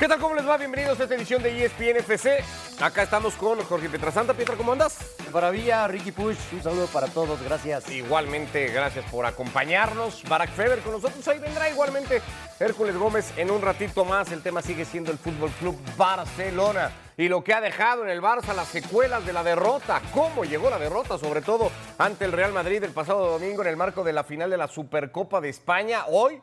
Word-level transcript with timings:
¿Qué 0.00 0.08
tal? 0.08 0.18
¿Cómo 0.18 0.34
les 0.34 0.48
va? 0.48 0.56
Bienvenidos 0.56 0.98
a 0.98 1.02
esta 1.02 1.14
edición 1.14 1.42
de 1.42 1.62
ESPN 1.62 1.98
FC. 1.98 2.42
Acá 2.80 3.02
estamos 3.02 3.34
con 3.34 3.62
Jorge 3.62 3.90
Pietrasanta. 3.90 4.32
Pietra, 4.32 4.56
¿cómo 4.56 4.72
andas? 4.72 4.96
Maravilla, 5.30 5.86
Ricky 5.88 6.10
Push, 6.10 6.38
un 6.54 6.62
saludo 6.62 6.86
para 6.86 7.06
todos, 7.08 7.42
gracias. 7.42 7.90
Igualmente, 7.90 8.68
gracias 8.68 9.04
por 9.10 9.26
acompañarnos. 9.26 10.24
Barack 10.26 10.52
Feber 10.52 10.78
con 10.78 10.92
nosotros. 10.92 11.28
Ahí 11.28 11.38
vendrá 11.38 11.68
igualmente 11.68 12.22
Hércules 12.58 12.96
Gómez 12.96 13.30
en 13.36 13.50
un 13.50 13.60
ratito 13.60 14.06
más. 14.06 14.32
El 14.32 14.42
tema 14.42 14.62
sigue 14.62 14.86
siendo 14.86 15.12
el 15.12 15.18
Fútbol 15.18 15.50
Club 15.60 15.78
Barcelona 15.98 16.92
y 17.18 17.28
lo 17.28 17.44
que 17.44 17.52
ha 17.52 17.60
dejado 17.60 18.02
en 18.02 18.08
el 18.08 18.22
Barça 18.22 18.54
las 18.54 18.68
secuelas 18.68 19.26
de 19.26 19.34
la 19.34 19.44
derrota. 19.44 20.00
¿Cómo 20.14 20.46
llegó 20.46 20.70
la 20.70 20.78
derrota? 20.78 21.18
Sobre 21.18 21.42
todo 21.42 21.70
ante 21.98 22.24
el 22.24 22.32
Real 22.32 22.54
Madrid 22.54 22.82
el 22.82 22.92
pasado 22.92 23.32
domingo 23.32 23.60
en 23.60 23.68
el 23.68 23.76
marco 23.76 24.02
de 24.02 24.14
la 24.14 24.24
final 24.24 24.48
de 24.48 24.56
la 24.56 24.66
Supercopa 24.66 25.42
de 25.42 25.50
España. 25.50 26.06
Hoy 26.08 26.40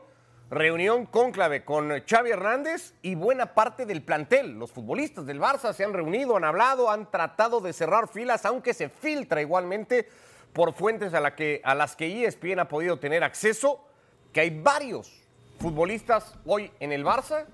Reunión 0.49 1.05
cónclave 1.05 1.65
con 1.65 1.91
Xavi 2.07 2.31
Hernández 2.31 2.93
y 3.01 3.15
buena 3.15 3.53
parte 3.53 3.85
del 3.85 4.01
plantel. 4.01 4.57
Los 4.57 4.71
futbolistas 4.71 5.25
del 5.25 5.41
Barça 5.41 5.73
se 5.73 5.83
han 5.83 5.91
reunido, 5.93 6.37
han 6.37 6.45
hablado, 6.45 6.89
han 6.89 7.11
tratado 7.11 7.59
de 7.59 7.73
cerrar 7.73 8.07
filas, 8.07 8.45
aunque 8.45 8.73
se 8.73 8.87
filtra 8.87 9.41
igualmente 9.41 10.07
por 10.53 10.73
fuentes 10.73 11.13
a, 11.13 11.19
la 11.19 11.35
que, 11.35 11.59
a 11.65 11.75
las 11.75 11.97
que 11.97 12.25
ESPN 12.25 12.59
ha 12.59 12.69
podido 12.69 12.97
tener 12.97 13.25
acceso, 13.25 13.85
que 14.31 14.39
hay 14.39 14.61
varios 14.61 15.21
futbolistas 15.59 16.35
hoy 16.45 16.71
en 16.79 16.93
el 16.93 17.03
Barça 17.03 17.45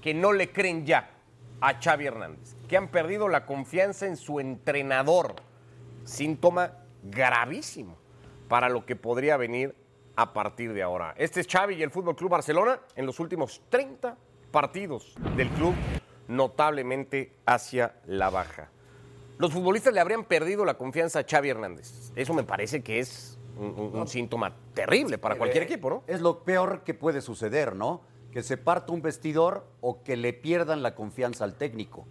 que 0.00 0.14
no 0.14 0.32
le 0.32 0.50
creen 0.52 0.86
ya 0.86 1.10
a 1.60 1.80
Xavi 1.82 2.06
Hernández, 2.06 2.56
que 2.66 2.78
han 2.78 2.88
perdido 2.88 3.28
la 3.28 3.44
confianza 3.44 4.06
en 4.06 4.16
su 4.16 4.40
entrenador. 4.40 5.34
Síntoma 6.04 6.72
gravísimo 7.02 7.98
para 8.48 8.70
lo 8.70 8.86
que 8.86 8.96
podría 8.96 9.36
venir 9.36 9.81
a 10.16 10.32
partir 10.32 10.72
de 10.72 10.82
ahora. 10.82 11.14
Este 11.16 11.40
es 11.40 11.46
Xavi 11.46 11.74
y 11.76 11.82
el 11.82 11.90
Fútbol 11.90 12.16
Club 12.16 12.30
Barcelona 12.30 12.80
en 12.96 13.06
los 13.06 13.18
últimos 13.20 13.62
30 13.70 14.16
partidos 14.50 15.14
del 15.36 15.48
club, 15.50 15.74
notablemente 16.28 17.32
hacia 17.46 17.94
la 18.06 18.30
baja. 18.30 18.68
Los 19.38 19.52
futbolistas 19.52 19.92
le 19.94 20.00
habrían 20.00 20.24
perdido 20.24 20.64
la 20.64 20.74
confianza 20.74 21.20
a 21.20 21.24
Xavi 21.28 21.48
Hernández. 21.50 22.12
Eso 22.16 22.34
me 22.34 22.42
parece 22.44 22.82
que 22.82 22.98
es 23.00 23.38
un, 23.56 23.66
un- 23.78 23.96
un 24.00 24.08
síntoma 24.08 24.54
terrible 24.74 25.18
para 25.18 25.36
cualquier 25.36 25.62
Eh, 25.62 25.66
equipo, 25.66 25.90
¿no? 25.90 26.02
Es 26.06 26.20
lo 26.20 26.42
peor 26.44 26.82
que 26.84 26.94
puede 26.94 27.20
suceder, 27.20 27.74
¿no? 27.74 28.02
Que 28.32 28.42
se 28.42 28.56
parta 28.56 28.92
un 28.92 29.02
vestidor 29.02 29.66
o 29.80 30.02
que 30.02 30.16
le 30.16 30.32
pierdan 30.32 30.82
la 30.82 30.94
confianza 30.94 31.44
al 31.44 31.54
técnico, 31.54 32.06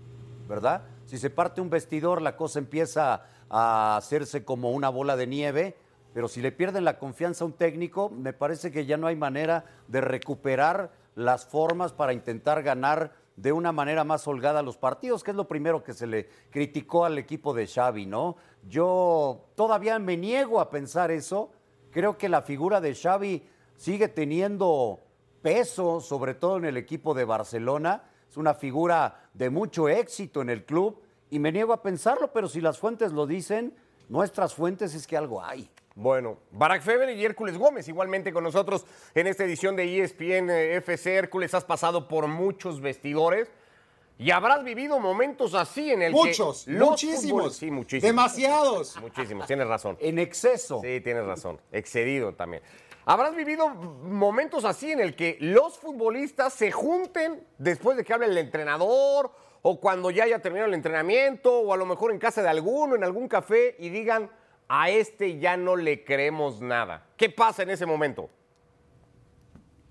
¿verdad? 0.47 0.83
Si 1.05 1.17
se 1.17 1.29
parte 1.29 1.61
un 1.61 1.69
vestidor, 1.69 2.22
la 2.22 2.35
cosa 2.38 2.59
empieza 2.59 3.25
a 3.49 3.97
hacerse 3.97 4.45
como 4.45 4.72
una 4.72 4.89
bola 4.89 5.16
de 5.17 5.27
nieve, 5.27 5.75
pero 6.13 6.27
si 6.27 6.41
le 6.41 6.51
pierden 6.51 6.83
la 6.83 6.99
confianza 6.99 7.43
a 7.43 7.47
un 7.47 7.53
técnico, 7.53 8.09
me 8.09 8.33
parece 8.33 8.71
que 8.71 8.85
ya 8.85 8.97
no 8.97 9.07
hay 9.07 9.15
manera 9.15 9.65
de 9.87 10.01
recuperar 10.01 10.91
las 11.15 11.45
formas 11.45 11.93
para 11.93 12.13
intentar 12.13 12.63
ganar 12.63 13.13
de 13.35 13.51
una 13.51 13.71
manera 13.71 14.03
más 14.03 14.27
holgada 14.27 14.61
los 14.61 14.77
partidos, 14.77 15.23
que 15.23 15.31
es 15.31 15.37
lo 15.37 15.47
primero 15.47 15.83
que 15.83 15.93
se 15.93 16.07
le 16.07 16.27
criticó 16.49 17.05
al 17.05 17.17
equipo 17.17 17.53
de 17.53 17.65
Xavi, 17.65 18.05
¿no? 18.05 18.35
Yo 18.67 19.49
todavía 19.55 19.97
me 19.99 20.17
niego 20.17 20.59
a 20.59 20.69
pensar 20.69 21.11
eso. 21.11 21.51
Creo 21.91 22.17
que 22.17 22.29
la 22.29 22.41
figura 22.41 22.81
de 22.81 22.93
Xavi 22.93 23.47
sigue 23.77 24.09
teniendo 24.09 24.99
peso, 25.41 26.01
sobre 26.01 26.35
todo 26.35 26.57
en 26.57 26.65
el 26.65 26.77
equipo 26.77 27.13
de 27.13 27.25
Barcelona. 27.25 28.03
Es 28.29 28.37
una 28.37 28.53
figura 28.53 29.29
de 29.33 29.49
mucho 29.49 29.89
éxito 29.89 30.41
en 30.41 30.49
el 30.49 30.65
club 30.65 31.01
y 31.29 31.39
me 31.39 31.51
niego 31.51 31.73
a 31.73 31.81
pensarlo, 31.81 32.31
pero 32.31 32.47
si 32.47 32.61
las 32.61 32.77
fuentes 32.77 33.11
lo 33.11 33.25
dicen, 33.25 33.73
nuestras 34.09 34.53
fuentes 34.53 34.93
es 34.93 35.07
que 35.07 35.17
algo 35.17 35.43
hay. 35.43 35.69
Bueno, 35.95 36.38
Barack 36.52 36.84
Feber 36.84 37.09
y 37.09 37.25
Hércules 37.25 37.58
Gómez, 37.58 37.88
igualmente 37.88 38.31
con 38.31 38.44
nosotros 38.44 38.86
en 39.14 39.28
esta 39.28 39.44
edición 39.44 39.75
de 39.75 40.02
ESPN 40.02 40.50
FC. 40.50 41.16
Hércules, 41.16 41.53
has 41.53 41.66
pasado 41.66 42.08
por 42.08 42.28
muchos 42.28 42.80
vestidores 42.80 43.52
y 44.17 44.31
habrás 44.31 44.64
vivido 44.64 45.00
momentos 45.00 45.53
así 45.53 45.92
en 45.92 46.02
el 46.03 46.14
Muchos, 46.14 46.66
que 46.66 46.72
los 46.72 46.89
muchísimos. 46.92 47.56
Sí, 47.56 47.72
muchísimos. 47.72 48.03
Demasiados. 48.03 48.97
Muchísimos, 49.01 49.47
tienes 49.47 49.68
razón. 49.68 49.97
En 50.00 50.19
exceso. 50.19 50.80
Sí, 50.81 51.01
tienes 51.01 51.25
razón. 51.25 51.59
Excedido 51.72 52.34
también. 52.34 52.63
Habrás 53.03 53.35
vivido 53.35 53.68
momentos 53.69 54.63
así 54.63 54.91
en 54.91 55.01
el 55.01 55.16
que 55.16 55.38
los 55.41 55.78
futbolistas 55.78 56.53
se 56.53 56.72
junten 56.72 57.46
después 57.57 57.97
de 57.97 58.06
que 58.06 58.13
hable 58.13 58.28
el 58.28 58.38
entrenador 58.38 59.31
o 59.63 59.80
cuando 59.80 60.12
ya 60.12 60.24
haya 60.24 60.40
terminado 60.40 60.68
el 60.68 60.75
entrenamiento 60.75 61.59
o 61.59 61.74
a 61.74 61.78
lo 61.78 61.85
mejor 61.85 62.12
en 62.12 62.19
casa 62.19 62.41
de 62.41 62.50
alguno, 62.50 62.96
en 62.96 63.03
algún 63.03 63.28
café 63.28 63.75
y 63.80 63.90
digan, 63.90 64.30
a 64.73 64.89
este 64.89 65.37
ya 65.37 65.57
no 65.57 65.75
le 65.75 66.05
creemos 66.05 66.61
nada. 66.61 67.05
¿Qué 67.17 67.29
pasa 67.29 67.63
en 67.63 67.71
ese 67.71 67.85
momento? 67.85 68.29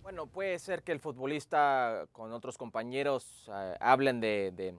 Bueno, 0.03 0.27
puede 0.27 0.59
ser 0.59 0.83
que 0.83 0.91
el 0.91 1.01
futbolista 1.01 2.07
con 2.13 2.33
otros 2.33 2.57
compañeros 2.57 3.51
eh, 3.53 3.77
hablen 3.79 4.23
de, 4.23 4.75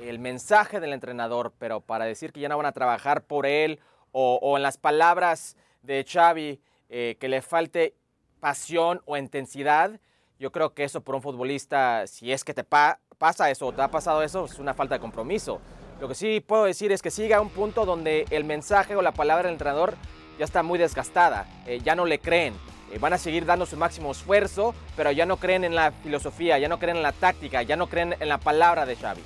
el 0.00 0.18
mensaje 0.20 0.78
del 0.78 0.92
entrenador, 0.92 1.52
pero 1.58 1.80
para 1.80 2.04
decir 2.04 2.32
que 2.32 2.38
ya 2.38 2.48
no 2.48 2.56
van 2.56 2.66
a 2.66 2.72
trabajar 2.72 3.24
por 3.24 3.46
él 3.46 3.80
o, 4.12 4.56
en 4.56 4.62
las 4.62 4.78
palabras 4.78 5.56
de 5.82 6.06
Xavi 6.08 6.60
eh, 6.88 7.16
que 7.18 7.28
le 7.28 7.42
falte 7.42 7.96
pasión 8.38 9.02
o 9.06 9.16
intensidad, 9.16 9.98
yo 10.38 10.52
creo 10.52 10.72
que 10.72 10.84
eso 10.84 11.00
por 11.00 11.16
un 11.16 11.22
futbolista, 11.22 12.06
si 12.06 12.30
es 12.30 12.44
que 12.44 12.54
te 12.54 12.62
pa- 12.62 13.00
pasa 13.18 13.50
eso 13.50 13.66
o 13.66 13.72
te 13.72 13.82
ha 13.82 13.90
pasado 13.90 14.22
eso, 14.22 14.44
es 14.44 14.60
una 14.60 14.72
falta 14.72 14.94
de 14.94 15.00
compromiso. 15.00 15.60
Lo 16.00 16.08
que 16.08 16.14
sí 16.14 16.40
puedo 16.46 16.64
decir 16.64 16.92
es 16.92 17.00
que 17.00 17.10
siga 17.10 17.38
a 17.38 17.40
un 17.40 17.48
punto 17.48 17.86
donde 17.86 18.26
el 18.30 18.44
mensaje 18.44 18.94
o 18.96 19.02
la 19.02 19.12
palabra 19.12 19.44
del 19.44 19.54
entrenador 19.54 19.94
ya 20.38 20.44
está 20.44 20.62
muy 20.62 20.78
desgastada, 20.78 21.46
eh, 21.66 21.80
ya 21.82 21.94
no 21.94 22.04
le 22.04 22.18
creen. 22.18 22.54
Eh, 22.92 22.98
van 22.98 23.14
a 23.14 23.18
seguir 23.18 23.46
dando 23.46 23.64
su 23.64 23.76
máximo 23.78 24.12
esfuerzo, 24.12 24.74
pero 24.94 25.10
ya 25.10 25.24
no 25.24 25.38
creen 25.38 25.64
en 25.64 25.74
la 25.74 25.92
filosofía, 25.92 26.58
ya 26.58 26.68
no 26.68 26.78
creen 26.78 26.98
en 26.98 27.02
la 27.02 27.12
táctica, 27.12 27.62
ya 27.62 27.76
no 27.76 27.88
creen 27.88 28.14
en 28.20 28.28
la 28.28 28.38
palabra 28.38 28.84
de 28.84 28.96
Xavi. 28.96 29.22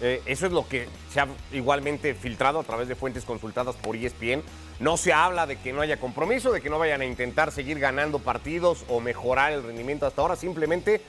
Eh, 0.00 0.22
eso 0.24 0.46
es 0.46 0.52
lo 0.52 0.66
que 0.66 0.88
se 1.12 1.20
ha 1.20 1.28
igualmente 1.52 2.14
filtrado 2.14 2.60
a 2.60 2.64
través 2.64 2.88
de 2.88 2.94
fuentes 2.94 3.24
consultadas 3.24 3.76
por 3.76 3.94
ESPN. 3.94 4.42
No 4.80 4.96
se 4.96 5.12
habla 5.12 5.46
de 5.46 5.56
que 5.56 5.72
no 5.72 5.82
haya 5.82 5.98
compromiso, 5.98 6.50
de 6.50 6.62
que 6.62 6.70
no 6.70 6.78
vayan 6.78 7.02
a 7.02 7.04
intentar 7.04 7.52
seguir 7.52 7.78
ganando 7.78 8.18
partidos 8.18 8.84
o 8.88 9.00
mejorar 9.00 9.52
el 9.52 9.62
rendimiento 9.62 10.06
hasta 10.06 10.22
ahora, 10.22 10.34
simplemente 10.34 11.02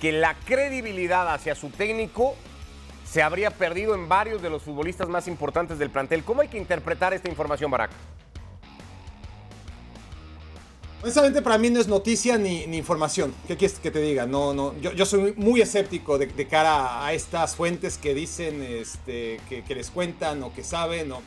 que 0.00 0.12
la 0.12 0.34
credibilidad 0.34 1.32
hacia 1.32 1.54
su 1.54 1.70
técnico 1.70 2.36
se 3.10 3.22
habría 3.22 3.50
perdido 3.50 3.94
en 3.94 4.08
varios 4.08 4.42
de 4.42 4.50
los 4.50 4.62
futbolistas 4.62 5.08
más 5.08 5.28
importantes 5.28 5.78
del 5.78 5.90
plantel. 5.90 6.24
¿Cómo 6.24 6.42
hay 6.42 6.48
que 6.48 6.58
interpretar 6.58 7.14
esta 7.14 7.28
información, 7.28 7.70
Barack? 7.70 7.90
Honestamente, 11.02 11.40
para 11.42 11.58
mí 11.58 11.70
no 11.70 11.80
es 11.80 11.86
noticia 11.86 12.36
ni, 12.36 12.64
información. 12.64 13.32
¿Qué 13.46 13.56
quieres 13.56 13.78
que 13.78 13.90
te 13.90 14.00
diga? 14.00 14.26
No, 14.26 14.52
no. 14.52 14.74
Yo, 14.80 15.06
soy 15.06 15.32
muy 15.36 15.60
escéptico 15.62 16.18
de, 16.18 16.48
cara 16.48 17.06
a 17.06 17.12
estas 17.14 17.54
fuentes 17.54 17.96
que 17.96 18.14
dicen 18.14 18.62
este, 18.62 19.40
que, 19.48 19.74
les 19.74 19.90
cuentan 19.90 20.42
o 20.42 20.52
que 20.52 20.64
saben. 20.64 21.12
o- 21.12 21.22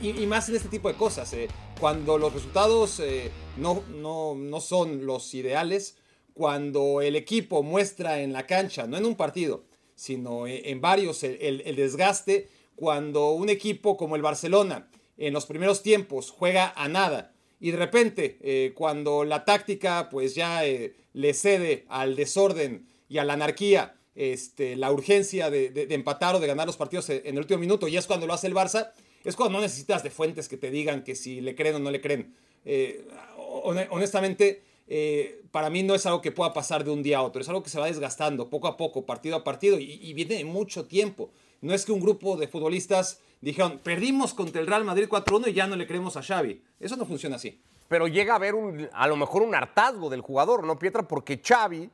y, 0.00 0.22
y 0.22 0.26
más 0.26 0.48
en 0.48 0.56
este 0.56 0.68
tipo 0.68 0.88
de 0.88 0.94
cosas. 0.94 1.32
eh. 1.34 1.48
Cuando 1.78 2.16
los 2.18 2.32
resultados 2.32 2.98
eh, 3.00 3.30
no, 3.58 3.82
no, 3.90 4.34
no 4.34 4.60
son 4.60 5.04
los 5.06 5.34
ideales, 5.34 5.98
cuando 6.34 7.00
el 7.00 7.14
equipo 7.14 7.62
muestra 7.62 8.20
en 8.20 8.32
la 8.32 8.46
cancha, 8.46 8.86
no 8.86 8.96
en 8.96 9.04
un 9.04 9.14
partido, 9.14 9.64
sino 9.94 10.46
en, 10.46 10.60
en 10.64 10.80
varios, 10.80 11.22
el, 11.22 11.62
el- 11.64 11.76
desgaste, 11.76 12.48
cuando 12.74 13.30
un 13.32 13.48
equipo 13.48 13.96
como 13.96 14.16
el 14.16 14.22
Barcelona 14.22 14.88
en 15.18 15.32
los 15.34 15.46
primeros 15.46 15.82
tiempos 15.82 16.30
juega 16.30 16.72
a 16.74 16.88
nada 16.88 17.32
y 17.60 17.70
de 17.70 17.76
repente 17.76 18.38
eh, 18.40 18.72
cuando 18.74 19.24
la 19.24 19.44
táctica 19.44 20.08
pues 20.10 20.34
ya 20.34 20.64
eh, 20.66 20.94
le 21.12 21.34
cede 21.34 21.84
al 21.88 22.16
desorden 22.16 22.86
y 23.08 23.18
a 23.18 23.24
la 23.24 23.34
anarquía 23.34 23.94
este, 24.14 24.74
la 24.76 24.90
urgencia 24.90 25.50
de, 25.50 25.70
de- 25.70 25.94
empatar 25.94 26.34
o 26.34 26.40
de 26.40 26.46
ganar 26.46 26.66
los 26.66 26.76
partidos 26.76 27.08
en 27.10 27.20
en 27.24 27.34
el 27.34 27.38
último 27.40 27.60
minuto 27.60 27.86
y 27.88 27.96
es 27.96 28.06
cuando 28.06 28.26
lo 28.26 28.32
hace 28.34 28.46
el 28.46 28.54
Barça, 28.54 28.90
es 29.24 29.36
cuando 29.36 29.58
no 29.58 29.62
necesitas 29.62 30.02
de 30.02 30.10
fuentes 30.10 30.48
que 30.48 30.56
te 30.56 30.70
digan 30.70 31.04
que 31.04 31.14
si 31.14 31.40
le 31.40 31.54
creen 31.54 31.76
o 31.76 31.78
no 31.78 31.90
le 31.90 32.00
creen. 32.00 32.34
Eh, 32.64 33.04
hone- 33.36 33.86
honestamente, 33.90 34.62
eh, 34.88 35.42
para 35.50 35.70
mí 35.70 35.82
no 35.82 35.94
es 35.94 36.06
algo 36.06 36.20
que 36.20 36.32
pueda 36.32 36.52
pasar 36.52 36.84
de 36.84 36.90
un 36.90 37.02
día 37.02 37.18
a 37.18 37.22
otro, 37.22 37.40
es 37.40 37.48
algo 37.48 37.62
que 37.62 37.70
se 37.70 37.78
va 37.78 37.86
desgastando 37.86 38.50
poco 38.50 38.68
a 38.68 38.76
poco, 38.76 39.06
partido 39.06 39.36
a 39.36 39.44
partido, 39.44 39.78
y, 39.78 40.12
viene 40.12 40.36
de 40.36 40.44
mucho 40.44 40.86
tiempo. 40.86 41.30
No 41.60 41.72
es 41.72 41.84
que 41.84 41.92
un 41.92 42.00
grupo 42.00 42.36
de 42.36 42.48
futbolistas 42.48 43.20
dijeron, 43.40 43.80
perdimos 43.82 44.34
contra 44.34 44.60
el 44.60 44.66
Real 44.66 44.84
Madrid 44.84 45.08
4-1 45.08 45.48
y 45.48 45.52
ya 45.52 45.66
no 45.66 45.76
le 45.76 45.86
creemos 45.86 46.16
a 46.16 46.22
Xavi. 46.22 46.62
Eso 46.80 46.96
no 46.96 47.06
funciona 47.06 47.36
así. 47.36 47.60
pero 47.88 48.08
llega 48.08 48.32
a 48.32 48.36
haber 48.36 48.54
a 48.92 49.06
lo 49.06 49.16
mejor 49.16 49.42
un 49.42 49.54
hartazgo 49.54 50.08
del 50.08 50.22
jugador, 50.22 50.64
¿no, 50.64 50.78
Pietra? 50.78 51.06
Porque 51.06 51.40
Xavi, 51.44 51.90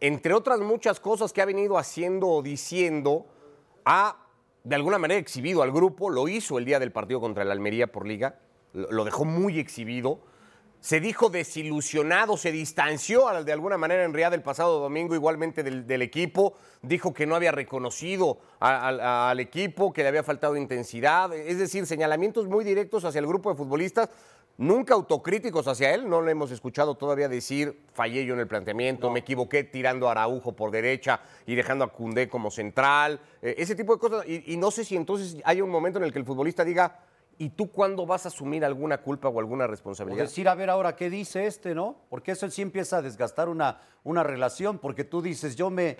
entre 0.00 0.34
otras 0.34 0.60
muchas 0.60 1.00
cosas 1.00 1.32
que 1.32 1.40
ha 1.40 1.46
venido 1.46 1.78
haciendo 1.78 2.28
o 2.28 2.42
diciendo, 2.42 3.26
ha 3.84 4.16
de 4.64 4.74
alguna 4.74 4.98
manera 4.98 5.18
exhibido 5.18 5.62
al 5.62 5.72
grupo, 5.72 6.10
lo 6.10 6.28
hizo 6.28 6.58
el 6.58 6.64
día 6.64 6.78
del 6.78 6.92
partido 6.92 7.20
contra 7.20 7.42
el 7.42 7.50
Almería 7.50 7.90
por 7.90 8.06
liga, 8.06 8.38
lo 8.72 9.04
dejó 9.04 9.24
muy 9.24 9.58
exhibido, 9.58 10.20
se 10.80 10.98
dijo 11.00 11.28
desilusionado, 11.30 12.36
se 12.36 12.52
distanció 12.52 13.26
de 13.44 13.52
alguna 13.52 13.76
manera 13.76 14.04
en 14.04 14.14
Riyadh 14.14 14.34
el 14.34 14.42
pasado 14.42 14.78
domingo 14.80 15.14
igualmente 15.14 15.62
del, 15.62 15.86
del 15.86 16.02
equipo, 16.02 16.54
dijo 16.82 17.12
que 17.12 17.26
no 17.26 17.34
había 17.34 17.52
reconocido 17.52 18.38
a- 18.60 18.88
al- 18.88 19.00
al 19.00 19.40
equipo, 19.40 19.92
que 19.92 20.02
le 20.02 20.08
había 20.08 20.22
faltado 20.22 20.56
intensidad, 20.56 21.32
es 21.34 21.58
decir, 21.58 21.86
señalamientos 21.86 22.46
muy 22.48 22.64
directos 22.64 23.04
hacia 23.04 23.18
el 23.18 23.26
grupo 23.26 23.50
de 23.50 23.56
futbolistas. 23.56 24.08
nunca 24.56 24.92
autocríticos 24.92 25.66
hacia 25.68 25.94
él. 25.94 26.06
No 26.06 26.20
le 26.20 26.32
hemos 26.32 26.50
escuchado 26.50 26.94
todavía 26.94 27.28
decir, 27.30 27.80
fallé 27.94 28.26
yo 28.26 28.34
en 28.34 28.40
el 28.40 28.46
planteamiento, 28.46 29.08
me 29.10 29.20
equivoqué 29.20 29.64
tirando 29.64 30.06
a 30.06 30.10
Araujo 30.10 30.52
por 30.52 30.70
derecha 30.70 31.20
y 31.46 31.54
dejando 31.54 31.82
a 31.82 31.88
Cundé 31.90 32.28
como 32.28 32.50
central. 32.50 33.20
eh, 33.40 33.54
ese 33.56 33.74
tipo 33.74 33.94
de 33.94 33.98
cosas. 34.00 34.26
Y, 34.28 34.52
y 34.52 34.58
no 34.58 34.70
sé 34.70 34.84
si 34.84 34.96
entonces 34.96 35.38
hay 35.44 35.62
un 35.62 35.70
momento 35.70 35.98
en 35.98 36.04
el 36.04 36.12
que 36.12 36.18
el 36.18 36.26
futbolista 36.26 36.62
diga, 36.62 36.98
¿y 37.40 37.48
tú 37.48 37.70
cuándo 37.70 38.04
vas 38.04 38.26
a 38.26 38.28
asumir 38.28 38.66
alguna 38.66 38.98
culpa 38.98 39.28
o 39.30 39.40
alguna 39.40 39.64
O 39.64 39.68
responsabilidad? 39.68 40.24
decir, 40.24 40.46
a 40.46 40.54
ver 40.54 40.68
ahora 40.68 40.94
qué 40.94 41.08
dice 41.08 41.46
este, 41.46 41.74
¿no? 41.74 41.96
Porque 42.10 42.32
eso 42.32 42.48
sí 42.50 42.60
empieza 42.60 42.98
a 42.98 43.02
desgastar 43.02 43.48
una, 43.48 43.80
una 44.04 44.22
relación, 44.22 44.78
porque 44.78 45.04
tú 45.04 45.22
dices, 45.22 45.56
yo 45.56 45.70
me... 45.70 45.96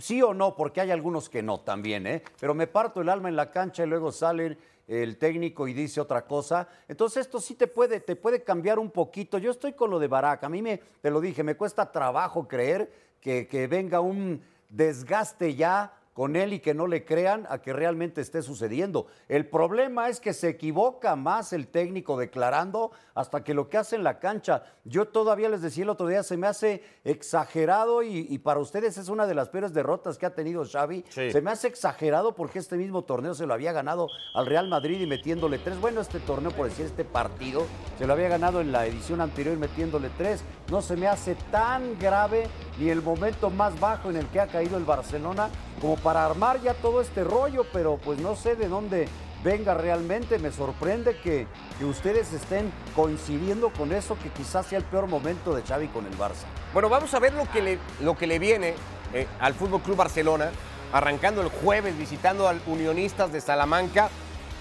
Sí 0.00 0.20
o 0.22 0.34
no, 0.34 0.56
porque 0.56 0.80
hay 0.80 0.90
algunos 0.90 1.28
que 1.28 1.40
no 1.40 1.60
también, 1.60 2.08
¿eh? 2.08 2.24
Pero 2.40 2.52
me 2.52 2.66
parto 2.66 3.00
el 3.00 3.10
alma 3.10 3.28
en 3.28 3.36
la 3.36 3.52
cancha 3.52 3.84
y 3.84 3.86
luego 3.86 4.10
sale 4.10 4.58
el 4.88 5.18
técnico 5.18 5.68
y 5.68 5.72
dice 5.72 6.00
otra 6.00 6.26
cosa. 6.26 6.68
Entonces 6.88 7.26
esto 7.26 7.38
sí 7.40 7.54
te 7.54 7.68
puede, 7.68 8.00
te 8.00 8.16
puede 8.16 8.42
cambiar 8.42 8.80
un 8.80 8.90
poquito. 8.90 9.38
Yo 9.38 9.52
estoy 9.52 9.74
con 9.74 9.88
lo 9.88 10.00
de 10.00 10.08
Barack. 10.08 10.42
A 10.42 10.48
mí 10.48 10.62
me, 10.62 10.78
te 11.00 11.10
lo 11.12 11.20
dije, 11.20 11.44
me 11.44 11.56
cuesta 11.56 11.92
trabajo 11.92 12.48
creer 12.48 12.90
que, 13.20 13.46
que 13.46 13.68
venga 13.68 14.00
un 14.00 14.42
desgaste 14.68 15.54
ya 15.54 15.92
con 16.14 16.36
él 16.36 16.54
y 16.54 16.60
que 16.60 16.72
no 16.72 16.86
le 16.86 17.04
crean 17.04 17.46
a 17.50 17.60
que 17.60 17.72
realmente 17.72 18.20
esté 18.20 18.40
sucediendo. 18.40 19.06
El 19.28 19.46
problema 19.46 20.08
es 20.08 20.20
que 20.20 20.32
se 20.32 20.48
equivoca 20.48 21.16
más 21.16 21.52
el 21.52 21.66
técnico 21.66 22.16
declarando 22.16 22.92
hasta 23.14 23.44
que 23.44 23.52
lo 23.52 23.68
que 23.68 23.78
hace 23.78 23.96
en 23.96 24.04
la 24.04 24.20
cancha. 24.20 24.62
Yo 24.84 25.08
todavía 25.08 25.48
les 25.48 25.60
decía 25.60 25.84
el 25.84 25.90
otro 25.90 26.06
día, 26.06 26.22
se 26.22 26.36
me 26.36 26.46
hace 26.46 26.82
exagerado 27.04 28.02
y, 28.02 28.26
y 28.30 28.38
para 28.38 28.60
ustedes 28.60 28.96
es 28.96 29.08
una 29.08 29.26
de 29.26 29.34
las 29.34 29.48
peores 29.48 29.74
derrotas 29.74 30.16
que 30.16 30.26
ha 30.26 30.34
tenido 30.34 30.64
Xavi. 30.64 31.04
Sí. 31.08 31.32
Se 31.32 31.42
me 31.42 31.50
hace 31.50 31.66
exagerado 31.66 32.34
porque 32.34 32.60
este 32.60 32.76
mismo 32.76 33.02
torneo 33.02 33.34
se 33.34 33.46
lo 33.46 33.54
había 33.54 33.72
ganado 33.72 34.08
al 34.34 34.46
Real 34.46 34.68
Madrid 34.68 35.00
y 35.00 35.06
metiéndole 35.06 35.58
tres. 35.58 35.80
Bueno, 35.80 36.00
este 36.00 36.20
torneo, 36.20 36.52
por 36.52 36.68
decir 36.68 36.86
este 36.86 37.04
partido, 37.04 37.66
se 37.98 38.06
lo 38.06 38.12
había 38.12 38.28
ganado 38.28 38.60
en 38.60 38.70
la 38.70 38.86
edición 38.86 39.20
anterior 39.20 39.56
metiéndole 39.56 40.10
tres. 40.16 40.44
No 40.70 40.80
se 40.80 40.96
me 40.96 41.08
hace 41.08 41.34
tan 41.50 41.98
grave 41.98 42.46
ni 42.78 42.90
el 42.90 43.02
momento 43.02 43.50
más 43.50 43.78
bajo 43.78 44.10
en 44.10 44.16
el 44.16 44.26
que 44.28 44.40
ha 44.40 44.46
caído 44.46 44.76
el 44.76 44.84
Barcelona 44.84 45.48
como 45.80 45.96
para 45.96 46.24
armar 46.24 46.60
ya 46.60 46.74
todo 46.74 47.00
este 47.00 47.24
rollo, 47.24 47.66
pero 47.72 47.98
pues 47.98 48.18
no 48.18 48.36
sé 48.36 48.56
de 48.56 48.68
dónde 48.68 49.08
venga 49.42 49.74
realmente. 49.74 50.38
Me 50.38 50.50
sorprende 50.50 51.18
que, 51.18 51.46
que 51.78 51.84
ustedes 51.84 52.32
estén 52.32 52.72
coincidiendo 52.96 53.70
con 53.70 53.92
eso, 53.92 54.16
que 54.18 54.30
quizás 54.30 54.66
sea 54.66 54.78
el 54.78 54.84
peor 54.84 55.06
momento 55.06 55.54
de 55.54 55.62
Xavi 55.62 55.88
con 55.88 56.06
el 56.06 56.16
Barça. 56.18 56.46
Bueno, 56.72 56.88
vamos 56.88 57.12
a 57.14 57.20
ver 57.20 57.34
lo 57.34 57.48
que 57.50 57.62
le, 57.62 57.78
lo 58.00 58.16
que 58.16 58.26
le 58.26 58.38
viene 58.38 58.74
eh, 59.12 59.28
al 59.38 59.54
Fútbol 59.54 59.82
Club 59.82 59.96
Barcelona, 59.96 60.50
arrancando 60.92 61.42
el 61.42 61.48
jueves, 61.48 61.96
visitando 61.96 62.48
al 62.48 62.60
Unionistas 62.66 63.32
de 63.32 63.40
Salamanca, 63.40 64.08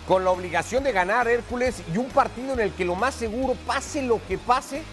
con 0.08 0.26
la 0.26 0.32
obligación 0.32 0.84
de 0.84 0.92
ganar 0.92 1.28
Hércules 1.28 1.82
y 1.94 1.98
un 1.98 2.10
partido 2.10 2.54
en 2.54 2.60
el 2.60 2.74
que 2.74 2.84
lo 2.84 2.96
más 2.96 3.16
seguro, 3.16 3.56
pase 3.66 4.02
lo 4.02 4.20
que 4.28 4.38
pase, 4.38 4.84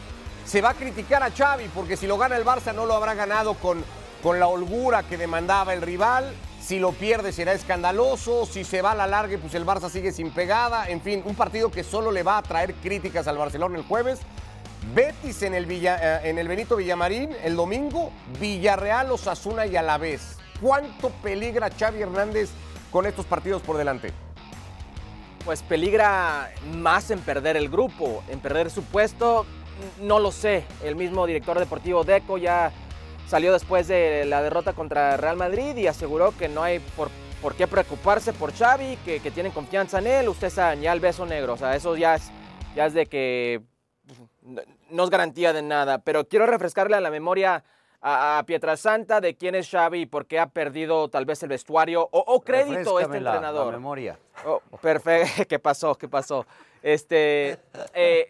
se 0.51 0.61
va 0.61 0.71
a 0.71 0.75
criticar 0.75 1.23
a 1.23 1.31
Xavi, 1.31 1.69
porque 1.73 1.97
si 1.97 2.09
lo 2.09 2.19
gana 2.19 2.37
el 2.37 2.45
Barça 2.45 2.75
no 2.75 2.85
lo 2.85 2.95
habrá 2.95 3.15
ganado 3.15 3.55
con, 3.55 3.85
con 4.21 4.41
la 4.41 4.49
holgura 4.49 5.05
que 5.05 5.17
demandaba 5.17 5.75
el 5.75 5.81
rival. 5.81 6.35
Si 6.61 6.81
lo 6.81 6.91
pierde 6.91 7.33
será 7.33 7.53
escandaloso, 7.53 8.47
si 8.47 8.65
se 8.65 8.83
va 8.83 8.91
a 8.91 8.95
la 8.97 9.07
larga 9.07 9.39
pues 9.39 9.55
el 9.55 9.65
Barça 9.65 9.89
sigue 9.89 10.11
sin 10.11 10.33
pegada, 10.33 10.89
en 10.89 11.01
fin, 11.01 11.23
un 11.25 11.37
partido 11.37 11.71
que 11.71 11.85
solo 11.85 12.11
le 12.11 12.25
va 12.25 12.39
a 12.39 12.43
traer 12.43 12.75
críticas 12.75 13.29
al 13.29 13.39
Barcelona 13.39 13.79
el 13.79 13.85
jueves. 13.85 14.19
Betis 14.93 15.43
en 15.43 15.55
el, 15.55 15.67
Villa- 15.67 16.01
eh, 16.03 16.31
en 16.31 16.39
el 16.39 16.49
Benito 16.49 16.75
Villamarín 16.75 17.31
el 17.45 17.55
domingo, 17.55 18.11
Villarreal, 18.41 19.13
Osasuna 19.13 19.67
y 19.67 19.77
Alavés. 19.77 20.37
¿Cuánto 20.61 21.11
peligra 21.23 21.71
Xavi 21.71 22.03
Hernández 22.03 22.51
con 22.91 23.07
estos 23.07 23.25
partidos 23.25 23.63
por 23.63 23.77
delante? 23.77 24.13
Pues 25.45 25.63
peligra 25.63 26.51
más 26.75 27.11
en 27.11 27.21
perder 27.21 27.57
el 27.57 27.69
grupo, 27.69 28.25
en 28.29 28.41
perder 28.41 28.71
su 28.71 28.83
puesto, 28.83 29.47
no 30.01 30.19
lo 30.19 30.33
sé. 30.33 30.65
El 30.83 30.97
mismo 30.97 31.27
director 31.27 31.59
deportivo 31.59 32.05
Deco 32.05 32.39
ya 32.39 32.73
salió 33.29 33.53
después 33.53 33.87
de 33.89 34.25
la 34.27 34.43
derrota 34.43 34.73
contra 34.73 35.17
Real 35.17 35.37
Madrid 35.37 35.77
y 35.77 35.87
aseguró 35.87 36.33
que 36.37 36.49
no 36.49 36.63
hay 36.63 36.79
por, 36.97 37.09
por 37.41 37.55
qué 37.55 37.67
preocuparse 37.67 38.33
por 38.33 38.53
Xavi, 38.53 38.97
que, 39.05 39.21
que 39.21 39.31
tienen 39.31 39.53
confianza 39.53 39.99
en 39.99 40.07
él. 40.09 40.29
Usted 40.29 40.51
sabe, 40.51 40.81
ya 40.81 40.93
el 40.93 41.01
beso 41.01 41.27
negro, 41.27 41.55
o 41.55 41.57
sea, 41.57 41.77
eso 41.77 41.97
ya 41.97 42.17
es, 42.17 42.31
ya 42.75 42.87
es 42.87 42.95
de 42.95 43.07
que 43.07 43.61
no- 44.91 45.05
es 45.05 45.11
garantía 45.11 45.53
de 45.53 45.63
nada. 45.63 45.99
Pero 45.99 46.27
quiero 46.27 46.47
refrescarle 46.47 46.97
a 46.97 47.01
la 47.01 47.11
memoria 47.11 47.63
a, 48.03 48.39
a 48.39 48.43
Pietrasanta 48.45 49.21
de 49.21 49.37
quién 49.37 49.55
es 49.55 49.69
Xavi 49.71 50.01
y 50.03 50.07
por 50.07 50.27
qué 50.27 50.39
ha 50.41 50.47
perdido 50.49 51.09
tal 51.09 51.25
vez 51.27 51.43
el 51.43 51.51
vestuario 51.51 52.03
o, 52.11 52.19
o 52.19 52.41
crédito 52.41 52.97
a 52.99 53.03
este 53.03 53.17
entrenador. 53.19 53.67
La 53.67 53.73
memoria. 53.73 54.19
Oh, 54.45 54.61
perfecto. 54.81 55.45
¿Qué 55.49 55.59
pasó? 55.59 55.95
¿Qué 55.97 56.09
pasó? 56.09 56.47
Este, 56.83 57.59
eh, 57.95 58.27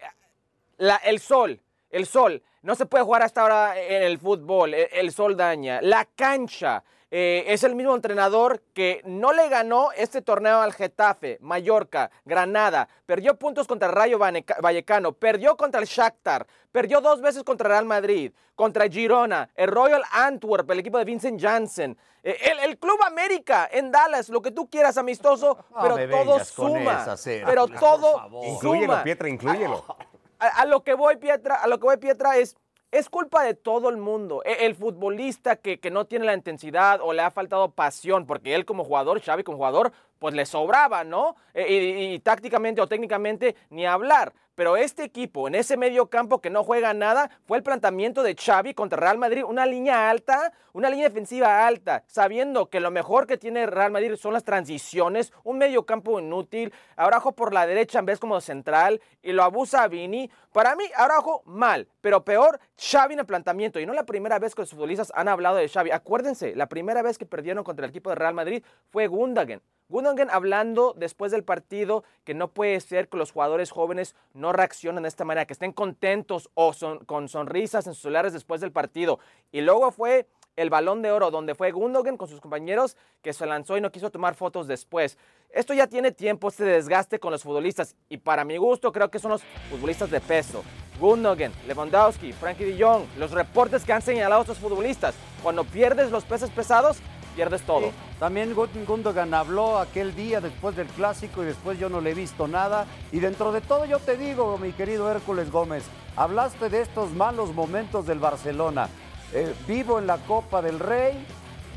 la- 0.80 0.96
el 0.96 1.18
sol, 1.20 1.60
el 1.90 2.06
sol. 2.06 2.42
No 2.62 2.74
se 2.74 2.84
puede 2.86 3.04
jugar 3.04 3.22
hasta 3.22 3.40
ahora 3.42 3.78
en 3.80 4.02
el 4.02 4.18
fútbol. 4.18 4.74
El, 4.74 4.88
el 4.92 5.12
sol 5.12 5.36
daña. 5.36 5.80
La 5.82 6.04
cancha. 6.04 6.82
eh, 7.12 7.44
es 7.52 7.64
el 7.64 7.74
mismo 7.74 7.92
entrenador 7.96 8.62
que 8.72 9.00
no 9.04 9.32
le 9.32 9.48
ganó 9.48 9.90
este 9.96 10.22
torneo 10.22 10.60
al 10.60 10.72
Getafe, 10.72 11.38
Mallorca, 11.40 12.08
Granada. 12.24 12.86
Perdió 13.04 13.34
puntos 13.36 13.66
contra 13.66 13.88
el 13.88 13.94
Rayo 13.94 14.16
Vallecano. 14.60 15.10
Perdió 15.12 15.56
contra 15.56 15.80
el 15.80 15.86
Shakhtar. 15.88 16.46
Perdió 16.70 17.00
dos 17.00 17.20
veces 17.20 17.42
contra 17.42 17.68
Real 17.68 17.84
Madrid. 17.84 18.30
Contra 18.54 18.86
Girona. 18.88 19.48
El 19.56 19.70
Royal 19.72 20.04
Antwerp, 20.12 20.70
el 20.70 20.78
equipo 20.78 20.98
de 20.98 21.04
Vincent 21.04 21.40
Janssen. 21.40 21.96
eh, 22.22 22.36
el, 22.42 22.58
el 22.70 22.78
Club 22.78 23.00
América 23.04 23.68
en 23.72 23.90
Dallas. 23.90 24.28
Lo 24.28 24.40
que 24.40 24.52
tú 24.52 24.70
quieras, 24.70 24.96
amistoso. 24.96 25.58
Pero 25.82 25.96
todo 26.10 26.44
suma. 26.44 27.04
Hércules, 27.06 27.42
pero 27.44 27.66
todo 27.66 28.18
favor. 28.18 28.46
Inclúyelo, 28.46 28.86
suma. 28.92 29.02
Pietra, 29.02 29.28
inclúyelo. 29.28 29.84
A, 30.40 30.64
lo 30.64 30.82
que 30.82 30.94
voy, 30.94 31.16
Pietra, 31.16 31.56
a 31.56 31.66
lo 31.66 31.78
que 31.78 31.84
voy, 31.84 31.96
Pietra, 31.98 32.36
es, 32.38 32.56
es 32.90 33.08
culpa 33.08 33.44
de 33.44 33.54
todo 33.54 33.88
el 33.90 33.98
mundo. 33.98 34.42
E- 34.44 34.64
El, 34.64 34.74
futbolista 34.74 35.56
que, 35.56 35.78
que 35.78 35.90
no 35.90 36.06
tiene 36.06 36.24
la 36.24 36.34
intensidad 36.34 37.00
o 37.02 37.12
le 37.12 37.22
ha 37.22 37.30
faltado 37.30 37.70
pasión, 37.70 38.26
porque 38.26 38.54
él 38.54 38.64
como 38.64 38.84
jugador, 38.84 39.20
Xavi 39.20 39.44
como 39.44 39.58
jugador, 39.58 39.92
pues 40.18 40.34
le 40.34 40.46
sobraba, 40.46 41.04
¿no? 41.04 41.36
E- 41.54 42.12
y 42.14 42.18
tácticamente 42.20 42.80
o 42.80 42.86
técnicamente 42.86 43.54
ni 43.68 43.86
hablar. 43.86 44.32
Pero 44.60 44.76
este 44.76 45.04
equipo, 45.04 45.48
en 45.48 45.54
ese 45.54 45.78
medio 45.78 46.10
campo 46.10 46.42
que 46.42 46.50
no 46.50 46.64
juega 46.64 46.92
nada, 46.92 47.30
fue 47.46 47.56
el 47.56 47.62
planteamiento 47.62 48.22
de 48.22 48.36
Xavi 48.36 48.74
contra 48.74 49.00
Real 49.00 49.16
Madrid. 49.16 49.42
Una 49.42 49.64
línea 49.64 50.10
alta, 50.10 50.52
una 50.74 50.90
línea 50.90 51.08
defensiva 51.08 51.66
alta, 51.66 52.04
sabiendo 52.06 52.68
que 52.68 52.78
lo 52.78 52.90
mejor 52.90 53.26
que 53.26 53.38
tiene 53.38 53.64
Real 53.64 53.90
Madrid 53.90 54.16
son 54.16 54.34
las 54.34 54.44
transiciones, 54.44 55.32
un 55.44 55.56
medio 55.56 55.86
campo 55.86 56.20
inútil, 56.20 56.74
Araujo 56.96 57.32
por 57.32 57.54
la 57.54 57.66
derecha 57.66 58.00
en 58.00 58.04
vez 58.04 58.18
como 58.20 58.38
central, 58.42 59.00
y 59.22 59.32
lo 59.32 59.44
abusa 59.44 59.88
Vini. 59.88 60.30
Para 60.52 60.74
mí, 60.74 60.84
Araujo 60.96 61.42
mal, 61.46 61.86
pero 62.00 62.24
peor, 62.24 62.58
Xavi 62.76 63.14
en 63.14 63.20
el 63.20 63.26
planteamiento. 63.26 63.78
Y 63.78 63.86
no 63.86 63.92
la 63.92 64.04
primera 64.04 64.38
vez 64.40 64.54
que 64.54 64.62
los 64.62 64.70
futbolistas 64.70 65.12
han 65.14 65.28
hablado 65.28 65.56
de 65.56 65.68
Xavi. 65.68 65.92
Acuérdense, 65.92 66.56
la 66.56 66.68
primera 66.68 67.02
vez 67.02 67.18
que 67.18 67.26
perdieron 67.26 67.62
contra 67.62 67.84
el 67.86 67.90
equipo 67.90 68.10
de 68.10 68.16
Real 68.16 68.34
Madrid 68.34 68.64
fue 68.90 69.06
Gundogan. 69.06 69.62
Gundogan 69.88 70.28
hablando 70.30 70.94
después 70.96 71.32
del 71.32 71.44
partido 71.44 72.04
que 72.24 72.34
no 72.34 72.48
puede 72.48 72.80
ser 72.80 73.08
que 73.08 73.16
los 73.16 73.32
jugadores 73.32 73.70
jóvenes 73.70 74.14
no 74.34 74.52
reaccionen 74.52 75.02
de 75.02 75.08
esta 75.08 75.24
manera, 75.24 75.46
que 75.46 75.52
estén 75.52 75.72
contentos 75.72 76.50
o 76.54 76.72
son- 76.72 77.04
con 77.04 77.28
sonrisas 77.28 77.86
en 77.86 77.94
sus 77.94 78.02
celulares 78.02 78.32
después 78.32 78.60
del 78.60 78.72
partido. 78.72 79.18
Y 79.52 79.60
luego 79.60 79.90
fue 79.92 80.26
el 80.60 80.70
balón 80.70 81.00
de 81.02 81.10
oro, 81.10 81.30
donde 81.30 81.54
fue 81.54 81.70
Gundogan 81.72 82.16
con 82.16 82.28
sus 82.28 82.40
compañeros 82.40 82.96
que 83.22 83.32
se 83.32 83.46
lanzó 83.46 83.76
y 83.76 83.80
no 83.80 83.90
quiso 83.90 84.10
tomar 84.10 84.34
fotos 84.34 84.66
después. 84.68 85.16
Esto 85.50 85.72
ya 85.74 85.86
tiene 85.86 86.12
tiempo, 86.12 86.48
este 86.48 86.64
desgaste 86.64 87.18
con 87.18 87.32
los 87.32 87.42
futbolistas. 87.42 87.96
Y 88.08 88.18
para 88.18 88.44
mi 88.44 88.56
gusto, 88.58 88.92
creo 88.92 89.10
que 89.10 89.18
son 89.18 89.30
los 89.32 89.42
futbolistas 89.70 90.10
de 90.10 90.20
peso. 90.20 90.62
Gundogan, 91.00 91.52
Lewandowski, 91.66 92.32
Frankie 92.32 92.64
de 92.66 92.84
Jong, 92.84 93.04
los 93.18 93.30
reportes 93.30 93.84
que 93.84 93.92
han 93.92 94.02
señalado 94.02 94.42
estos 94.42 94.58
futbolistas. 94.58 95.14
Cuando 95.42 95.64
pierdes 95.64 96.10
los 96.10 96.24
pesos 96.24 96.50
pesados, 96.50 96.98
pierdes 97.34 97.62
todo. 97.62 97.90
También 98.18 98.54
Gun- 98.54 98.84
Gundogan 98.86 99.32
habló 99.32 99.78
aquel 99.78 100.14
día 100.14 100.42
después 100.42 100.76
del 100.76 100.88
clásico 100.88 101.42
y 101.42 101.46
después 101.46 101.78
yo 101.78 101.88
no 101.88 102.02
le 102.02 102.10
he 102.10 102.14
visto 102.14 102.46
nada. 102.46 102.86
Y 103.12 103.20
dentro 103.20 103.50
de 103.50 103.62
todo 103.62 103.86
yo 103.86 103.98
te 103.98 104.18
digo, 104.18 104.58
mi 104.58 104.72
querido 104.72 105.10
Hércules 105.10 105.50
Gómez, 105.50 105.84
hablaste 106.16 106.68
de 106.68 106.82
estos 106.82 107.10
malos 107.12 107.54
momentos 107.54 108.06
del 108.06 108.18
Barcelona. 108.18 108.90
Eh, 109.32 109.54
vivo 109.66 109.98
en 109.98 110.06
la 110.06 110.18
Copa 110.18 110.60
del 110.60 110.78
Rey, 110.78 111.14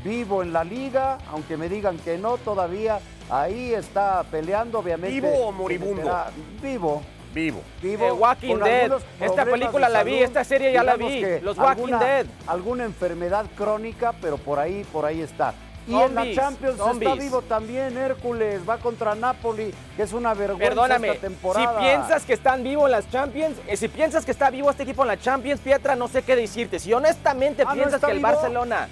vivo 0.02 0.42
en 0.42 0.52
la 0.52 0.64
Liga, 0.64 1.18
aunque 1.30 1.56
me 1.56 1.68
digan 1.68 1.98
que 1.98 2.18
no 2.18 2.36
todavía, 2.36 2.98
ahí 3.30 3.72
está 3.72 4.24
peleando 4.30 4.80
obviamente. 4.80 5.14
¿Vivo 5.20 5.46
o 5.46 5.52
moribundo? 5.52 6.02
Será 6.02 6.26
Vivo. 6.60 7.02
Vivo. 7.32 7.62
vivo, 7.82 8.04
The 8.06 8.12
Walking 8.12 8.56
Dead. 8.58 8.92
Esta 9.20 9.44
película 9.44 9.88
de 9.88 9.92
la 9.92 10.04
vi, 10.04 10.18
esta 10.18 10.44
serie 10.44 10.72
ya 10.72 10.84
la 10.84 10.96
vi, 10.96 11.20
que 11.20 11.40
Los 11.42 11.58
Walking 11.58 11.82
alguna- 11.82 11.98
Dead. 11.98 12.26
Alguna 12.46 12.84
enfermedad 12.84 13.46
crónica, 13.56 14.14
pero 14.20 14.36
por 14.38 14.60
ahí, 14.60 14.84
por 14.92 15.04
ahí 15.04 15.20
está. 15.20 15.52
Y 15.86 15.94
en 15.94 16.14
la 16.14 16.22
Zombies, 16.22 16.36
Champions 16.36 16.80
está 16.80 17.14
vivo 17.14 17.42
también 17.42 17.96
Hércules, 17.98 18.62
va 18.68 18.78
contra 18.78 19.14
Napoli, 19.14 19.72
que 19.96 20.02
es 20.02 20.12
una 20.12 20.32
vergüenza 20.34 20.68
Perdóname, 20.70 21.08
esta 21.08 21.20
temporada. 21.28 21.78
si 21.78 21.84
piensas 21.84 22.24
que 22.24 22.32
están 22.32 22.62
vivos 22.62 22.86
en 22.86 22.92
las 22.92 23.10
Champions, 23.10 23.56
eh, 23.66 23.76
si 23.76 23.88
piensas 23.88 24.24
que 24.24 24.30
está 24.30 24.50
vivo 24.50 24.70
este 24.70 24.84
equipo 24.84 25.02
en 25.02 25.08
la 25.08 25.18
Champions, 25.18 25.60
Pietra, 25.60 25.94
no 25.94 26.08
sé 26.08 26.22
qué 26.22 26.36
decirte. 26.36 26.78
Si 26.78 26.92
honestamente 26.92 27.62
Ah, 27.62 27.66
¿no 27.66 27.74
piensas 27.74 28.00
que 28.00 28.10
el 28.10 28.18
vivo? 28.18 28.28
Barcelona 28.28 28.88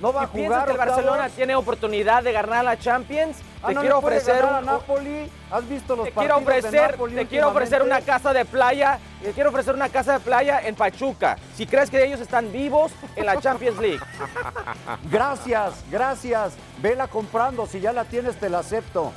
No 0.00 0.12
va 0.12 0.22
a 0.24 0.26
jugar. 0.26 0.66
que 0.66 0.72
el 0.72 0.76
Barcelona 0.78 1.12
octavos. 1.12 1.32
tiene 1.32 1.54
oportunidad 1.56 2.22
de 2.22 2.32
ganar 2.32 2.64
la 2.64 2.78
Champions, 2.78 3.38
Ah, 3.62 3.68
te 3.68 3.74
no 3.74 3.80
quiero 3.80 3.98
ofrecer 3.98 4.36
ganar 4.42 4.54
a 4.54 4.58
un- 4.58 4.66
Napoli. 4.66 5.30
¿Has 5.50 5.68
visto 5.68 5.96
los 5.96 6.04
te 6.06 6.12
quiero 6.12 6.34
partidos 6.40 6.70
de 6.72 6.80
Napoli 6.80 7.14
te 7.14 7.26
quiero 7.26 7.48
ofrecer 7.48 7.82
una 7.82 8.00
casa 8.02 8.32
de 8.32 8.44
playa, 8.44 8.98
te 9.22 9.32
quiero 9.32 9.50
ofrecer 9.50 9.74
una 9.74 9.88
casa 9.88 10.12
de 10.14 10.20
playa 10.20 10.60
en 10.66 10.74
Pachuca. 10.74 11.36
Si 11.54 11.66
crees 11.66 11.88
que 11.90 12.04
ellos 12.04 12.20
están 12.20 12.52
vivos 12.52 12.92
en 13.16 13.24
la 13.26 13.40
Champions 13.40 13.78
League. 13.78 14.00
Gracias, 15.10 15.72
gracias. 15.90 16.54
Vela 16.80 17.08
comprando. 17.08 17.66
Si 17.66 17.80
ya 17.80 17.92
la 17.92 18.04
tienes, 18.04 18.36
te 18.36 18.48
la 18.48 18.58
acepto. 18.60 19.12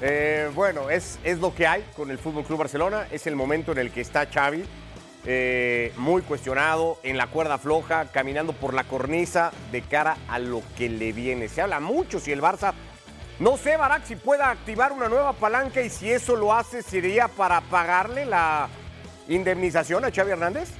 Eh, 0.00 0.50
bueno, 0.54 0.90
es, 0.90 1.18
es 1.24 1.38
lo 1.38 1.54
que 1.54 1.66
hay 1.66 1.82
con 1.96 2.10
el 2.10 2.18
Fútbol 2.18 2.44
Club 2.44 2.58
Barcelona. 2.60 3.06
Es 3.10 3.26
el 3.26 3.34
momento 3.36 3.72
en 3.72 3.78
el 3.78 3.90
que 3.90 4.02
está 4.02 4.26
Xavi, 4.26 4.64
eh, 5.28 5.92
muy 5.96 6.22
cuestionado, 6.22 7.00
en 7.02 7.16
la 7.16 7.26
cuerda 7.26 7.58
floja, 7.58 8.12
caminando 8.12 8.52
por 8.52 8.74
la 8.74 8.84
cornisa 8.84 9.52
de 9.72 9.82
cara 9.82 10.18
a 10.28 10.38
lo 10.38 10.62
que 10.78 10.88
le 10.88 11.12
viene. 11.12 11.48
Se 11.48 11.60
habla 11.62 11.80
mucho 11.80 12.20
si 12.20 12.30
el 12.30 12.40
Barça. 12.40 12.72
No 13.40 13.56
sé, 13.56 13.76
Barak, 13.76 14.06
si 14.06 14.14
pueda 14.16 14.50
activar 14.50 14.92
una 14.92 15.08
nueva 15.08 15.32
palanca 15.32 15.82
y 15.82 15.90
si 15.90 16.10
eso 16.10 16.36
lo 16.36 16.54
hace, 16.54 16.80
sería 16.80 17.26
para 17.26 17.60
pagarle 17.60 18.24
la 18.24 18.68
indemnización 19.28 20.04
a 20.04 20.12
Xavi 20.12 20.30
Hernández. 20.30 20.70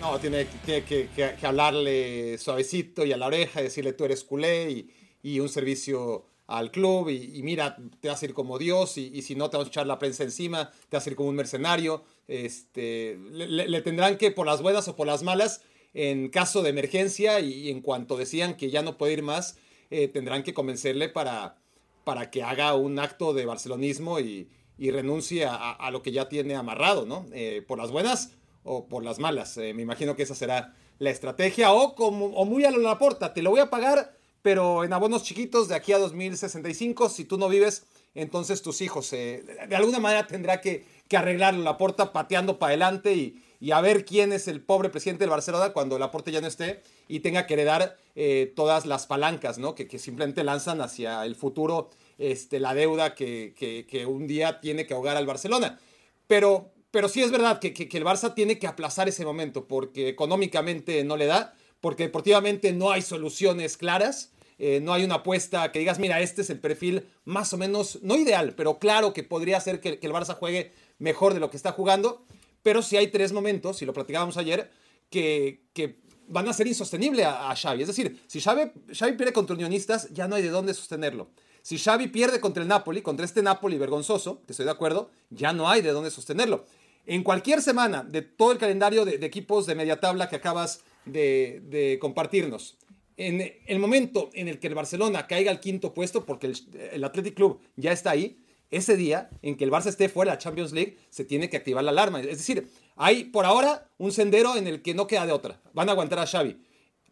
No, 0.00 0.20
tiene, 0.20 0.46
que, 0.64 1.36
hablarle 1.42 2.38
suavecito 2.38 3.04
y 3.04 3.12
a 3.12 3.16
la 3.16 3.26
oreja 3.26 3.60
decirle 3.60 3.92
tú 3.92 4.04
eres 4.04 4.22
culé 4.22 4.86
y 5.20 5.40
un 5.40 5.48
servicio 5.48 6.26
al 6.46 6.70
club 6.70 7.08
y, 7.10 7.38
y 7.38 7.42
mira, 7.42 7.76
te 8.00 8.08
vas 8.08 8.22
a 8.22 8.24
ir 8.26 8.34
como 8.34 8.58
Dios 8.58 8.98
y, 8.98 9.10
y 9.14 9.22
si 9.22 9.34
no 9.34 9.50
te 9.50 9.56
vas 9.56 9.66
a 9.66 9.68
echar 9.68 9.86
la 9.86 9.98
prensa 9.98 10.22
encima, 10.24 10.70
te 10.88 10.96
vas 10.96 11.06
a 11.06 11.10
ir 11.10 11.16
como 11.16 11.28
un 11.28 11.36
mercenario. 11.36 12.04
Este, 12.28 13.18
le, 13.30 13.68
le- 13.68 13.80
tendrán 13.82 14.16
que, 14.18 14.30
por 14.30 14.46
las 14.46 14.62
buenas 14.62 14.86
o 14.88 14.96
por 14.96 15.06
las 15.06 15.22
malas, 15.22 15.62
en 15.94 16.28
caso 16.28 16.62
de 16.62 16.70
emergencia 16.70 17.40
y, 17.40 17.70
en 17.70 17.80
cuanto 17.80 18.16
decían 18.16 18.56
que 18.56 18.70
ya 18.70 18.82
no 18.82 18.98
puede 18.98 19.14
ir 19.14 19.22
más, 19.22 19.58
eh, 19.90 20.08
tendrán 20.08 20.42
que 20.42 20.54
convencerle 20.54 21.08
para, 21.08 21.56
para 22.04 22.30
que 22.30 22.42
haga 22.42 22.74
un 22.74 22.98
acto 22.98 23.32
de 23.34 23.46
barcelonismo 23.46 24.20
y, 24.20 24.48
y 24.78 24.90
renuncie 24.90 25.46
a, 25.46 25.54
a- 25.72 25.90
lo 25.90 26.02
que 26.02 26.12
ya 26.12 26.28
tiene 26.28 26.54
amarrado, 26.54 27.06
¿no? 27.06 27.26
Eh, 27.32 27.64
por 27.66 27.78
las 27.78 27.90
buenas 27.90 28.32
o 28.64 28.86
por 28.88 29.04
las 29.04 29.18
malas. 29.18 29.56
Eh, 29.56 29.74
me 29.74 29.82
imagino 29.82 30.16
que 30.16 30.22
esa 30.24 30.34
será 30.34 30.74
la 30.98 31.10
estrategia. 31.10 31.72
O, 31.72 31.94
como, 31.94 32.26
o 32.26 32.44
muy 32.44 32.64
a 32.64 32.70
la 32.70 32.78
Laporta, 32.78 33.32
te 33.34 33.42
lo 33.42 33.50
voy 33.50 33.60
a 33.60 33.70
pagar, 33.70 34.15
pero 34.46 34.84
en 34.84 34.92
abonos 34.92 35.24
chiquitos 35.24 35.66
de 35.66 35.74
aquí 35.74 35.92
a 35.92 35.98
2065. 35.98 37.08
Si 37.08 37.24
tú 37.24 37.36
no 37.36 37.48
vives, 37.48 37.82
entonces 38.14 38.62
tus 38.62 38.80
hijos. 38.80 39.12
eh, 39.12 39.42
de- 39.68 39.74
alguna 39.74 39.98
manera 39.98 40.28
tendrá 40.28 40.60
que, 40.60 40.84
que 41.08 41.16
arreglarlo 41.16 41.64
Laporta 41.64 42.12
pateando 42.12 42.56
para 42.60 42.68
adelante 42.70 43.12
y, 43.16 43.42
y 43.60 43.72
a 43.72 43.80
ver 43.80 44.04
quién 44.04 44.32
es 44.32 44.46
el 44.46 44.60
pobre 44.60 44.88
presidente 44.88 45.24
del 45.24 45.30
Barcelona 45.30 45.72
cuando 45.72 45.98
Laporta 45.98 46.30
ya 46.30 46.40
no 46.40 46.46
esté 46.46 46.80
y 47.08 47.18
tenga 47.20 47.44
que 47.48 47.54
heredar 47.54 47.96
eh, 48.14 48.52
todas 48.54 48.86
las 48.86 49.08
palancas, 49.08 49.58
¿no? 49.58 49.74
Que, 49.74 49.88
que 49.88 49.98
simplemente 49.98 50.44
lanzan 50.44 50.80
hacia 50.80 51.24
el 51.26 51.34
futuro 51.34 51.90
este, 52.16 52.60
la 52.60 52.72
deuda 52.72 53.16
que, 53.16 53.52
que- 53.58 53.84
que 53.84 54.06
un 54.06 54.28
día 54.28 54.60
tiene 54.60 54.86
que 54.86 54.94
ahogar 54.94 55.16
al 55.16 55.26
Barcelona. 55.26 55.80
Pero, 56.28 56.70
pero 56.92 57.08
sí 57.08 57.20
es 57.20 57.32
verdad 57.32 57.58
que, 57.58 57.74
que- 57.74 57.88
que 57.88 57.98
el 57.98 58.04
Barça 58.04 58.32
tiene 58.32 58.60
que 58.60 58.68
aplazar 58.68 59.08
ese 59.08 59.24
momento 59.24 59.66
porque 59.66 60.08
económicamente 60.08 61.02
no 61.02 61.16
le 61.16 61.26
da, 61.26 61.52
porque 61.80 62.04
deportivamente 62.04 62.72
no 62.72 62.92
hay 62.92 63.02
soluciones 63.02 63.76
claras. 63.76 64.30
Eh, 64.58 64.80
no 64.80 64.92
hay 64.92 65.04
una 65.04 65.16
apuesta 65.16 65.70
que 65.70 65.78
digas, 65.78 65.98
mira, 65.98 66.20
este 66.20 66.42
es 66.42 66.50
el 66.50 66.58
perfil 66.58 67.06
más 67.24 67.52
o 67.52 67.58
menos, 67.58 67.98
no 68.02 68.16
ideal, 68.16 68.54
pero 68.56 68.78
claro 68.78 69.12
que 69.12 69.22
podría 69.22 69.60
ser 69.60 69.80
que, 69.80 69.98
el 70.00 70.12
Barça 70.12 70.34
juegue 70.34 70.72
mejor 70.98 71.34
de 71.34 71.40
lo 71.40 71.50
que 71.50 71.56
está 71.56 71.72
jugando. 71.72 72.24
Pero 72.62 72.82
sí 72.82 72.96
hay 72.96 73.08
tres 73.08 73.32
momentos, 73.32 73.80
y 73.82 73.86
lo 73.86 73.92
platicábamos 73.92 74.36
ayer, 74.36 74.70
que, 75.08 75.62
que 75.72 76.00
van 76.26 76.48
a 76.48 76.52
ser 76.52 76.66
insostenible 76.66 77.24
a, 77.24 77.50
a 77.50 77.54
Xavi. 77.54 77.82
Es 77.82 77.88
decir, 77.88 78.20
si 78.26 78.40
Xavi, 78.40 78.72
Xavi 78.92 79.12
pierde 79.12 79.32
contra 79.32 79.54
Unionistas, 79.54 80.08
ya 80.12 80.26
no 80.26 80.34
hay 80.34 80.42
de 80.42 80.48
dónde 80.48 80.74
sostenerlo. 80.74 81.28
Si 81.62 81.78
Xavi 81.78 82.08
pierde 82.08 82.40
contra 82.40 82.62
el 82.62 82.68
Napoli, 82.68 83.02
contra 83.02 83.24
este 83.24 83.42
Napoli 83.42 83.78
vergonzoso, 83.78 84.42
que 84.46 84.52
estoy 84.52 84.64
de 84.64 84.72
acuerdo, 84.72 85.10
ya 85.30 85.52
no 85.52 85.68
hay 85.68 85.82
de 85.82 85.90
dónde 85.90 86.10
sostenerlo. 86.10 86.64
En 87.04 87.22
cualquier 87.22 87.62
semana 87.62 88.02
de 88.02 88.22
todo 88.22 88.50
el 88.50 88.58
calendario 88.58 89.04
de, 89.04 89.14
equipos 89.24 89.66
de 89.66 89.76
media 89.76 90.00
tabla 90.00 90.28
que 90.28 90.36
acabas 90.36 90.82
de 91.04 91.98
compartirnos, 92.00 92.76
en 93.16 93.52
el 93.66 93.78
momento 93.78 94.30
en 94.34 94.48
el 94.48 94.58
que 94.58 94.66
el 94.66 94.74
Barcelona 94.74 95.26
caiga 95.26 95.50
al 95.50 95.60
quinto 95.60 95.94
puesto, 95.94 96.26
porque 96.26 96.48
el, 96.48 96.56
el 96.92 97.04
Athletic 97.04 97.34
Club 97.34 97.60
ya 97.76 97.92
está 97.92 98.10
ahí, 98.10 98.38
ese 98.70 98.96
día 98.96 99.30
en 99.42 99.56
que 99.56 99.64
el 99.64 99.70
Barça 99.70 99.86
esté 99.86 100.08
fuera 100.08 100.32
de 100.32 100.36
la 100.36 100.42
Champions 100.42 100.72
League, 100.72 100.96
se 101.10 101.24
tiene 101.24 101.48
que 101.48 101.56
activar 101.56 101.84
la 101.84 101.90
alarma. 101.90 102.20
Es 102.20 102.38
decir, 102.38 102.68
hay 102.96 103.24
por 103.24 103.44
ahora 103.44 103.88
un 103.98 104.12
sendero 104.12 104.56
en 104.56 104.66
el 104.66 104.82
que 104.82 104.94
no 104.94 105.06
queda 105.06 105.26
de 105.26 105.32
otra. 105.32 105.60
Van 105.72 105.88
a 105.88 105.92
aguantar 105.92 106.18
a 106.18 106.26
Xavi. 106.26 106.56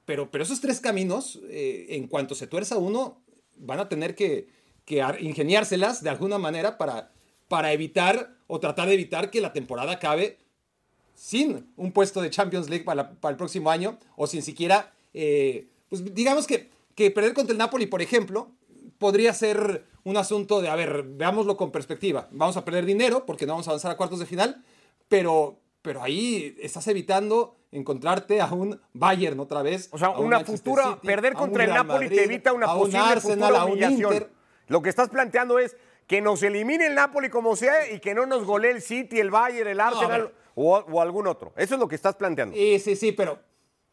Pero, 0.04 0.30
pero 0.30 0.44
esos 0.44 0.60
tres 0.60 0.80
caminos, 0.80 1.40
eh, 1.48 1.86
en 1.90 2.08
cuanto 2.08 2.34
se 2.34 2.46
tuerza 2.46 2.76
uno, 2.76 3.22
van 3.56 3.80
a 3.80 3.88
tener 3.88 4.14
que, 4.14 4.48
que 4.84 5.02
ingeniárselas 5.20 6.02
de 6.02 6.10
alguna 6.10 6.38
manera 6.38 6.76
para, 6.76 7.12
para 7.48 7.72
evitar 7.72 8.36
o 8.46 8.60
tratar 8.60 8.88
de 8.88 8.94
evitar 8.94 9.30
que 9.30 9.40
la 9.40 9.52
temporada 9.52 9.92
acabe 9.92 10.38
sin 11.14 11.72
un 11.76 11.92
puesto 11.92 12.20
de 12.20 12.30
Champions 12.30 12.68
League 12.68 12.84
para, 12.84 13.12
para 13.12 13.30
el 13.30 13.36
próximo 13.36 13.70
año 13.70 13.98
o 14.16 14.26
sin 14.26 14.42
siquiera, 14.42 14.92
eh, 15.14 15.68
pues 16.00 16.14
digamos 16.14 16.46
que, 16.46 16.70
que 16.94 17.10
perder 17.10 17.34
contra 17.34 17.52
el 17.52 17.58
Napoli, 17.58 17.86
por 17.86 18.02
ejemplo, 18.02 18.50
podría 18.98 19.32
ser 19.34 19.84
un 20.04 20.16
asunto 20.16 20.60
de, 20.60 20.68
a 20.68 20.76
ver, 20.76 21.02
veámoslo 21.02 21.56
con 21.56 21.70
perspectiva. 21.70 22.28
Vamos 22.30 22.56
a 22.56 22.64
perder 22.64 22.84
dinero 22.84 23.24
porque 23.26 23.46
no 23.46 23.54
vamos 23.54 23.68
a 23.68 23.70
avanzar 23.70 23.90
a 23.90 23.96
cuartos 23.96 24.18
de 24.18 24.26
final, 24.26 24.62
pero, 25.08 25.58
pero 25.82 26.02
ahí 26.02 26.56
estás 26.60 26.86
evitando 26.88 27.56
encontrarte 27.72 28.40
a 28.40 28.52
un 28.52 28.80
Bayern 28.92 29.40
otra 29.40 29.62
vez. 29.62 29.88
O 29.92 29.98
sea, 29.98 30.10
un 30.10 30.26
una 30.26 30.44
futura, 30.44 30.84
City, 30.94 31.06
perder 31.06 31.34
contra 31.34 31.64
el 31.64 31.70
Napoli 31.70 32.08
te 32.08 32.24
evita 32.24 32.52
una 32.52 32.66
a 32.66 32.74
un 32.74 32.80
posible 32.80 33.00
Arsenal, 33.00 33.38
futura 33.38 33.60
a 33.60 33.64
un 33.64 33.72
humillación. 33.72 34.12
Inter. 34.12 34.30
Lo 34.68 34.82
que 34.82 34.88
estás 34.88 35.08
planteando 35.08 35.58
es 35.58 35.76
que 36.06 36.20
nos 36.20 36.42
elimine 36.42 36.86
el 36.86 36.94
Napoli 36.94 37.30
como 37.30 37.56
sea 37.56 37.90
y 37.90 38.00
que 38.00 38.14
no 38.14 38.26
nos 38.26 38.44
golee 38.44 38.70
el 38.70 38.82
City, 38.82 39.20
el 39.20 39.30
Bayern, 39.30 39.68
el 39.68 39.80
Arsenal 39.80 40.32
o, 40.54 40.76
o 40.76 41.00
algún 41.00 41.26
otro. 41.26 41.52
Eso 41.56 41.74
es 41.74 41.80
lo 41.80 41.88
que 41.88 41.94
estás 41.94 42.14
planteando. 42.14 42.54
Sí, 42.54 42.78
sí, 42.78 42.96
sí, 42.96 43.12
pero, 43.12 43.40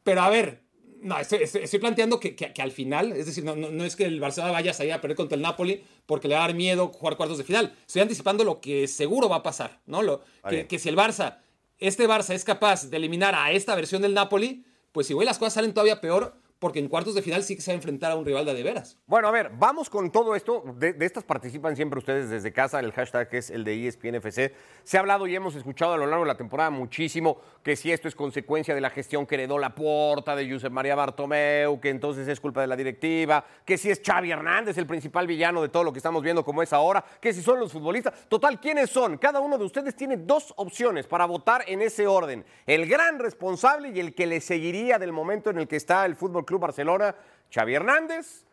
pero 0.03 0.22
a 0.22 0.29
ver, 0.29 0.62
no, 1.01 1.17
estoy, 1.20 1.39
estoy- 1.43 1.63
estoy 1.63 1.79
planteando 1.79 2.20
que, 2.20 2.36
que- 2.36 2.53
que 2.53 2.62
al 2.62 2.72
final, 2.72 3.12
es 3.13 3.25
decir, 3.25 3.43
no, 3.43 3.55
no- 3.55 3.70
no 3.72 3.84
es 3.86 3.96
que 3.96 4.05
el 4.05 4.20
Barcelona 4.20 4.51
vaya 4.53 4.72
a 4.72 4.74
salir 4.74 4.93
a 4.93 5.01
perder 5.01 5.17
contra 5.17 5.36
el 5.36 5.41
Napoli 5.41 5.84
porque 6.05 6.27
le 6.27 6.36
va 6.36 6.43
a 6.43 6.48
dar 6.48 6.55
miedo 6.55 6.88
jugar 6.89 7.17
cuartos 7.17 7.38
de 7.38 7.43
final. 7.43 7.75
Estoy 7.88 8.01
anticipando 8.01 8.43
lo 8.43 8.62
que 8.62 8.88
seguro 8.88 9.27
va 9.29 9.38
a 9.38 9.43
pasar, 9.43 9.79
¿no? 9.86 10.01
Lo, 10.01 10.22
que, 10.50 10.67
que 10.67 10.79
si 10.79 10.89
el 10.89 10.96
Barça, 10.98 11.38
este 11.79 12.08
Barça 12.08 12.34
es 12.34 12.43
capaz 12.43 12.89
de 12.89 12.98
eliminar 12.98 13.36
a 13.36 13.51
esta 13.51 13.75
versión 13.75 14.01
del 14.01 14.13
Napoli, 14.13 14.63
pues 14.91 15.10
igual 15.10 15.25
las 15.25 15.39
cosas 15.39 15.53
salen 15.53 15.74
todavía 15.74 16.01
peor 16.01 16.36
porque 16.61 16.77
en 16.77 16.89
cuartos 16.89 17.15
de 17.15 17.23
final 17.23 17.43
sí 17.43 17.55
que 17.55 17.61
se 17.63 17.71
va 17.71 17.73
a 17.73 17.77
enfrentar 17.77 18.11
a 18.11 18.15
un 18.15 18.23
rival 18.23 18.45
de, 18.45 18.53
de 18.53 18.61
veras. 18.61 18.95
Bueno, 19.07 19.27
a 19.27 19.31
ver, 19.31 19.49
vamos 19.57 19.89
con 19.89 20.11
todo 20.11 20.35
esto. 20.35 20.63
De, 20.77 20.95
estas 20.99 21.23
participan 21.23 21.75
siempre 21.75 21.97
ustedes 21.97 22.29
desde 22.29 22.53
casa. 22.53 22.79
El 22.79 22.91
hashtag 22.91 23.27
es 23.31 23.49
el 23.49 23.63
de 23.63 23.87
ESPNFC. 23.87 24.53
Se 24.83 24.97
ha 24.97 24.99
hablado 24.99 25.25
y 25.25 25.35
hemos 25.35 25.55
escuchado 25.55 25.93
a 25.93 25.97
lo 25.97 26.05
largo 26.05 26.23
de 26.23 26.27
la 26.27 26.37
temporada 26.37 26.69
muchísimo 26.69 27.39
que 27.63 27.75
si 27.75 27.91
esto 27.91 28.07
es 28.07 28.13
consecuencia 28.13 28.75
de 28.75 28.81
la 28.81 28.91
gestión 28.91 29.25
que 29.25 29.33
heredó 29.35 29.57
la 29.57 29.73
porta 29.73 30.35
de 30.35 30.51
Josep 30.51 30.71
María 30.71 30.93
Bartomeu, 30.93 31.79
que 31.79 31.89
entonces 31.89 32.27
es 32.27 32.39
culpa 32.39 32.61
de 32.61 32.67
la 32.67 32.75
directiva, 32.75 33.43
que 33.65 33.79
si 33.79 33.89
es 33.89 33.99
Xavi 34.05 34.29
Hernández 34.29 34.77
el 34.77 34.85
principal 34.85 35.25
villano 35.25 35.63
de 35.63 35.69
todo 35.69 35.83
lo 35.83 35.91
que 35.91 35.97
estamos 35.97 36.21
viendo 36.21 36.45
como 36.45 36.61
es 36.61 36.71
ahora, 36.73 37.03
que 37.19 37.33
si 37.33 37.41
son 37.41 37.59
los 37.59 37.71
futbolistas. 37.71 38.29
Total, 38.29 38.59
¿quiénes 38.59 38.91
son? 38.91 39.17
Cada 39.17 39.39
uno 39.39 39.57
de 39.57 39.65
ustedes 39.65 39.95
tiene 39.95 40.15
dos 40.15 40.53
opciones 40.57 41.07
para 41.07 41.25
votar 41.25 41.63
en 41.65 41.81
ese 41.81 42.05
orden. 42.05 42.45
El 42.67 42.85
gran 42.85 43.17
responsable 43.17 43.89
y 43.89 43.99
el 43.99 44.13
que 44.13 44.27
le 44.27 44.41
seguiría 44.41 44.99
del 44.99 45.11
momento 45.11 45.49
en 45.49 45.57
el 45.57 45.67
que 45.67 45.77
está 45.77 46.05
el 46.05 46.15
Fútbol 46.15 46.45
Club 46.51 46.62
Barcelona, 46.62 47.15
Xavi 47.50 47.75
Hernández. 47.75 48.43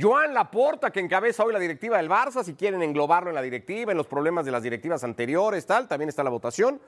Joan 0.00 0.32
Laporta, 0.32 0.90
que 0.92 1.00
encabeza 1.00 1.42
hoy 1.42 1.52
la 1.52 1.58
directiva 1.58 1.96
del 1.96 2.08
Barça, 2.08 2.44
si 2.44 2.54
quieren 2.54 2.82
englobarlo 2.82 3.30
en 3.30 3.34
la 3.34 3.42
directiva, 3.42 3.90
en 3.90 3.98
los 3.98 4.06
problemas 4.06 4.44
de 4.44 4.52
las 4.52 4.62
directivas 4.62 5.02
anteriores, 5.02 5.66
tal, 5.66 5.88
también 5.88 6.08
está 6.08 6.22
la 6.22 6.30
votación. 6.30 6.80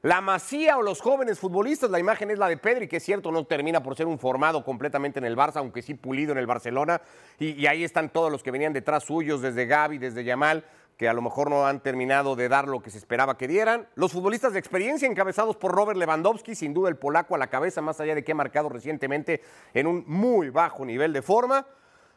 La 0.00 0.22
Masía 0.22 0.78
o 0.78 0.82
los 0.82 1.02
jóvenes 1.02 1.38
futbolistas, 1.38 1.90
la 1.90 1.98
imagen 1.98 2.30
es 2.30 2.38
la 2.38 2.48
de 2.48 2.56
Pedri, 2.56 2.88
que 2.88 2.98
es 2.98 3.02
cierto, 3.02 3.32
no 3.32 3.44
termina 3.44 3.82
por 3.82 3.96
ser 3.96 4.06
un 4.06 4.18
formado 4.18 4.64
completamente 4.64 5.18
en 5.18 5.26
el 5.26 5.36
Barça, 5.36 5.56
aunque 5.56 5.82
sí 5.82 5.92
pulido 5.92 6.32
en 6.32 6.38
el 6.38 6.46
Barcelona. 6.46 7.02
Y, 7.38 7.50
y 7.52 7.66
ahí 7.66 7.84
están 7.84 8.08
todos 8.08 8.32
los 8.32 8.42
que 8.42 8.50
venían 8.50 8.72
detrás 8.72 9.04
suyos, 9.04 9.42
desde 9.42 9.66
Gaby, 9.66 9.98
desde 9.98 10.24
Yamal, 10.24 10.64
que 10.96 11.08
a 11.08 11.12
lo 11.12 11.22
mejor 11.22 11.50
no 11.50 11.66
han 11.66 11.80
terminado 11.80 12.36
de 12.36 12.48
dar 12.48 12.68
lo 12.68 12.80
que 12.80 12.90
se 12.90 12.98
esperaba 12.98 13.36
que 13.36 13.48
dieran. 13.48 13.88
Los 13.94 14.12
futbolistas 14.12 14.52
de 14.52 14.58
experiencia, 14.58 15.08
encabezados 15.08 15.56
por 15.56 15.72
Robert 15.72 15.98
Lewandowski, 15.98 16.54
sin 16.54 16.72
duda 16.72 16.88
el 16.88 16.96
polaco 16.96 17.34
a 17.34 17.38
la 17.38 17.48
cabeza, 17.48 17.80
más 17.82 18.00
allá 18.00 18.14
de 18.14 18.22
que 18.22 18.32
ha 18.32 18.36
marcado 18.36 18.68
recientemente 18.68 19.42
en 19.72 19.86
un 19.86 20.04
muy 20.06 20.50
bajo 20.50 20.84
nivel 20.84 21.12
de 21.12 21.22
forma. 21.22 21.66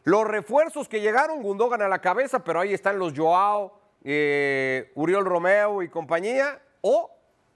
Los 0.03 0.25
refuerzos 0.25 0.88
que 0.88 1.01
llegaron, 1.01 1.41
Gundogan 1.41 1.81
a 1.81 1.88
la 1.88 2.00
cabeza, 2.00 2.43
pero 2.43 2.60
ahí 2.60 2.74
están 2.74 3.00
los 3.00 3.13
Joao, 3.17 3.74
eh, 4.03 4.91
Uriol 4.96 5.25
Romeo 5.25 5.81
y 5.81 5.89
compañía, 5.89 6.62
o 6.81 7.12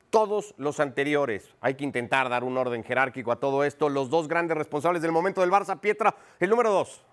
todos 0.09 0.53
los 0.57 0.79
anteriores. 0.79 1.55
Hay 1.61 1.75
que 1.75 1.85
intentar 1.85 2.29
dar 2.29 2.43
un 2.43 2.57
orden 2.57 2.83
jerárquico 2.83 3.31
a 3.31 3.39
todo 3.39 3.63
esto. 3.63 3.89
Los 3.89 4.09
dos 4.09 4.27
grandes 4.27 4.57
responsables 4.57 5.01
del 5.01 5.11
momento 5.11 5.41
del 5.41 5.49
Barça, 5.49 5.79
Pietra, 5.79 6.15
el 6.39 6.49
número 6.49 6.71
dos. 6.71 7.03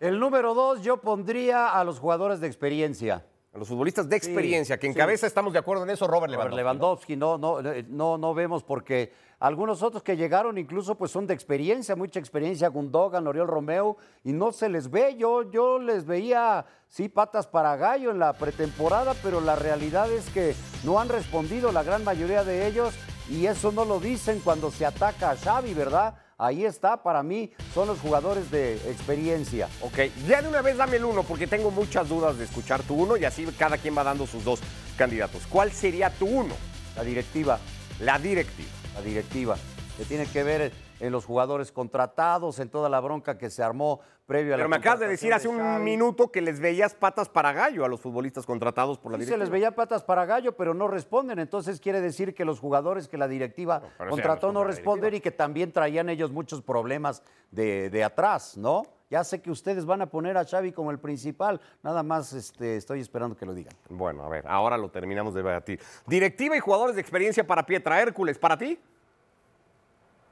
El 0.00 0.18
número 0.18 0.54
dos, 0.54 0.82
yo 0.82 0.98
pondría 0.98 1.68
a 1.68 1.84
los 1.84 1.98
jugadores 1.98 2.40
de 2.40 2.46
experiencia. 2.46 3.24
A 3.52 3.58
los 3.58 3.68
futbolistas 3.68 4.08
de 4.08 4.16
experiencia, 4.16 4.78
que 4.78 4.88
en 4.88 4.94
cabeza 4.94 5.28
estamos 5.28 5.52
de 5.52 5.60
acuerdo 5.60 5.84
en 5.84 5.90
eso, 5.90 6.08
Robert 6.08 6.28
Lewandowski. 6.28 6.56
Lewandowski, 6.56 7.16
no, 7.16 7.38
no, 7.38 7.60
eh, 7.60 7.86
no, 7.88 8.18
no 8.18 8.34
vemos 8.34 8.64
porque 8.64 9.12
algunos 9.38 9.80
otros 9.84 10.02
que 10.02 10.16
llegaron 10.16 10.58
incluso 10.58 10.96
pues 10.96 11.12
son 11.12 11.28
de 11.28 11.34
experiencia, 11.34 11.94
mucha 11.94 12.18
experiencia, 12.18 12.66
Gundogan, 12.66 13.24
Oriol 13.28 13.46
Romeo, 13.46 13.96
y 14.24 14.32
no 14.32 14.50
se 14.50 14.68
les 14.68 14.90
ve. 14.90 15.14
Yo, 15.16 15.48
yo 15.52 15.78
les 15.78 16.04
veía, 16.04 16.66
sí, 16.88 17.08
patas 17.08 17.46
para 17.46 17.76
gallo 17.76 18.10
en 18.10 18.18
la 18.18 18.32
pretemporada, 18.32 19.14
pero 19.22 19.40
la 19.40 19.54
realidad 19.54 20.10
es 20.10 20.28
que 20.30 20.56
no 20.82 20.98
han 20.98 21.08
respondido 21.08 21.70
la 21.70 21.84
gran 21.84 22.02
mayoría 22.02 22.42
de 22.42 22.66
ellos 22.66 22.92
y 23.30 23.46
eso 23.46 23.70
no 23.70 23.84
lo 23.84 24.00
dicen 24.00 24.40
cuando 24.42 24.72
se 24.72 24.84
ataca 24.84 25.30
a 25.30 25.36
Xavi, 25.36 25.74
¿verdad? 25.74 26.16
Ahí 26.36 26.64
está, 26.64 27.02
para 27.02 27.22
mí 27.22 27.52
son 27.72 27.88
los 27.88 28.00
jugadores 28.00 28.50
de 28.50 28.74
experiencia. 28.90 29.68
Ok, 29.80 29.98
ya 30.26 30.42
de 30.42 30.48
una 30.48 30.62
vez 30.62 30.76
dame 30.76 30.96
el 30.96 31.04
uno, 31.04 31.22
porque 31.22 31.46
tengo 31.46 31.70
muchas 31.70 32.08
dudas 32.08 32.36
de 32.38 32.44
escuchar 32.44 32.82
tu 32.82 32.94
uno 32.94 33.16
y 33.16 33.24
así 33.24 33.46
cada 33.58 33.78
quien 33.78 33.96
va 33.96 34.02
dando 34.02 34.26
sus 34.26 34.44
dos 34.44 34.60
candidatos. 34.96 35.42
¿Cuál 35.48 35.70
sería 35.70 36.10
tu 36.10 36.26
uno? 36.26 36.54
La 36.96 37.04
directiva. 37.04 37.58
La 38.00 38.18
directiva. 38.18 38.70
La 38.94 39.02
directiva. 39.02 39.56
Que 39.96 40.04
tiene 40.04 40.26
que 40.26 40.42
ver 40.42 40.72
en 41.04 41.12
los 41.12 41.26
jugadores 41.26 41.70
contratados, 41.70 42.58
en 42.58 42.70
toda 42.70 42.88
la 42.88 42.98
bronca 42.98 43.36
que 43.36 43.50
se 43.50 43.62
armó 43.62 44.00
previo 44.24 44.54
a 44.54 44.56
Pero 44.56 44.68
la 44.68 44.70
me 44.70 44.76
acabas 44.76 45.00
de 45.00 45.08
decir 45.08 45.34
hace 45.34 45.48
de 45.48 45.54
un 45.54 45.84
minuto 45.84 46.32
que 46.32 46.40
les 46.40 46.58
veías 46.58 46.94
patas 46.94 47.28
para 47.28 47.52
gallo 47.52 47.84
a 47.84 47.88
los 47.88 48.00
futbolistas 48.00 48.46
contratados 48.46 48.98
por 48.98 49.12
la 49.12 49.18
Sí, 49.18 49.26
se 49.26 49.36
les 49.36 49.50
veía 49.50 49.74
patas 49.74 50.02
para 50.02 50.24
gallo, 50.24 50.56
pero 50.56 50.72
no 50.72 50.88
responden. 50.88 51.38
Entonces 51.38 51.78
quiere 51.78 52.00
decir 52.00 52.34
que 52.34 52.46
los 52.46 52.58
jugadores 52.58 53.06
que 53.06 53.18
la 53.18 53.28
directiva 53.28 53.82
pero 53.98 54.10
contrató 54.10 54.50
no 54.50 54.64
responden 54.64 55.14
y 55.14 55.20
que 55.20 55.30
también 55.30 55.72
traían 55.72 56.08
ellos 56.08 56.32
muchos 56.32 56.62
problemas 56.62 57.22
de, 57.50 57.90
de 57.90 58.02
atrás, 58.02 58.56
¿no? 58.56 58.84
Ya 59.10 59.22
sé 59.22 59.42
que 59.42 59.50
ustedes 59.50 59.84
van 59.84 60.00
a 60.00 60.06
poner 60.06 60.38
a 60.38 60.44
Xavi 60.46 60.72
como 60.72 60.90
el 60.90 60.98
principal, 60.98 61.60
nada 61.82 62.02
más 62.02 62.32
este, 62.32 62.76
estoy 62.76 63.00
esperando 63.00 63.36
que 63.36 63.44
lo 63.44 63.52
digan. 63.52 63.74
Bueno, 63.90 64.24
a 64.24 64.28
ver, 64.30 64.46
ahora 64.48 64.78
lo 64.78 64.90
terminamos 64.90 65.34
de 65.34 65.42
debatir. 65.42 65.80
Directiva 66.06 66.56
y 66.56 66.60
jugadores 66.60 66.94
de 66.94 67.02
experiencia 67.02 67.46
para 67.46 67.66
Pietra 67.66 68.00
Hércules, 68.00 68.38
¿para 68.38 68.56
ti? 68.56 68.78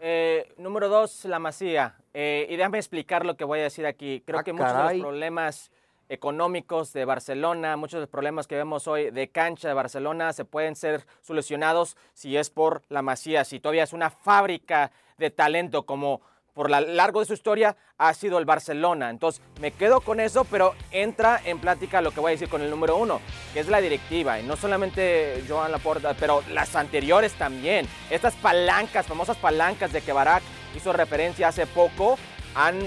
Eh, 0.04 0.52
número 0.56 0.88
dos, 0.88 1.24
la 1.26 1.38
Masía. 1.38 1.94
Eh, 2.12 2.48
y 2.50 2.56
déjame 2.56 2.78
explicar 2.78 3.24
lo 3.24 3.36
que 3.36 3.44
voy 3.44 3.60
a 3.60 3.62
decir 3.62 3.86
aquí. 3.86 4.20
Creo 4.26 4.40
Ah, 4.40 4.42
que 4.42 4.52
muchos 4.52 4.76
de 4.76 4.82
los 4.94 5.00
problemas 5.00 5.70
económicos 6.08 6.92
de 6.92 7.04
Barcelona, 7.04 7.76
muchos 7.76 7.98
de 7.98 8.00
los 8.00 8.08
problemas 8.08 8.48
que 8.48 8.56
vemos 8.56 8.88
hoy 8.88 9.12
de 9.12 9.30
cancha 9.30 9.68
de 9.68 9.74
Barcelona 9.74 10.32
se 10.32 10.44
pueden 10.44 10.74
ser 10.74 11.06
solucionados 11.20 11.96
si 12.14 12.36
es 12.36 12.50
por 12.50 12.82
la 12.88 13.00
Masía, 13.02 13.44
si 13.44 13.60
todavía 13.60 13.84
es 13.84 13.92
una 13.92 14.10
fábrica 14.10 14.90
de 15.18 15.30
talento 15.30 15.86
como 15.86 16.20
por 16.54 16.70
lo 16.70 16.80
largo 16.80 17.20
de 17.20 17.26
su 17.26 17.32
historia 17.32 17.76
ha 17.98 18.12
sido 18.14 18.38
el 18.38 18.44
Barcelona. 18.44 19.10
Entonces 19.10 19.42
me 19.60 19.70
quedo 19.70 20.00
con 20.00 20.20
eso, 20.20 20.44
pero 20.44 20.74
entra 20.90 21.40
en 21.44 21.58
plática 21.58 22.00
lo 22.00 22.10
que 22.10 22.20
voy 22.20 22.30
a 22.30 22.32
decir 22.32 22.48
con 22.48 22.62
el 22.62 22.70
número 22.70 22.96
uno, 22.96 23.20
que 23.52 23.60
es 23.60 23.68
la 23.68 23.80
directiva. 23.80 24.38
Y 24.38 24.42
no 24.42 24.56
solamente 24.56 25.42
Joan 25.48 25.72
Laporta, 25.72 26.14
pero 26.14 26.42
las 26.50 26.76
anteriores 26.76 27.32
también. 27.34 27.88
Estas 28.10 28.34
palancas, 28.34 29.06
famosas 29.06 29.36
palancas 29.36 29.92
de 29.92 30.00
que 30.02 30.12
Barak 30.12 30.42
hizo 30.76 30.92
referencia 30.92 31.48
hace 31.48 31.66
poco, 31.66 32.18
han 32.54 32.78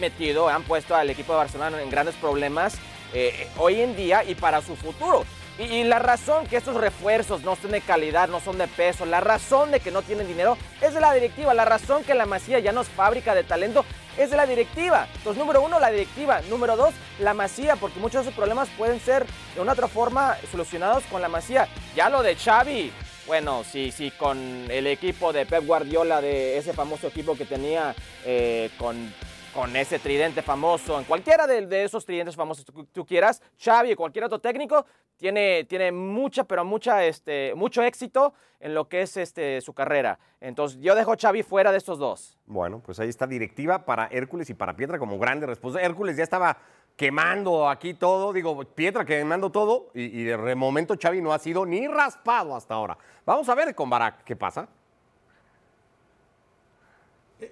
metido, 0.00 0.48
han 0.48 0.64
puesto 0.64 0.94
al 0.94 1.10
equipo 1.10 1.32
de 1.32 1.38
Barcelona 1.38 1.80
en 1.80 1.90
grandes 1.90 2.16
problemas 2.16 2.76
eh, 3.12 3.48
hoy 3.58 3.80
en 3.80 3.94
día 3.94 4.24
y 4.24 4.34
para 4.34 4.60
su 4.60 4.74
futuro. 4.74 5.24
Y, 5.58 5.84
la 5.84 6.00
razón 6.00 6.46
que 6.46 6.56
estos 6.56 6.74
refuerzos 6.74 7.42
no 7.42 7.54
son 7.54 7.70
de 7.70 7.80
calidad, 7.80 8.28
no 8.28 8.40
son 8.40 8.58
de 8.58 8.66
peso, 8.66 9.06
la 9.06 9.20
razón 9.20 9.70
de 9.70 9.78
que 9.78 9.92
no 9.92 10.02
tienen 10.02 10.26
dinero 10.26 10.58
es 10.80 10.94
de 10.94 11.00
la 11.00 11.12
directiva, 11.12 11.54
la 11.54 11.64
razón 11.64 12.02
que 12.02 12.14
la 12.14 12.26
Masía 12.26 12.58
ya 12.58 12.72
no 12.72 12.80
es 12.80 12.88
fábrica 12.88 13.34
de 13.34 13.44
talento 13.44 13.84
es 14.18 14.30
de 14.30 14.36
la 14.36 14.46
directiva. 14.46 15.08
Entonces, 15.16 15.40
número 15.40 15.62
uno, 15.62 15.80
la 15.80 15.90
directiva. 15.90 16.40
Número 16.48 16.76
dos, 16.76 16.94
la 17.18 17.34
Masía, 17.34 17.76
porque 17.76 18.00
muchos 18.00 18.24
de 18.24 18.30
esos 18.30 18.34
problemas 18.34 18.68
pueden 18.76 19.00
ser 19.00 19.26
de 19.54 19.60
una 19.60 19.72
otra 19.72 19.88
forma 19.88 20.36
solucionados 20.50 21.04
con 21.04 21.22
la 21.22 21.28
Masía. 21.28 21.68
Ya 21.96 22.08
lo 22.08 22.22
de 22.22 22.36
Xavi, 22.36 22.92
bueno, 23.26 23.64
sí, 23.64 23.90
sí, 23.90 24.10
con 24.10 24.66
el 24.70 24.86
equipo 24.86 25.32
de 25.32 25.46
Pep 25.46 25.64
Guardiola, 25.64 26.20
de 26.20 26.58
ese 26.58 26.72
famoso 26.72 27.08
equipo 27.08 27.36
que 27.36 27.44
tenía 27.44 27.94
eh, 28.24 28.70
con 28.78 29.12
con 29.54 29.74
ese 29.76 30.00
tridente 30.00 30.42
famoso, 30.42 30.98
en 30.98 31.04
cualquiera 31.04 31.46
de, 31.46 31.84
esos 31.84 32.04
tridentes 32.04 32.34
famosos 32.34 32.64
que 32.64 32.72
tú, 32.72 32.84
tú 32.86 33.06
quieras, 33.06 33.40
Xavi 33.62 33.92
o 33.92 33.96
cualquier 33.96 34.24
otro 34.24 34.40
técnico, 34.40 34.84
tiene, 35.16 35.64
tiene 35.64 35.92
mucha, 35.92 36.44
pero 36.44 36.64
mucha, 36.64 37.04
este, 37.04 37.54
mucho 37.54 37.82
éxito 37.82 38.34
en 38.58 38.74
lo 38.74 38.88
que 38.88 39.02
es 39.02 39.16
este, 39.16 39.60
su 39.60 39.72
carrera. 39.72 40.18
Entonces, 40.40 40.80
yo 40.80 40.94
dejo 40.96 41.12
a 41.12 41.16
Xavi 41.16 41.44
fuera 41.44 41.70
de 41.70 41.78
estos 41.78 41.98
dos. 41.98 42.36
Bueno, 42.46 42.82
pues 42.84 42.98
ahí 42.98 43.08
está 43.08 43.26
directiva 43.26 43.84
para 43.84 44.06
Hércules 44.06 44.50
y 44.50 44.54
para 44.54 44.74
Pietra 44.74 44.98
como 44.98 45.18
grande 45.18 45.46
respuesta. 45.46 45.80
Hércules 45.80 46.16
ya 46.16 46.24
estaba 46.24 46.58
quemando 46.96 47.68
aquí 47.68 47.94
todo, 47.94 48.32
digo, 48.32 48.64
Pietra 48.64 49.04
quemando 49.04 49.50
todo 49.50 49.90
y, 49.94 50.02
y 50.02 50.24
de 50.24 50.54
momento 50.56 50.96
Xavi 51.00 51.22
no 51.22 51.32
ha 51.32 51.38
sido 51.38 51.64
ni 51.64 51.86
raspado 51.86 52.56
hasta 52.56 52.74
ahora. 52.74 52.98
Vamos 53.24 53.48
a 53.48 53.54
ver 53.54 53.72
con 53.74 53.88
Barak 53.88 54.24
qué 54.24 54.34
pasa. 54.34 54.68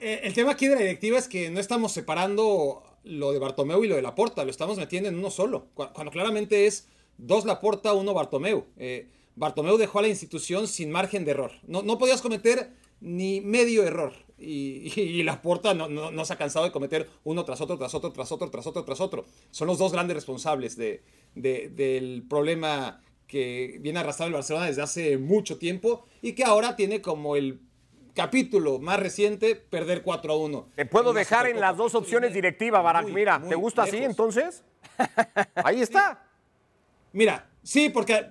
Eh, 0.01 0.21
El 0.25 0.35
tema 0.35 0.53
aquí 0.53 0.67
de 0.69 0.75
la 0.75 0.81
directiva 0.83 1.19
es 1.19 1.29
que 1.29 1.51
no 1.51 1.61
estamos 1.61 1.93
separando 1.93 2.83
lo 3.05 3.33
de 3.33 3.39
Bartomeu 3.39 3.83
y 3.85 3.89
lo 3.89 3.97
de 3.97 4.03
Laporta, 4.03 4.45
lo 4.45 4.51
estamos 4.51 4.79
metiendo 4.79 5.09
en 5.09 5.19
uno 5.19 5.31
solo, 5.31 5.67
cu- 5.75 5.89
cuando 5.93 6.13
claramente 6.13 6.67
es 6.67 6.89
dos 7.19 7.45
Laporta, 7.45 7.93
uno 7.95 8.15
Bartomeu. 8.15 8.67
Eh, 8.77 9.09
Bartomeu 9.35 9.77
dejó 9.77 9.99
a 9.99 10.03
la 10.03 10.09
institución 10.09 10.69
sin 10.69 10.91
margen 10.91 11.25
de 11.25 11.33
error. 11.33 11.53
No, 11.67 11.83
no 11.83 11.99
podías 11.99 12.23
cometer 12.23 12.71
ni 13.01 13.41
medio 13.41 13.83
error. 13.85 14.13
Y, 14.39 14.93
y, 14.95 15.01
y 15.01 15.23
Laporta 15.23 15.75
no, 15.75 15.89
no, 15.89 16.11
no 16.11 16.25
se 16.25 16.33
ha 16.33 16.37
cansado 16.37 16.65
de 16.65 16.73
cometer 16.73 17.09
uno 17.25 17.45
tras 17.45 17.61
otro, 17.61 17.77
tras 17.79 17.95
otro, 17.95 18.13
tras 18.13 18.31
otro, 18.33 18.51
tras 18.51 18.67
otro, 18.67 18.85
tras 18.85 19.01
otro. 19.01 19.25
Son 19.51 19.67
los 19.67 19.79
dos 19.79 19.93
grandes 19.93 20.15
responsables 20.17 20.77
de, 20.77 21.03
de- 21.35 21.69
del 21.71 22.25
problema 22.29 23.03
que 23.27 23.79
viene 23.81 23.99
arrastrando 24.01 24.29
el 24.29 24.35
Barcelona 24.35 24.67
desde 24.67 24.83
hace 24.83 25.17
mucho 25.19 25.57
tiempo 25.59 26.05
y 26.21 26.35
que 26.35 26.45
ahora 26.45 26.77
tiene 26.77 27.01
como 27.01 27.35
el 27.37 27.61
capítulo 28.15 28.79
más 28.79 28.99
reciente, 29.01 29.55
perder 29.57 30.03
4 30.03 30.33
a 30.33 30.37
1. 30.37 30.69
Te 30.77 30.87
puedo 30.87 31.11
En 31.11 31.17
dejar 31.17 31.47
en 31.47 31.61
las 31.61 31.77
dos 31.77 31.95
opciones 31.95 32.35
directiva, 32.35 32.81
Barak. 32.83 33.05
Muy, 33.05 33.13
Mira, 33.13 33.39
muy 33.39 33.49
¿te 33.49 33.55
gusta 33.55 33.83
así 33.85 33.99
entonces? 33.99 34.63
Ahí 35.57 35.81
está. 35.83 36.25
Mira, 37.13 37.49
sí, 37.63 37.89
porque. 37.89 38.27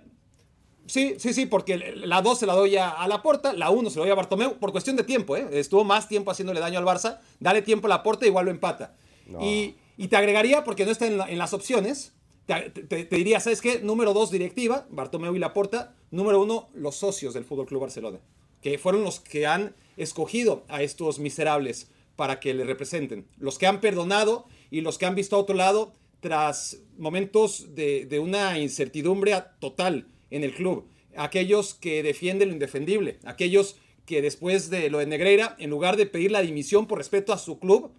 Sí, 0.87 1.15
sí, 1.19 1.33
sí, 1.33 1.45
porque 1.45 1.77
la 1.95 2.21
2 2.21 2.39
se 2.39 2.45
la 2.45 2.53
doy 2.53 2.75
a, 2.75 2.89
a 2.89 3.07
la 3.07 3.21
porta, 3.21 3.53
la 3.53 3.69
1 3.69 3.89
se 3.91 3.97
la 3.99 4.03
doy 4.05 4.11
a 4.11 4.15
Bartomeu, 4.15 4.57
por 4.57 4.71
cuestión 4.71 4.95
de 4.97 5.03
tiempo, 5.03 5.37
¿eh? 5.37 5.47
Estuvo 5.51 5.83
más 5.85 6.07
tiempo 6.09 6.31
haciéndole 6.31 6.59
daño 6.59 6.79
al 6.79 6.85
Barça, 6.85 7.19
dale 7.39 7.61
tiempo 7.61 7.87
a 7.87 7.89
la 7.89 8.03
porta, 8.03 8.25
igual 8.25 8.45
lo 8.45 8.51
empata. 8.51 8.95
Y, 9.39 9.75
y 9.95 10.07
te 10.09 10.17
agregaría, 10.17 10.63
porque 10.65 10.83
no 10.83 10.91
está 10.91 11.05
en, 11.05 11.17
la- 11.17 11.29
en 11.29 11.37
las 11.37 11.53
opciones, 11.53 12.13
te, 12.47 12.71
te- 12.71 13.05
te 13.05 13.15
diría, 13.15 13.39
¿sabes 13.39 13.61
qué? 13.61 13.79
Número 13.79 14.11
2, 14.13 14.31
directiva, 14.31 14.85
Bartomeu 14.89 15.33
y 15.35 15.39
la 15.39 15.53
porta. 15.53 15.93
Número 16.09 16.41
1, 16.41 16.69
los 16.73 16.95
socios 16.97 17.33
del 17.35 17.45
Fútbol 17.45 17.67
Club 17.67 17.81
Barcelona, 17.81 18.19
que 18.61 18.77
fueron 18.77 19.03
los 19.03 19.19
que 19.19 19.45
han 19.47 19.75
escogido 19.97 20.63
a 20.67 20.83
estos 20.83 21.19
miserables 21.19 21.89
para 22.15 22.39
que 22.39 22.53
le 22.53 22.63
representen. 22.63 23.25
Los 23.37 23.57
que 23.57 23.67
han 23.67 23.81
perdonado 23.81 24.45
y 24.69 24.81
los 24.81 24.97
que 24.97 25.05
han 25.05 25.15
visto 25.15 25.35
a 25.35 25.39
otro 25.39 25.55
lado 25.55 25.93
tras 26.19 26.77
momentos 26.97 27.73
de, 27.75 28.05
de 28.05 28.19
una 28.19 28.59
incertidumbre 28.59 29.33
total 29.59 30.07
en 30.29 30.43
el 30.43 30.53
club. 30.53 30.87
Aquellos 31.15 31.73
que 31.73 32.03
defienden 32.03 32.49
lo 32.49 32.53
indefendible. 32.53 33.19
Aquellos 33.23 33.77
que 34.05 34.21
después 34.21 34.69
de 34.69 34.89
lo 34.89 34.99
de 34.99 35.05
Negreira, 35.05 35.55
en 35.59 35.69
lugar 35.69 35.97
de 35.97 36.05
pedir 36.05 36.31
la 36.31 36.41
dimisión 36.41 36.87
por 36.87 36.97
respeto 36.97 37.33
a 37.33 37.37
su 37.37 37.59
club, 37.59 37.91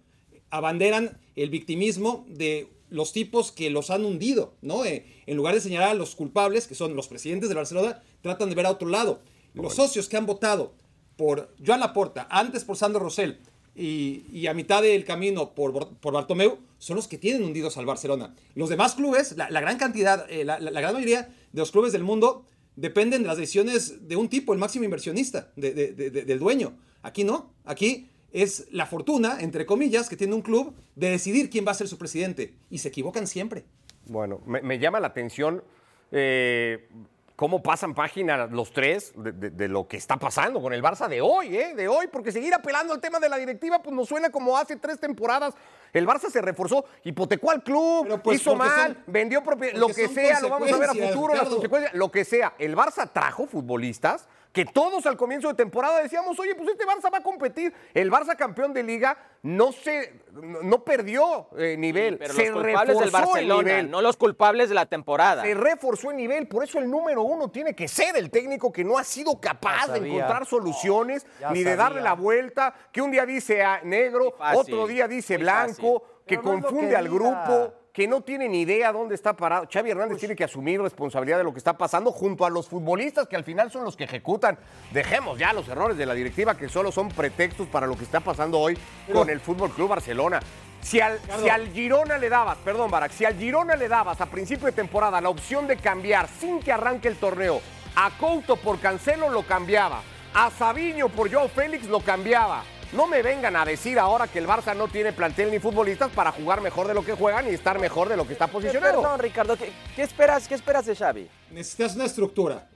abanderan 0.51 1.18
el 1.35 1.51
victimismo 1.51 2.27
de 2.29 2.68
los 2.90 3.12
tipos 3.12 3.53
que 3.53 3.70
los 3.70 3.90
han 3.90 4.05
hundido, 4.05 4.55
¿no? 4.61 4.85
Eh, 4.85 5.07
en 5.27 5.37
lugar 5.37 5.55
de 5.55 5.62
señalar 5.62 5.90
a 5.90 5.94
los 5.94 6.14
culpables, 6.14 6.66
que 6.66 6.75
son 6.75 6.94
los 6.94 7.09
presidentes 7.09 7.48
de 7.48 7.55
Barcelona, 7.55 8.03
tratan 8.20 8.51
de 8.51 8.55
ver 8.55 8.66
a 8.66 8.70
otro 8.70 8.88
lado. 8.88 9.22
Los 9.55 9.75
socios 9.75 10.09
que 10.09 10.17
han 10.17 10.27
votado 10.27 10.75
por 11.17 11.55
Joan 11.65 11.81
Laporta, 11.81 12.27
antes 12.31 12.65
por 12.65 12.77
Sandro 12.77 13.01
Rosell 13.01 13.38
y, 13.75 14.25
y 14.33 14.47
a 14.47 14.55
mitad 14.55 14.83
del 14.83 15.05
camino 15.05 15.55
por, 15.55 15.97
por 15.99 16.12
Bartomeu, 16.15 16.59
son 16.79 16.97
los 16.97 17.07
que 17.09 17.19
tienen 17.19 17.45
hundidos 17.45 17.77
al 17.77 17.87
Barcelona. 17.87 18.35
Los 18.55 18.69
demás 18.71 18.95
clubes, 18.95 19.37
la, 19.37 19.49
la 19.51 19.61
gran 19.61 19.79
cantidad, 19.79 20.27
eh, 20.31 20.45
la, 20.45 20.59
gran 20.59 20.95
mayoría 20.95 21.23
de 21.53 21.61
los 21.61 21.71
clubes 21.71 21.93
del 21.93 22.03
mundo 22.03 22.45
dependen 22.77 23.23
de 23.23 23.29
las 23.29 23.37
decisiones 23.37 24.09
de 24.09 24.17
un 24.17 24.29
tipo, 24.29 24.53
el 24.53 24.59
máximo 24.59 24.85
inversionista, 24.85 25.53
de- 25.57 25.73
de- 25.75 25.93
de- 25.93 26.11
de- 26.11 26.25
del 26.25 26.38
dueño. 26.38 26.77
Aquí 27.03 27.23
no, 27.25 27.53
aquí 27.65 28.09
es 28.33 28.67
la 28.73 28.87
fortuna, 28.87 29.38
entre 29.41 29.67
comillas, 29.67 30.09
que 30.09 30.17
tiene 30.17 30.35
un 30.35 30.41
club 30.43 30.75
de 30.97 31.11
decidir 31.11 31.51
quién 31.51 31.67
va 31.67 31.73
a 31.73 31.75
ser 31.75 31.88
su 31.88 31.99
presidente. 31.99 32.55
Y 32.71 32.79
se 32.79 32.88
equivocan 32.88 33.27
siempre. 33.27 33.65
Bueno, 34.07 34.41
me, 34.47 34.62
me 34.62 34.79
llama 34.79 35.01
la 35.01 35.09
atención 35.09 35.62
eh, 36.11 36.88
cómo 37.37 37.62
pasan 37.62 37.95
página 37.95 38.47
los 38.47 38.73
tres 38.73 39.12
de, 39.16 39.68
lo 39.68 39.87
que 39.88 39.97
está 39.97 40.16
pasando 40.16 40.61
con 40.61 40.73
el 40.73 40.83
Barça 40.83 41.09
de 41.09 41.21
hoy, 41.21 41.57
¿eh? 41.57 41.75
De 41.75 41.88
hoy, 41.88 42.07
porque 42.09 42.33
seguir 42.33 42.55
apelando 42.55 42.92
al 42.92 43.01
tema 43.01 43.18
de 43.18 43.29
la 43.29 43.37
directiva, 43.37 43.83
pues 43.83 43.95
nos 43.95 44.09
suena 44.09 44.31
como 44.31 44.57
hace 44.57 44.77
tres 44.77 44.99
temporadas. 44.99 45.55
El 45.93 46.07
Barça 46.07 46.31
se 46.31 46.41
reforzó, 46.41 46.85
hipotecó 47.05 47.51
al 47.51 47.63
club, 47.63 48.21
pues, 48.23 48.41
hizo 48.41 48.55
mal, 48.57 48.95
son- 48.95 49.05
vendió 49.07 49.43
propiedad, 49.43 49.77
lo 49.77 49.89
que 49.89 50.09
sea, 50.09 50.41
lo 50.41 50.49
vamos 50.49 50.73
a 50.73 50.79
ver 50.79 50.91
a 50.91 50.95
futuro, 50.95 51.35
las 51.35 51.49
consecuencias, 51.49 51.95
lo 51.95 52.11
que 52.11 52.25
sea. 52.25 52.55
El 52.59 52.77
Barça 52.77 53.11
trajo 53.13 53.47
futbolistas 53.47 54.29
que 54.53 54.67
todos 54.67 55.07
al 55.07 55.17
comienzo 55.17 55.49
de 55.49 55.55
temporada 55.55 56.03
decíamos, 56.03 56.39
oye, 56.39 56.55
pues 56.55 56.69
este 56.69 56.85
Barça 56.85 57.11
va 57.13 57.19
a 57.19 57.23
competir. 57.23 57.73
El 57.95 58.11
Barça 58.11 58.37
campeón 58.37 58.75
de 58.75 58.83
liga 58.83 59.17
no 59.43 59.73
se, 59.73 60.21
no 60.63 60.85
perdió 60.85 61.49
eh, 61.57 61.75
nivel, 61.79 62.19
Pero 62.19 62.35
se 62.35 62.51
los 62.51 62.63
culpables 62.63 62.99
del 62.99 63.07
reforzó 63.07 63.31
Barcelona, 63.33 63.69
nivel. 63.71 63.91
no 63.91 64.03
los 64.03 64.17
culpables 64.17 64.69
de 64.69 64.75
la 64.75 64.87
temporada. 64.87 65.43
Se 65.43 65.55
reforzó 65.55 66.11
el 66.11 66.19
nivel, 66.19 66.47
por 66.49 66.63
eso 66.65 66.79
el 66.79 66.91
número 66.91 67.23
uno 67.23 67.51
tiene 67.51 67.75
que 67.75 67.89
ser 67.89 68.15
el 68.17 68.31
técnico 68.31 68.71
que 68.71 68.85
no 68.85 68.99
ha 68.99 69.05
sido 69.05 69.41
capaz 69.41 69.89
de 69.89 70.07
encontrar 70.07 70.45
soluciones 70.47 71.27
ni 71.53 71.63
de 71.65 71.75
darle 71.75 72.03
la 72.03 72.13
vuelta, 72.13 72.75
que 72.93 73.01
un 73.01 73.11
día 73.11 73.25
dice 73.25 73.63
ah, 73.63 73.81
negro, 73.83 74.37
otro 74.55 74.87
día 74.87 75.09
dice 75.09 75.39
muy 75.39 75.45
blanco, 75.45 75.82
que 76.27 76.37
no 76.37 76.42
confunde 76.42 76.97
al 76.97 77.09
grupo, 77.09 77.73
que 77.92 78.09
no 78.09 78.23
tiene 78.23 78.49
ni 78.49 78.62
idea 78.62 78.92
dónde 78.92 79.14
está 79.14 79.35
parado. 79.35 79.68
Xavi 79.71 79.90
Hernández 79.90 80.18
tiene 80.18 80.35
que 80.35 80.45
asumir 80.45 80.81
responsabilidad 80.81 81.38
de 81.38 81.45
lo 81.45 81.53
que 81.53 81.59
está 81.59 81.77
pasando 81.77 82.11
junto 82.11 82.47
a 82.47 82.51
los 82.51 82.68
futbolistas 82.68 83.29
que 83.29 83.37
al 83.37 83.45
final 83.45 83.71
son 83.71 83.85
los 83.85 83.97
que 83.97 84.05
ejecutan. 84.05 84.59
Dejemos 84.92 85.38
ya 85.38 85.53
los 85.53 85.68
errores 85.68 85.97
de 85.97 86.07
la 86.07 86.14
directiva 86.14 86.57
que 86.57 86.68
solo 86.68 86.90
son 86.90 87.09
pretextos 87.09 87.68
para 87.68 87.87
lo 87.87 87.97
que 87.97 88.05
está 88.05 88.21
pasando 88.21 88.59
hoy 88.59 88.79
con 89.12 89.29
el 89.29 89.40
Fútbol 89.40 89.71
Club 89.71 89.90
Barcelona. 89.90 90.40
Si 90.81 91.01
al, 91.01 91.21
si 91.40 91.49
al 91.49 91.68
Girona 91.68 92.18
le 92.18 92.29
dabas, 92.29 92.59
perdón, 92.59 92.90
Barak, 92.90 93.12
si 93.12 93.25
al 93.25 93.37
Girona 93.37 93.77
le 93.77 93.88
dabas 93.88 94.21
a 94.21 94.27
principio 94.27 94.66
de 94.66 94.73
temporada 94.73 95.21
la 95.21 95.29
opción 95.29 95.68
de 95.68 95.77
cambiar 95.77 96.29
sin 96.29 96.59
que 96.59 96.73
arranque 96.73 97.07
el 97.07 97.16
torneo 97.16 97.61
a 97.95 98.11
Couto 98.18 98.57
por 98.57 98.81
Cancelo, 98.81 99.29
lo 99.29 99.42
cambiaba. 99.42 100.03
A 100.35 100.51
Sabiño 100.51 101.09
por 101.11 101.31
Joao 101.31 101.49
Félix, 101.49 101.87
lo 101.87 102.01
cambiaba. 102.01 102.64
No 102.93 103.07
me 103.07 103.23
vengan 103.23 103.57
a 103.57 103.65
decir 103.65 103.99
ahora 103.99 104.27
que 104.29 104.39
el 104.39 104.47
Barça 104.47 104.77
no 104.77 104.87
tiene 104.89 105.13
plantel 105.13 105.51
ni 105.51 105.59
futbolistas 105.59 106.11
para 106.11 106.31
jugar 106.31 106.61
mejor 106.61 106.87
de 106.89 106.95
lo 106.95 107.03
que 107.05 107.15
juegan 107.15 107.47
y 107.47 107.51
estar 107.51 107.79
mejor 107.79 108.09
de 108.09 108.17
lo 108.19 108.27
que 108.27 108.35
está 108.35 108.49
posicionado. 108.49 109.01
Perdón, 109.01 109.19
Ricardo, 109.19 109.57
¿qué, 109.57 109.73
qué 109.97 110.03
esperas, 110.03 110.47
¿qué 110.47 110.55
esperas 110.55 110.85
de 110.85 110.95
Xavi? 110.95 111.29
Necesitas 111.51 111.95
una 111.97 112.05
estructura. 112.05 112.69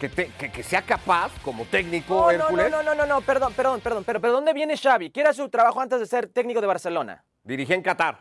Que, 0.00 0.08
te- 0.10 0.26
que- 0.38 0.50
que 0.52 0.62
sea 0.62 0.82
capaz, 0.82 1.30
como 1.42 1.64
técnico, 1.64 2.14
No, 2.14 2.24
no, 2.26 2.30
Hércules, 2.30 2.70
no, 2.70 2.82
no, 2.82 2.94
no, 2.94 3.06
no, 3.06 3.20
perdón, 3.22 3.54
perdón, 3.54 3.80
perdón, 3.80 4.04
pero, 4.04 4.20
pero 4.20 4.32
¿dónde 4.34 4.52
viene 4.52 4.76
Xavi? 4.76 5.08
¿Qué 5.10 5.20
era 5.20 5.32
su 5.32 5.48
trabajo 5.48 5.80
antes 5.80 6.00
de 6.00 6.06
ser 6.06 6.26
técnico 6.28 6.60
de 6.60 6.66
Barcelona? 6.66 7.24
dirigía 7.44 7.76
en 7.76 7.82
Qatar. 7.82 8.18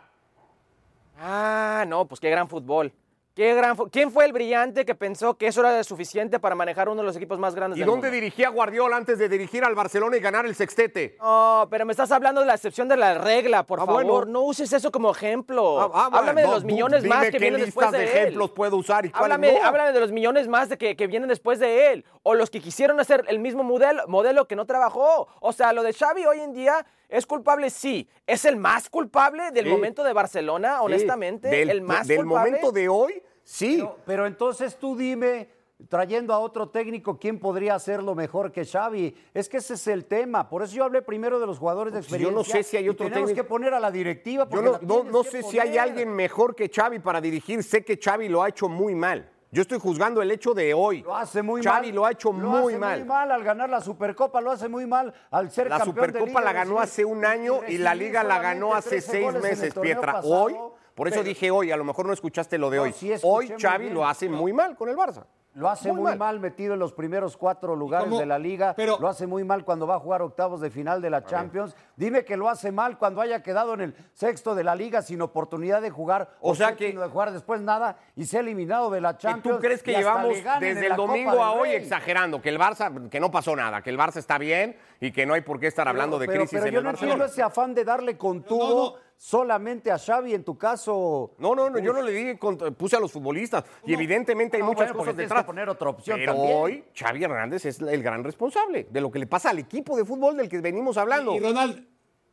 Ah, 1.20 1.84
no, 1.88 2.06
pues 2.06 2.22
qué 2.22 2.30
gran 2.30 2.48
fútbol. 2.48 2.94
Qué 3.36 3.54
gran 3.54 3.76
fu- 3.76 3.89
¿Quién 3.89 4.12
fue 4.12 4.24
el 4.24 4.32
brillante 4.32 4.86
que 4.86 4.95
pensó 4.95 5.38
que 5.38 5.48
eso 5.48 5.60
era 5.60 5.84
suficiente 5.84 6.39
para 6.39 6.56
manejar 6.56 6.88
uno 6.88 7.02
de 7.02 7.06
los 7.06 7.17
equipos 7.17 7.38
más 7.38 7.54
grandes 7.54 7.76
¿Y 7.76 7.82
del 7.82 7.88
dónde 7.88 8.08
mundo? 8.08 8.15
dirigía 8.15 8.48
Guardiola 8.48 8.95
antes 8.95 9.19
de 9.19 9.28
dirigir 9.28 9.65
al 9.65 9.76
Barcelona 9.76 10.15
y 10.15 10.21
ganar 10.21 10.45
el 10.45 10.56
sextete? 10.56 11.17
No, 11.19 11.67
pero 11.69 11.86
me 11.86 11.91
estás 11.91 12.13
hablando 12.13 12.39
de 12.39 12.48
la 12.48 12.54
excepción 12.54 12.88
de 12.88 12.95
la 12.95 13.15
regla, 13.17 13.63
por 13.63 13.82
Ah, 13.82 13.86
favor. 13.86 14.06
bueno. 14.06 14.26
No 14.32 14.41
uses 14.43 14.71
eso 14.71 14.89
como 14.89 15.12
ejemplo. 15.12 15.82
Ah, 15.82 15.84
ah, 15.84 15.88
bueno, 16.04 16.17
háblame 16.17 16.41
de 16.43 16.48
no, 16.48 16.54
los 16.54 16.62
tú 16.62 16.67
millones 16.67 17.04
dime 17.04 17.13
más 17.15 17.26
que 17.26 17.32
qué 17.32 17.39
vienen 17.39 17.60
después 17.60 17.88
listas 17.88 18.00
de, 18.00 18.06
de 18.06 18.12
él. 18.13 18.17
ejemplos 18.28 18.52
puedo 18.52 18.78
usar 18.78 19.06
y 19.06 19.10
cuáles 19.10 19.24
háblame, 19.36 19.60
no. 19.60 19.65
háblame 19.65 19.91
de 19.91 20.00
los 20.00 20.12
millones 20.13 20.48
más 20.48 20.69
de 20.69 20.78
que, 20.78 20.95
que 20.95 21.08
vienen 21.08 21.28
después 21.28 21.60
de 21.60 21.91
él. 21.91 22.06
O 22.24 22.36
los 22.36 22.50
que 22.50 22.62
quisieron 22.62 23.02
hacer 23.02 23.26
el 23.28 23.39
mismo 23.39 23.63
modelo, 23.65 24.04
modelo 24.08 24.48
que 24.48 24.56
no 24.56 24.65
trabajó. 24.65 25.28
O 25.41 25.52
sea, 25.52 25.74
lo 25.74 25.84
de 25.84 25.91
Xavi 25.91 26.26
hoy 26.26 26.39
en 26.39 26.54
día 26.54 26.86
es 27.10 27.26
culpable, 27.26 27.70
sí. 27.70 28.08
¿Es 28.26 28.46
el 28.46 28.58
más 28.58 28.89
culpable 28.89 29.52
del 29.52 29.65
Sí. 29.65 29.72
momento 29.72 30.04
de 30.04 30.13
Barcelona, 30.13 30.82
honestamente? 30.82 31.48
Del, 31.50 31.70
¿El 31.70 31.82
más 31.82 32.08
del 32.08 32.18
culpable? 32.26 32.52
momento 32.52 32.72
de 32.72 32.89
hoy, 32.89 33.22
sí. 33.44 33.78
Pero, 33.78 33.98
pero 34.06 34.26
entonces 34.26 34.78
tú 34.78 34.96
dime, 34.98 35.50
trayendo 35.89 36.34
a 36.34 36.39
otro 36.39 36.70
técnico, 36.70 37.20
¿quién 37.20 37.38
podría 37.39 37.76
hacerlo 37.76 38.15
mejor 38.15 38.52
que 38.52 38.63
Xavi? 38.65 39.13
Es 39.34 39.50
que 39.50 39.58
ese 39.58 39.74
es 39.74 39.88
el 39.88 40.06
tema. 40.06 40.48
Por 40.50 40.63
eso 40.63 40.74
yo 40.76 40.84
hablé 40.86 41.02
primero 41.02 41.39
de 41.39 41.46
los 41.46 41.60
jugadores 41.60 41.94
de 41.94 42.00
Pues 42.00 42.10
yo 42.10 42.15
experiencia. 42.30 42.38
no 42.38 42.44
sé 42.44 42.63
si 42.63 42.78
hay 42.78 42.88
otro 42.89 43.08
tenemos 43.08 43.28
técnico. 43.30 43.44
que 43.46 43.50
poner 43.50 43.74
a 43.74 43.80
la 43.80 43.91
directiva. 43.91 44.48
Yo 44.50 44.62
no, 44.62 44.72
la 44.72 45.12
no, 45.12 45.24
sé 45.24 45.44
si 45.44 45.60
hay 45.60 45.78
alguien 45.78 46.10
mejor 46.10 46.56
que 46.56 46.70
Xavi 46.74 47.00
para 47.00 47.20
dirigir. 47.22 47.62
Sé 47.63 47.84
que 47.84 48.00
Xavi 48.02 48.30
lo 48.30 48.41
ha 48.41 48.50
hecho 48.50 48.70
muy 48.70 48.96
mal. 48.96 49.30
Yo 49.56 49.62
estoy 49.62 49.80
juzgando 49.80 50.22
el 50.22 50.30
hecho 50.32 50.54
de 50.54 50.74
hoy. 50.74 51.02
Lo 51.02 51.15
hace 51.15 51.41
muy 51.41 51.62
mal. 51.62 51.74
Xavi 51.76 51.94
lo 51.94 52.06
ha 52.06 52.12
hecho 52.12 52.34
Lo 52.34 52.50
muy 52.50 52.74
hace 52.74 52.78
mal. 52.78 53.00
muy 53.00 53.08
mal 53.08 53.32
al 53.32 53.41
ganar 53.41 53.70
la 53.70 53.80
Supercopa, 53.80 54.41
lo 54.41 54.52
hace 54.52 54.68
muy 54.68 54.86
mal 54.86 55.13
al 55.32 55.50
ser 55.50 55.70
La 55.70 55.78
campeón 55.78 55.96
de 55.96 56.02
Supercopa 56.12 56.28
Liga, 56.41 56.41
la 56.41 56.52
ganó 56.52 56.80
hace 56.82 57.06
un 57.06 57.24
año 57.24 57.62
y 57.65 57.78
la 57.78 57.96
Liga 57.96 58.22
la 58.26 58.39
ganó 58.39 58.74
hace 58.76 58.89
13 59.02 59.12
seis 59.12 59.34
meses, 59.41 59.74
Pietra. 59.74 60.12
pasado, 60.12 60.34
Hoy, 60.44 60.56
por 60.94 61.08
eso 61.08 61.15
pero- 61.20 61.24
dije 61.30 61.52
hoy, 61.52 61.72
a 61.72 61.78
lo 61.78 61.86
mejor 61.86 62.06
no 62.06 62.12
escuchaste 62.12 62.58
lo 62.58 62.70
de 62.70 62.76
No, 62.78 62.84
hoy. 62.84 62.91
sí 62.91 63.13
hoy 63.24 63.54
Xavi 63.58 63.91
lo 63.91 64.06
hace 64.06 64.28
muy 64.28 64.52
mal 64.52 64.76
con 64.76 64.89
el 64.89 64.98
Barça. 64.98 65.24
Lo 65.56 65.70
hace 65.70 65.91
muy, 65.94 66.18
mal. 66.18 66.39
metido 66.41 66.74
en 66.74 66.80
los 66.80 66.91
primeros 66.91 67.38
cuatro 67.38 67.76
lugares 67.78 68.12
de 68.18 68.26
la 68.26 68.38
liga. 68.38 68.74
Pero- 68.76 68.98
lo 69.00 69.08
hace 69.08 69.26
muy 69.26 69.44
mal 69.46 69.63
cuando 69.63 69.88
va 69.88 69.96
a 69.96 70.00
jugar 70.00 70.22
octavos 70.22 70.60
de 70.60 70.70
final 70.70 71.02
de 71.02 71.10
la 71.10 71.24
Champions. 71.24 71.76
Dime 71.96 72.26
que 72.26 72.36
lo 72.36 72.50
hace 72.50 72.74
mal 72.74 72.98
cuando 72.98 73.22
haya 73.22 73.41
quedado 73.41 73.74
en 73.74 73.80
el 73.82 73.96
sexto 74.13 74.54
de 74.54 74.65
la 74.65 74.76
liga 74.76 75.02
sin 75.02 75.22
oportunidad 75.22 75.82
de 75.82 75.89
jugar. 75.89 76.30
O 76.41 76.56
sea 76.56 76.76
que- 76.76 76.91
de 76.91 77.08
jugar 77.08 77.32
después 77.32 77.62
nada 77.62 77.96
y 78.18 78.26
se 78.26 78.36
ha 78.38 78.41
eliminado 78.41 78.89
de 78.89 79.00
la 79.00 79.12
¿Y 79.12 79.18
Champions. 79.18 79.58
tú 79.58 79.62
crees 79.62 79.82
que 79.82 79.94
llevamos 79.94 80.34
desde 80.60 80.88
el 80.88 80.96
domingo 80.98 81.41
a 81.41 81.54
hoy 81.54 81.70
exagerando 81.70 82.41
que 82.41 82.50
el 82.50 82.60
Barça, 82.60 83.10
que 83.10 83.20
no 83.22 83.32
pasó 83.32 83.56
nada, 83.56 83.82
que 83.82 83.89
el 83.89 83.98
Barça 83.98 84.18
está 84.18 84.38
bien 84.38 84.76
y 85.00 85.12
que 85.13 85.26
no 85.26 85.34
hay 85.36 85.41
por 85.41 85.60
qué 85.60 85.68
estar 85.68 85.88
hablando 85.88 86.20
de 86.20 86.28
crisis 86.28 86.50
pero 86.52 86.65
en 86.65 86.74
yo 86.74 86.80
el 86.80 86.84
no 86.84 86.89
Barcelona? 86.89 87.13
entiendo 87.13 87.34
ese 87.34 87.41
afán 87.44 87.74
de 87.74 87.86
darle 87.86 88.18
con 88.18 88.39
No, 88.39 88.44
todo 88.44 88.91
no. 88.98 89.05
Solamente 89.17 89.91
a 89.91 89.97
Xavi 89.97 90.34
en 90.34 90.43
tu 90.43 90.58
caso. 90.58 91.32
No, 91.38 91.56
no, 91.56 91.69
no, 91.69 91.80
yo 91.80 91.93
no 91.93 92.01
le 92.01 92.12
dije, 92.12 92.39
puse 92.78 92.95
a 92.95 92.99
los 92.99 93.12
futbolistas. 93.12 93.63
Y 93.86 93.93
evidentemente 93.93 94.58
hay 94.58 94.63
No, 94.63 94.69
muchas 94.69 94.88
bueno, 94.89 94.99
cosas 94.99 95.17
detrás. 95.17 95.43
que 95.43 95.47
poner 95.47 95.69
otra 95.69 95.89
opción 95.89 96.17
Pero 96.19 96.34
también. 96.34 96.58
hoy 96.58 96.84
Xavi 96.95 97.23
Hernández 97.23 97.65
es 97.65 97.80
el 97.80 98.04
gran 98.04 98.23
responsable 98.23 98.88
de 98.89 99.01
lo 99.01 99.12
que 99.12 99.19
le 99.19 99.28
pasa 99.28 99.49
al 99.49 99.60
equipo 99.60 99.95
de 99.97 100.06
fútbol 100.06 100.38
del 100.38 100.49
que 100.49 100.60
venimos 100.60 100.97
hablando. 100.97 101.36
Y 101.36 101.39
Ronald, 101.39 101.88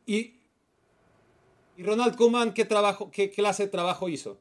y, 0.05 0.39
y 1.77 1.83
Ronald 1.83 2.15
Koeman, 2.15 2.53
¿qué, 2.53 2.65
trabajo, 2.65 3.09
qué 3.11 3.29
clase 3.31 3.63
de 3.63 3.69
trabajo 3.69 4.09
hizo? 4.09 4.39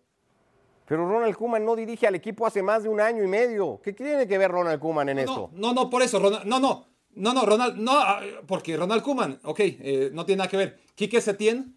Pero 0.86 1.08
Ronald 1.08 1.36
Koeman 1.36 1.64
no 1.64 1.76
dirige 1.76 2.06
al 2.06 2.16
equipo 2.16 2.44
hace 2.46 2.62
más 2.62 2.82
de 2.82 2.88
un 2.88 3.00
año 3.00 3.22
y 3.22 3.28
medio. 3.28 3.80
¿Qué 3.82 3.92
tiene 3.92 4.26
que 4.26 4.36
ver 4.36 4.50
Ronald 4.50 4.80
Koeman 4.80 5.08
en 5.08 5.20
esto? 5.20 5.48
No, 5.54 5.72
no, 5.72 5.88
por 5.88 6.02
eso, 6.02 6.18
Ronald, 6.18 6.44
no, 6.44 6.58
no, 6.58 6.86
no, 7.14 7.32
no, 7.32 7.46
Ronald, 7.46 7.76
no, 7.78 7.92
ah, 7.94 8.20
porque 8.46 8.76
Ronald 8.76 9.02
Koeman, 9.02 9.38
ok, 9.44 9.60
eh, 9.60 10.10
no 10.12 10.26
tiene 10.26 10.38
nada 10.38 10.50
que 10.50 10.56
ver. 10.56 10.80
Quique 10.94 11.20
Setién 11.20 11.76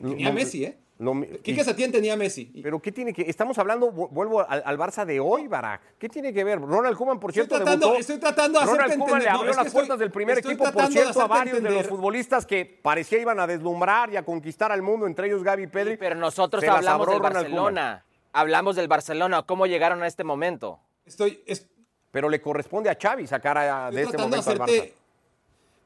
tenía 0.00 0.28
No, 0.28 0.34
Messi, 0.34 0.64
¿eh? 0.64 0.78
mi- 0.98 1.26
Quique 1.26 1.64
Setién 1.64 1.90
tenía 1.90 2.16
Messi. 2.16 2.46
Pero 2.62 2.80
¿qué 2.80 2.92
tiene 2.92 3.12
que...? 3.12 3.22
Estamos 3.22 3.58
hablando, 3.58 3.90
vu- 3.92 4.08
vuelvo 4.10 4.48
al, 4.48 4.62
al 4.64 4.78
Barça 4.78 5.04
de 5.04 5.18
hoy, 5.20 5.48
Barak. 5.48 5.96
¿Qué 5.98 6.08
tiene 6.08 6.32
que 6.32 6.44
ver? 6.44 6.60
Ronald 6.60 6.96
Koeman, 6.96 7.18
por 7.18 7.30
Estoy 7.30 7.42
cierto, 7.44 7.56
tratando- 7.56 7.86
debutó. 7.86 8.00
estoy 8.00 8.18
tratando 8.18 8.60
de 8.60 8.66
Ronald 8.66 8.98
Koeman 8.98 8.98
le 8.98 9.04
entender- 9.14 9.32
no, 9.32 9.38
abrió 9.38 9.52
las 9.54 9.66
estoy- 9.66 9.72
puertas 9.72 9.98
del 9.98 10.10
primer 10.12 10.38
equipo, 10.38 10.70
por 10.70 10.86
cierto, 10.86 11.20
a 11.22 11.26
varios 11.26 11.62
de 11.62 11.70
los 11.70 11.86
futbolistas 11.88 12.46
que 12.46 12.64
parecía 12.64 13.18
iban 13.18 13.40
a 13.40 13.46
deslumbrar 13.46 14.12
y 14.12 14.16
a 14.16 14.24
conquistar 14.24 14.70
al 14.70 14.82
mundo, 14.82 15.06
entre 15.06 15.26
ellos 15.26 15.42
Gaby 15.42 15.64
y 15.64 15.66
Pedri. 15.66 15.90
Sí, 15.92 15.96
pero 15.98 16.14
nosotros 16.14 16.62
hablamos 16.64 17.06
del 17.06 17.16
Ronald 17.18 17.32
Koeman. 17.34 17.42
Barcelona. 17.42 18.04
Hablamos 18.32 18.76
del 18.76 18.88
Barcelona, 18.88 19.42
cómo 19.42 19.66
llegaron 19.66 20.02
a 20.02 20.06
este 20.06 20.24
momento. 20.24 20.80
Estoy, 21.04 21.42
es- 21.46 21.66
Pero 22.12 22.28
le 22.28 22.40
corresponde 22.42 22.90
a 22.90 22.96
Xavi 23.00 23.26
sacar 23.26 23.56
a- 23.58 23.90
de 23.90 24.02
este 24.02 24.16
de 24.18 24.22
momento 24.22 24.50
al 24.50 24.58
Barça. 24.58 24.92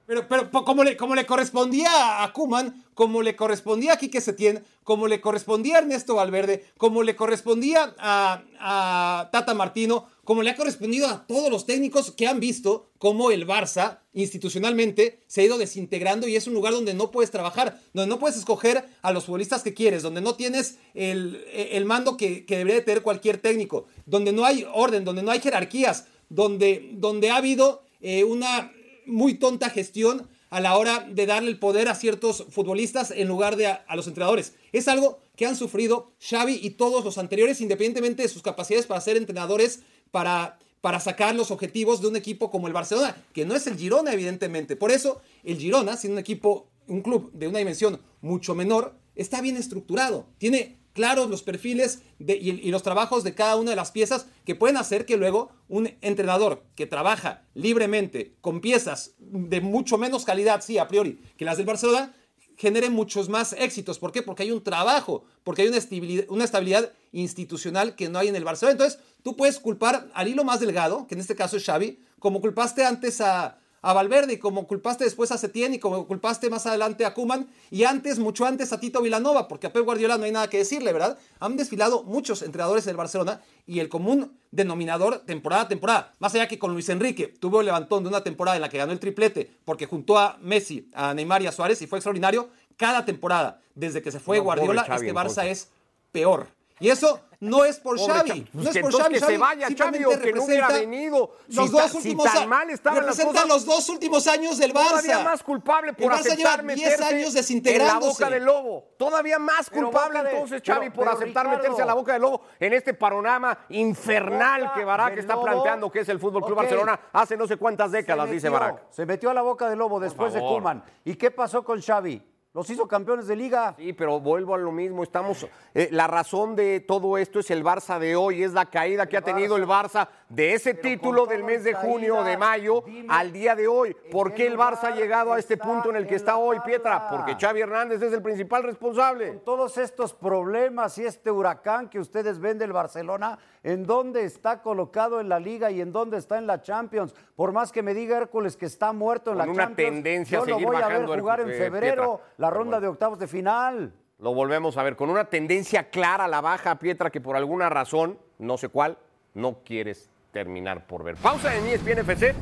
Pero, 0.07 0.29
pero 0.29 0.51
como, 0.51 0.85
le, 0.85 0.97
como 0.97 1.15
le 1.15 1.27
correspondía 1.27 2.23
a 2.23 2.33
Kuman, 2.33 2.85
como 2.95 3.23
le 3.23 3.35
correspondía 3.35 3.95
a 3.95 3.97
Quique 3.99 4.21
Setién, 4.21 4.65
como 4.85 5.09
le 5.09 5.21
correspondía 5.21 5.77
a 5.77 5.79
Ernesto 5.81 6.15
Valverde, 6.15 6.65
como 6.79 7.03
le 7.03 7.17
correspondía 7.17 7.95
a, 7.99 9.29
Tata 9.33 9.53
Martino, 9.53 10.07
como 10.25 10.43
le 10.43 10.51
ha 10.51 10.57
correspondido 10.57 11.09
a 11.09 11.27
todos 11.27 11.51
los 11.51 11.67
técnicos 11.67 12.13
que 12.13 12.27
han 12.29 12.41
visto 12.41 12.89
cómo 12.99 13.31
el 13.31 13.47
Barça 13.47 13.99
institucionalmente 14.15 15.21
se 15.27 15.41
ha 15.41 15.45
ido 15.45 15.59
desintegrando 15.59 16.29
y 16.29 16.37
es 16.37 16.47
un 16.47 16.55
lugar 16.55 16.73
donde 16.73 16.95
no 16.95 17.11
puedes 17.11 17.31
trabajar, 17.31 17.81
donde 17.93 18.09
no 18.09 18.19
puedes 18.19 18.37
escoger 18.37 18.85
a 19.03 19.13
los 19.13 19.25
futbolistas 19.25 19.63
que 19.63 19.75
quieres, 19.75 20.03
donde 20.03 20.21
no 20.21 20.37
tienes 20.37 20.79
el, 20.95 21.45
el 21.53 21.85
mando 21.85 22.17
que, 22.17 22.47
que 22.47 22.59
debería 22.59 22.81
de 22.81 22.87
tener 22.87 23.03
cualquier 23.03 23.39
técnico, 23.39 23.87
donde 24.07 24.33
no 24.33 24.45
hay 24.45 24.67
orden, 24.73 25.05
donde 25.05 25.23
no 25.23 25.33
hay 25.33 25.41
jerarquías, 25.41 26.07
donde, 26.29 26.91
donde 26.95 27.31
ha 27.31 27.37
habido 27.37 27.83
eh, 28.01 28.25
una 28.25 28.73
muy 29.07 29.35
tonta 29.35 29.71
gestión 29.71 30.29
a 30.51 30.61
la 30.61 30.77
hora 30.77 31.07
de 31.11 31.27
darle 31.27 31.51
el 31.51 31.59
poder 31.59 31.89
a 31.89 31.95
ciertos 31.95 32.47
futbolistas 32.51 33.11
en 33.11 33.29
lugar 33.29 33.57
de 33.57 33.67
a, 33.67 33.85
los 33.97 34.07
entrenadores. 34.07 34.55
Es 34.73 34.89
algo 34.89 35.19
que 35.37 35.47
han 35.47 35.57
sufrido 35.57 36.13
Xavi 36.21 36.61
y 36.63 36.71
todos 36.71 37.05
los 37.05 37.19
anteriores, 37.19 37.61
independientemente 37.61 38.23
de 38.23 38.29
sus 38.29 38.43
capacidades 38.43 38.87
para 38.87 39.01
ser 39.01 39.17
entrenadores, 39.17 39.81
para, 40.11 40.59
para 40.81 41.01
sacar 41.01 41.35
los 41.35 41.51
objetivos 41.51 42.01
de 42.01 42.09
un 42.09 42.17
equipo 42.17 42.51
como 42.51 42.69
el 42.69 42.73
Barcelona, 42.73 43.23
que 43.33 43.45
no 43.45 43.55
es 43.55 43.67
el 43.67 43.77
Girona, 43.77 44.13
evidentemente. 44.13 44.77
Por 44.77 44.93
eso, 44.93 45.21
el 45.45 45.59
Girona, 45.59 45.97
siendo 45.97 46.15
un 46.15 46.21
equipo, 46.21 46.69
un 46.87 47.03
club 47.03 47.31
de 47.33 47.49
una 47.49 47.59
dimensión 47.59 48.01
mucho 48.21 48.55
menor, 48.55 48.95
está 49.15 49.41
bien 49.41 49.57
estructurado. 49.57 50.27
Tiene 50.39 50.79
claros 50.97 51.29
los 51.29 51.43
perfiles 51.43 52.01
y 52.19 52.71
los 52.71 52.83
trabajos 52.83 53.23
de 53.23 53.35
cada 53.35 53.57
una 53.57 53.71
de 53.71 53.77
las 53.77 53.93
piezas 53.93 54.27
que 54.47 54.55
pueden 54.55 54.79
hacer 54.79 55.05
que 55.05 55.19
luego 55.19 55.51
un 55.69 55.91
entrenador 56.01 56.65
que 56.75 56.87
trabaja 56.87 57.45
libremente 57.53 58.35
con 58.41 58.63
piezas 58.63 59.13
de 59.19 59.61
mucho 59.61 59.99
menos 59.99 60.25
calidad, 60.25 60.63
sí, 60.63 60.79
a 60.79 60.89
priori, 60.89 61.21
que 61.37 61.45
las 61.45 61.59
del 61.59 61.67
Barcelona, 61.67 62.15
genere 62.57 62.89
muchos 62.89 63.29
más 63.29 63.53
éxitos. 63.53 63.99
¿Por 63.99 64.11
qué? 64.11 64.23
Porque 64.23 64.45
hay 64.45 64.51
un 64.51 64.65
trabajo, 64.65 65.25
porque 65.45 65.61
hay 65.63 65.69
una 65.69 65.77
estabilidad, 65.77 66.25
una 66.31 66.45
estabilidad 66.45 66.91
institucional 67.13 67.95
que 67.95 68.09
no 68.09 68.19
hay 68.19 68.29
en 68.29 68.37
el 68.37 68.45
Barcelona. 68.45 68.73
Entonces, 68.73 68.99
tú 69.23 69.37
puedes 69.37 69.59
culpar 69.61 70.09
al 70.15 70.29
hilo 70.29 70.45
más 70.45 70.61
delgado, 70.61 71.07
que 71.07 71.15
en 71.15 71.21
este 71.21 71.37
caso 71.37 71.59
es 71.59 71.65
Xavi, 71.65 72.01
como 72.19 72.41
culpaste 72.41 72.87
antes 72.87 73.21
a, 73.21 73.59
a 73.83 73.93
Valverde 73.93 74.35
y 74.35 74.39
como 74.39 74.67
culpaste 74.67 75.05
después 75.05 75.33
a 75.33 75.39
Setién 75.39 75.75
y 75.75 75.79
como 75.79 76.07
culpaste 76.07 76.51
más 76.51 76.67
adelante 76.67 77.05
a 77.05 77.15
Kuman 77.15 77.49
y 77.71 77.85
antes, 77.85 78.19
mucho 78.19 78.47
antes 78.47 78.73
a 78.73 78.81
Tito 78.81 79.03
Vilanova, 79.03 79.49
porque 79.49 79.67
a 79.67 79.73
Pep 79.73 79.85
Guardiola 79.85 80.19
no 80.19 80.25
hay 80.25 80.33
nada 80.33 80.49
que 80.51 80.59
decirle, 80.59 80.93
¿verdad? 80.93 81.19
Han 81.41 81.57
desfilado 81.57 82.03
muchos 82.03 82.43
entrenadores 82.43 82.85
del 82.85 82.97
Barcelona 82.97 83.43
y 83.67 83.81
el 83.81 83.89
común 83.89 84.39
denominador 84.51 85.21
temporada 85.21 85.63
a 85.63 85.69
temporada, 85.69 86.13
más 86.19 86.35
allá 86.35 86.49
que 86.49 86.59
con 86.59 86.73
Luis 86.73 86.89
Enrique, 86.89 87.29
tuvo 87.29 87.61
el 87.61 87.67
levantón 87.67 88.03
de 88.03 88.09
una 88.09 88.23
temporada 88.23 88.57
en 88.57 88.63
la 88.63 88.69
que 88.69 88.79
ganó 88.79 88.93
el 88.93 89.01
triplete 89.01 89.51
porque 89.65 89.87
juntó 89.87 90.19
a 90.19 90.39
Messi, 90.41 90.89
a 90.95 91.15
Neymar 91.15 91.43
y 91.43 91.47
a 91.47 91.53
Suárez 91.53 91.81
y 91.83 91.87
fue 91.87 91.99
extraordinario, 91.99 92.49
cada 92.77 93.05
temporada, 93.05 93.61
desde 93.75 94.03
que 94.03 94.13
se 94.13 94.21
fue 94.21 94.39
No, 94.39 94.45
Guardiola, 94.45 94.85
Xavi, 94.85 95.09
este 95.09 95.19
Barça 95.19 95.43
entonces. 95.43 95.51
es 95.51 95.69
peor. 96.13 96.49
Y 96.79 96.91
eso 96.91 97.21
no 97.41 97.65
es 97.65 97.79
por 97.81 97.97
Pobre 97.97 98.13
Xavi, 98.13 98.29
Xavi. 98.29 98.41
no 98.41 98.47
Pues 98.53 98.67
es 98.67 98.73
que 98.75 98.81
por 98.83 98.93
Xavi, 98.93 99.15
que 99.15 99.21
se 99.21 99.39
vaya 99.39 99.69
Xavi 99.77 100.05
o 100.05 100.21
que 100.21 100.33
no 100.35 100.45
hubiera 100.45 100.69
venido. 100.69 101.37
Los 101.49 101.67
Si 101.67 101.73
dos 101.73 101.83
ta- 101.83 101.89
si 101.89 101.97
últimos 101.97 102.25
tan 102.33 102.43
a- 102.43 102.47
mal 102.47 102.71
estaban 102.71 103.07
las 103.07 103.19
cosas, 103.21 103.49
los 103.49 103.65
dos 103.65 103.89
últimos 103.89 104.27
años 104.27 104.59
del 104.59 104.75
Barça. 104.75 104.89
Todavía 104.91 105.19
más 105.21 105.43
culpable 105.43 105.93
por 105.95 106.05
El 106.05 106.11
Barça 106.11 106.21
aceptar 106.33 106.61
lleva 106.63 106.75
10 106.75 106.91
meterse 106.91 107.05
años 107.05 107.29
en 107.29 107.35
la 107.35 107.41
desintegrándose. 107.41 108.09
boca 108.25 108.31
del 108.31 108.45
lobo. 108.45 108.85
Todavía 108.99 109.39
más 109.39 109.71
Pero 109.71 109.83
culpable 109.87 110.23
de- 110.23 110.31
entonces 110.33 110.63
pero- 110.63 110.75
Xavi 110.75 110.91
por 110.91 111.05
pero, 111.05 111.11
aceptar 111.17 111.47
Ricardo. 111.47 111.63
meterse 111.63 111.83
a 111.83 111.87
la 111.87 111.95
boca 111.95 112.13
del 112.13 112.23
lobo 112.23 112.43
en 112.61 112.73
este 112.75 112.93
panorama 112.95 113.59
infernal 113.71 114.73
que 114.75 114.85
Barak 114.85 115.11
del 115.11 115.19
está 115.21 115.41
planteando 115.41 115.91
que 115.91 116.01
es 116.01 116.09
el 116.11 116.19
Fútbol 116.21 116.43
Club 116.43 116.53
Ok. 116.59 116.59
Barcelona 116.63 117.01
hace 117.13 117.37
no 117.37 117.47
sé 117.47 117.57
cuántas 117.57 117.91
décadas, 117.93 118.27
Se 118.29 118.35
dice 118.35 118.51
metió- 118.51 118.61
Barak. 118.61 118.83
Se 118.91 119.07
metió 119.07 119.31
a 119.31 119.35
la 119.35 119.43
boca 119.43 119.69
del 119.71 119.79
lobo 119.79 119.99
después 120.01 120.33
de. 120.35 120.41
Kuman. 120.41 120.85
¿Y 121.05 121.15
qué 121.17 121.31
pasó 121.31 121.65
con 121.65 121.81
Xavi? 121.81 122.23
Los 122.57 122.71
hizo 122.71 122.89
campeones 122.89 123.27
de 123.27 123.37
liga. 123.37 123.75
Sí, 123.77 123.93
pero 123.93 124.19
vuelvo 124.19 124.55
a 124.55 124.59
lo 124.59 124.73
mismo. 124.73 125.03
Estamos. 125.03 125.47
eh, 125.75 125.91
la 125.93 126.07
razón 126.07 126.57
de 126.57 126.81
todo 126.81 127.19
esto 127.19 127.41
es 127.41 127.51
el 127.51 127.63
Barça 127.63 127.99
de 127.99 128.17
hoy, 128.17 128.43
es 128.43 128.55
la 128.55 128.65
caída 128.65 129.07
que 129.07 129.19
ha 129.19 129.21
tenido 129.21 129.57
el 129.57 129.67
Barça 129.67 130.09
de 130.31 130.55
ese 130.55 130.73
Pero 130.73 130.89
título 130.89 131.21
con 131.27 131.29
del 131.29 131.45
mes 131.45 131.65
de 131.65 131.73
en 131.73 131.77
junio 131.77 132.17
de 132.25 132.33
caída, 132.33 132.39
mayo 132.39 132.83
dime 132.87 133.09
al 133.11 133.31
día 133.31 133.55
de 133.55 133.69
hoy. 133.69 133.95
¿Por 134.11 134.33
qué 134.33 134.47
el 134.47 134.57
Barça 134.57 134.85
ha 134.85 134.95
llegado 134.95 135.35
a 135.35 135.39
este 135.39 135.59
punto 135.59 135.91
en 135.91 135.97
el 135.97 136.07
que 136.07 136.15
en 136.15 136.17
está 136.17 136.39
hoy? 136.39 136.59
Pietra? 136.65 137.11
Porque 137.11 137.37
Xavi 137.39 137.61
Hernández 137.61 138.01
es 138.01 138.15
el 138.15 138.23
principal 138.23 138.63
responsable. 138.63 139.33
Todos 139.45 139.77
estos 139.77 140.15
problemas 140.15 140.97
y 140.97 141.05
este 141.05 141.31
huracán 141.31 141.91
que 141.91 141.99
ustedes 141.99 142.39
ven 142.39 142.57
del 142.57 142.73
Barcelona, 142.73 143.39
¿en 143.65 143.85
dónde 143.85 144.25
está 144.25 144.63
colocado 144.63 145.21
en 145.21 145.29
la 145.29 145.39
liga 145.39 145.71
y 145.71 145.83
en 145.83 145.93
dónde 145.93 146.17
está 146.17 146.39
en 146.39 146.47
la 146.47 146.63
Champions? 146.63 147.15
Por 147.35 147.53
más 147.53 147.71
que 147.71 147.83
me 147.83 147.93
diga 147.93 148.17
Hércules 148.17 148.57
que 148.57 148.65
está 148.65 148.95
muerto 148.95 149.33
en 149.33 149.37
Con 149.37 149.47
la 149.47 149.53
una 149.53 149.65
Champions, 149.65 149.93
tendencia 149.93 150.39
a 150.39 150.41
yo 150.41 150.47
lo 150.47 150.55
seguir 150.55 150.69
voy 150.69 150.77
a 150.83 150.89
ver 150.89 151.07
jugar 151.21 151.41
en 151.41 151.51
eh, 151.51 151.55
febrero 151.55 152.17
Pietra. 152.17 152.37
La 152.47 152.51
ronda 152.51 152.77
bueno. 152.77 152.81
de 152.81 152.89
octavos 152.89 153.19
de 153.19 153.27
final. 153.27 153.93
Lo 154.19 154.33
volvemos 154.33 154.77
a 154.77 154.83
ver 154.83 154.97
con 154.97 155.11
una 155.11 155.25
tendencia 155.25 155.91
clara 155.91 156.25
a 156.25 156.29
la 156.29 156.41
baja, 156.41 156.79
Pietra, 156.79 157.11
que 157.11 157.21
por 157.21 157.37
alguna 157.37 157.69
razón, 157.69 158.19
no 158.39 158.57
sé 158.57 158.69
cuál, 158.69 158.99
no 159.35 159.59
quieres 159.65 160.09
terminar 160.33 160.87
por 160.87 161.05
ver. 161.05 161.17
Pausa 161.17 161.55
en 161.55 161.67
E 161.67 161.75
ESPN 161.75 161.99
FC. 161.99 162.35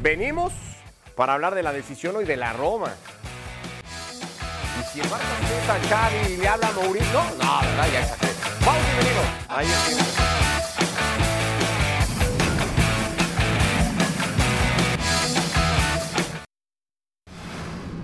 Venimos 0.00 0.52
para 1.14 1.34
hablar 1.34 1.54
de 1.54 1.62
la 1.62 1.72
decisión 1.72 2.16
hoy 2.16 2.24
de 2.24 2.36
la 2.36 2.52
Roma. 2.52 2.92
Y 4.80 4.82
si 4.84 5.00
el 5.00 5.06
Barça 5.06 5.68
a 5.68 5.88
Xavi 5.88 6.32
y 6.32 6.36
le 6.38 6.48
habla 6.48 6.68
a 6.68 6.72
Mourinho, 6.72 7.06
no, 7.12 7.44
no, 7.44 7.60
verdad, 7.60 7.88
ya 7.92 8.00
exageré. 8.00 8.32
Pausa 8.64 8.80
y 8.80 8.96
venimos. 8.96 9.26
Ahí 9.48 9.66
es 9.66 10.41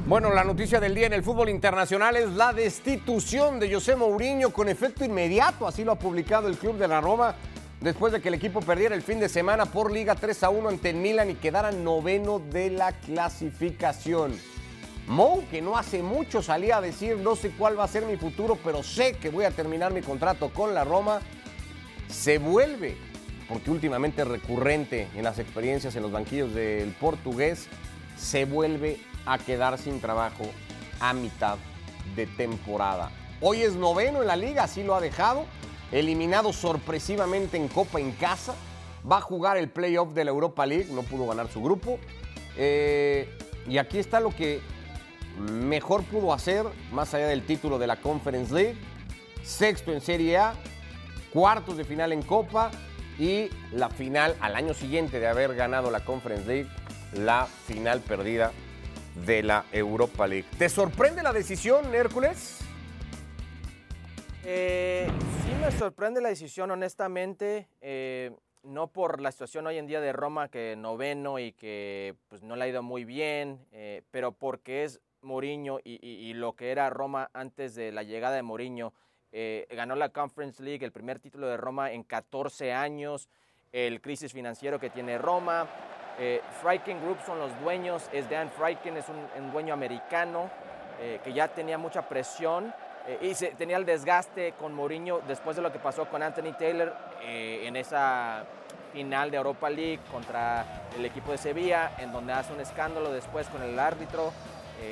Bueno, 0.09 0.33
la 0.33 0.43
noticia 0.43 0.81
del 0.81 0.95
día 0.95 1.07
en 1.07 1.13
el 1.13 1.23
fútbol 1.23 1.51
internacional 1.51 2.17
es 2.17 2.31
la 2.31 2.55
destitución 2.55 3.61
de 3.61 3.75
José 3.75 3.95
Mourinho 3.95 4.49
con 4.55 4.67
efecto 4.71 5.05
inmediato, 5.05 5.69
así 5.69 5.85
lo 5.85 5.93
ha 5.93 5.99
publicado 5.99 6.49
el 6.49 6.57
club 6.57 6.79
de 6.79 6.89
la 6.89 7.03
Roma, 7.03 7.35
después 7.83 8.15
de 8.15 8.23
que 8.23 8.29
el 8.29 8.35
equipo 8.35 8.63
perdiera 8.63 8.95
el 8.95 9.03
fin 9.03 9.21
de 9.21 9.29
semana 9.29 9.67
por 9.67 9.93
Liga 9.93 10.15
3 10.15 10.45
a 10.45 10.49
1 10.49 10.71
ante 10.71 10.89
el 10.89 10.97
Milan 10.97 11.29
y 11.29 11.35
quedara 11.35 11.73
noveno 11.73 12.39
de 12.39 12.71
la 12.71 12.93
clasificación. 12.93 14.35
Mou, 15.09 15.47
que 15.51 15.61
no 15.61 15.77
hace 15.77 16.03
mucho 16.03 16.41
salía 16.41 16.79
a 16.79 16.81
decir 16.81 17.19
no 17.19 17.37
sé 17.37 17.51
cuál 17.51 17.79
va 17.79 17.85
a 17.85 17.89
ser 17.89 18.07
mi 18.07 18.17
futuro, 18.17 18.57
pero 18.65 18.83
sé 18.83 19.13
que 19.13 19.29
voy 19.29 19.45
a 19.45 19.51
terminar 19.51 19.93
mi 19.93 20.01
contrato 20.01 20.49
con 20.55 20.73
la 20.73 20.85
Roma, 20.85 21.21
se 22.09 22.39
vuelve, 22.39 22.97
porque 23.47 23.71
últimamente 23.71 24.25
recurrente 24.25 25.09
en 25.15 25.25
las 25.25 25.39
experiencias 25.39 25.95
en 25.97 26.03
los 26.03 26.13
banquillos 26.13 26.55
del 26.55 26.93
portugués, 26.93 27.69
se 28.17 28.47
vuelve 28.47 28.99
a 29.29 29.39
quedar 29.39 29.79
sin 29.79 30.01
trabajo 30.01 30.45
a 31.01 31.13
mitad 31.13 31.59
de 32.17 32.27
temporada. 32.27 33.11
Hoy 33.41 33.63
es 33.63 33.75
noveno 33.75 34.23
en 34.23 34.27
la 34.27 34.37
liga, 34.37 34.65
así 34.65 34.83
lo 34.83 34.95
ha 34.95 35.01
dejado, 35.01 35.45
eliminado 35.93 36.53
sorpresivamente 36.53 37.57
en 37.57 37.69
Copa 37.69 38.01
en 38.01 38.13
casa, 38.13 38.55
va 39.11 39.19
a 39.19 39.21
jugar 39.21 39.57
el 39.59 39.69
playoff 39.69 40.13
de 40.15 40.25
la 40.25 40.31
Europa 40.31 40.67
League, 40.67 40.89
no 40.91 41.03
pudo 41.03 41.27
ganar 41.27 41.49
su 41.49 41.63
grupo. 41.63 41.99
Eh, 42.57 43.29
y 43.69 43.79
aquí 43.79 43.99
está 43.99 44.19
lo 44.19 44.31
que 44.31 44.61
mejor 45.39 46.03
pudo 46.05 46.33
hacer, 46.33 46.65
más 46.91 47.15
allá 47.15 47.29
del 47.29 47.45
título 47.45 47.79
de 47.79 47.87
la 47.87 47.97
Conference 47.97 48.53
League, 48.53 48.77
sexto 49.45 49.93
en 49.93 50.01
Serie 50.01 50.39
A, 50.39 50.55
cuartos 51.33 51.77
de 51.77 51.85
final 51.85 52.13
en 52.13 52.23
Copa 52.23 52.71
y 53.19 53.51
la 53.73 53.91
final 53.91 54.35
al 54.41 54.57
año 54.57 54.75
siguiente 54.75 55.21
de 55.21 55.29
haber 55.29 55.55
ganado 55.55 55.91
la 55.91 56.05
Conference 56.05 56.47
League, 56.47 56.69
la 57.13 57.47
final 57.67 58.01
perdida 58.01 58.53
de 59.27 59.43
la 59.43 59.65
Europa 59.73 60.27
League. 60.27 60.47
¿Te 60.59 60.69
sorprende 60.69 61.23
la 61.23 61.33
decisión, 61.33 61.95
Hércules? 61.95 62.59
Eh, 64.45 65.09
sí 65.45 65.53
me 65.61 65.71
sorprende 65.73 66.21
la 66.21 66.29
decisión, 66.31 66.71
honestamente. 66.71 67.69
eh, 67.81 68.33
no 68.65 68.89
por 68.89 69.21
la 69.21 69.31
situación 69.31 69.67
hoy 69.67 69.79
en 69.79 69.87
día 69.87 70.01
de 70.01 70.13
Roma, 70.13 70.49
que 70.49 70.75
noveno 70.77 71.39
y 71.39 71.53
que 71.53 72.17
pues, 72.29 72.43
no 72.43 72.57
le 72.57 72.65
ha 72.65 72.69
ido 72.69 72.83
muy 72.83 73.05
bien, 73.05 73.65
eh, 73.73 74.03
pero 74.11 74.33
porque 74.33 74.85
es 74.85 75.01
Mourinho 75.23 75.79
y, 75.85 76.05
y- 76.05 76.35
lo 76.35 76.55
que 76.55 76.71
era 76.71 76.91
Roma 76.91 77.31
antes 77.33 77.75
de 77.77 77.93
la 77.93 78.03
llegada 78.03 78.35
de 78.37 78.43
Mourinho. 78.43 78.93
Ganó 79.71 79.95
la 79.95 80.09
Conference 80.11 80.63
League, 80.63 80.85
el 80.85 80.93
primer 80.93 81.19
título 81.19 81.47
de 81.47 81.57
Roma 81.57 81.93
en 81.93 82.03
14 82.03 82.73
años, 82.73 83.29
el 83.73 84.01
crisis 84.01 84.33
financiero 84.33 84.79
que 84.81 84.91
tiene 84.91 85.19
Roma. 85.19 85.69
Eh, 86.19 86.43
Group 87.01 87.19
son 87.25 87.39
los 87.39 87.59
dueños, 87.61 88.09
es 88.13 88.29
Dan 88.29 88.51
Freiken, 88.51 88.97
es 88.97 89.07
un, 89.09 89.53
dueño 89.53 89.73
americano 89.73 90.51
eh, 91.01 91.21
que 91.23 91.33
ya 91.33 91.47
tenía 91.49 91.79
mucha 91.79 92.03
presión 92.09 92.75
eh, 93.07 93.19
y 93.21 93.35
tenía 93.55 93.77
el 93.77 93.87
desgaste 93.87 94.53
con 94.59 94.75
Mourinho 94.75 95.21
después 95.29 95.55
de 95.57 95.63
lo 95.63 95.73
que 95.73 95.79
pasó 95.79 96.07
con 96.07 96.23
Anthony 96.23 96.53
Taylor 96.59 96.93
eh, 97.23 97.63
en 97.67 97.77
esa 97.77 98.45
final 98.93 99.31
de 99.31 99.37
Europa 99.37 99.71
League 99.71 100.01
contra 100.11 100.65
el 100.97 101.05
equipo 101.05 101.31
de 101.31 101.39
Sevilla, 101.39 101.93
en 101.99 102.11
donde 102.11 102.33
hace 102.33 102.53
un 102.53 102.61
escándalo 102.61 103.13
después 103.13 103.47
con 103.49 103.63
el 103.63 103.79
árbitro 103.79 104.33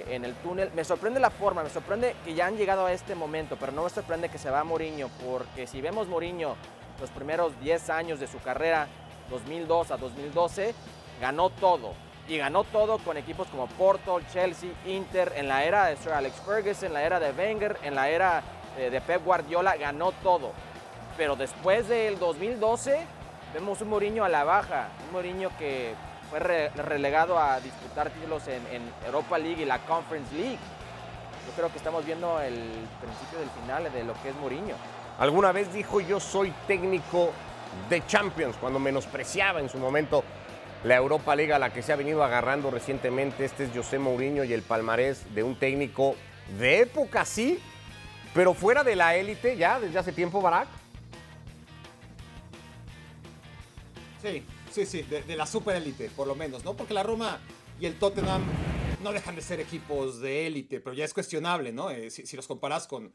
en 0.09 0.25
el 0.25 0.35
túnel. 0.35 0.73
Me 0.75 0.83
sorprende 0.83 1.21
la 1.21 1.31
forma, 1.31 1.63
me 1.63 1.71
sorprende 1.71 2.17
que 2.25 2.35
ya 2.35 2.47
han 2.47 2.57
llegado 2.57 2.87
a 2.87 2.93
este 2.93 3.15
momento, 3.15 3.57
pero 3.59 3.71
no 3.71 3.85
me 3.85 3.91
sorprende 3.91 4.29
que 4.29 4.37
se 4.37 4.51
va 4.51 4.65
Mourinho, 4.65 5.09
porque 5.25 5.69
si 5.69 5.81
vemos 5.81 6.09
Mourinho 6.09 6.57
los 7.01 7.09
primeros 7.11 7.59
10 7.61 7.91
años 7.91 8.19
de 8.19 8.27
su 8.27 8.41
carrera, 8.41 8.89
2002 9.31 9.93
a 9.93 9.97
2012, 9.97 10.75
ganó 11.21 11.51
todo. 11.51 11.95
Y 12.29 12.39
ganó 12.39 12.65
todo 12.65 12.99
con 12.99 13.17
equipos 13.17 13.47
como 13.49 13.67
Porto, 13.69 14.21
Chelsea, 14.33 14.71
Inter, 14.85 15.33
en 15.37 15.47
la 15.47 15.63
era 15.65 15.87
de 15.87 15.97
Sir 15.97 16.13
Alex 16.13 16.35
Ferguson, 16.45 16.87
en 16.89 16.93
la 16.95 17.03
era 17.05 17.21
de 17.21 17.31
Wenger, 17.31 17.79
en 17.85 17.95
la 17.95 18.09
era 18.09 18.43
eh, 18.77 18.91
de 18.91 19.01
Pep 19.01 19.25
Guardiola, 19.25 19.77
ganó 19.77 20.11
todo. 20.11 20.51
Pero 21.17 21.37
después 21.37 21.87
del 21.89 22.19
2012, 22.19 22.99
vemos 23.55 23.81
un 23.81 23.89
Mourinho 23.91 24.25
a 24.25 24.29
la 24.29 24.43
baja, 24.43 24.89
un 25.07 25.13
Mourinho 25.13 25.51
que 25.57 25.95
fue 26.29 26.41
re- 26.41 26.71
relegado 26.71 27.39
a 27.39 27.61
disputar 27.61 28.11
títulos 28.11 28.49
en, 28.49 28.67
en 28.75 28.83
Europa 29.07 29.39
League 29.39 29.63
y 29.63 29.65
la 29.65 29.79
Conference 29.79 30.35
League. 30.35 30.59
Yo 31.47 31.53
creo 31.55 31.71
que 31.71 31.79
estamos 31.79 32.05
viendo 32.05 32.41
el 32.41 32.55
principio 33.01 33.39
del 33.39 33.51
final 33.51 33.85
de 33.93 34.03
lo 34.03 34.15
que 34.21 34.31
es 34.31 34.35
Mourinho. 34.35 34.75
Alguna 35.21 35.53
vez 35.53 35.73
dijo 35.73 36.01
yo 36.01 36.19
soy 36.19 36.53
técnico 36.67 37.31
de 37.89 38.05
Champions, 38.05 38.57
cuando 38.61 38.81
menospreciaba 38.81 39.61
en 39.61 39.69
su 39.69 39.79
momento 39.79 40.25
la 40.85 40.97
Europa 40.97 41.35
League 41.35 41.53
a 41.53 41.59
la 41.59 41.73
que 41.73 41.83
se 41.83 41.93
ha 41.93 41.97
venido 41.97 42.23
agarrando 42.23 42.71
recientemente. 42.71 43.45
Este 43.45 43.65
es 43.65 43.71
José 43.75 43.99
Mourinho 43.99 44.45
y 44.45 44.53
el 44.53 44.63
palmarés 44.63 45.35
de 45.35 45.43
un 45.43 45.59
técnico 45.59 46.17
de 46.59 46.81
época, 46.81 47.25
sí, 47.25 47.59
pero 48.35 48.55
fuera 48.55 48.85
de 48.85 48.97
la 48.97 49.17
élite 49.17 49.57
ya 49.57 49.81
desde 49.81 49.99
hace 49.99 50.13
tiempo, 50.13 50.41
Barack. 50.41 50.69
Sí, 54.23 54.45
sí, 54.71 54.87
sí, 54.87 55.03
de, 55.03 55.23
de 55.23 55.37
la 55.37 55.47
superélite, 55.47 56.11
por 56.11 56.27
lo 56.27 56.35
menos, 56.35 56.65
¿no? 56.65 56.75
Porque 56.75 56.95
la 56.95 57.03
Roma 57.03 57.39
y 57.81 57.87
el 57.87 57.99
Tottenham 57.99 58.43
no 59.03 59.13
dejan 59.13 59.37
de 59.37 59.43
ser 59.43 59.61
equipos 59.61 60.21
de 60.21 60.47
élite, 60.47 60.81
pero 60.81 60.95
ya 60.95 61.05
es 61.05 61.15
cuestionable, 61.15 61.73
¿no? 61.73 61.91
Eh, 61.91 62.11
si, 62.11 62.27
si 62.27 62.37
los 62.37 62.47
comparas 62.47 62.87
con, 62.87 63.13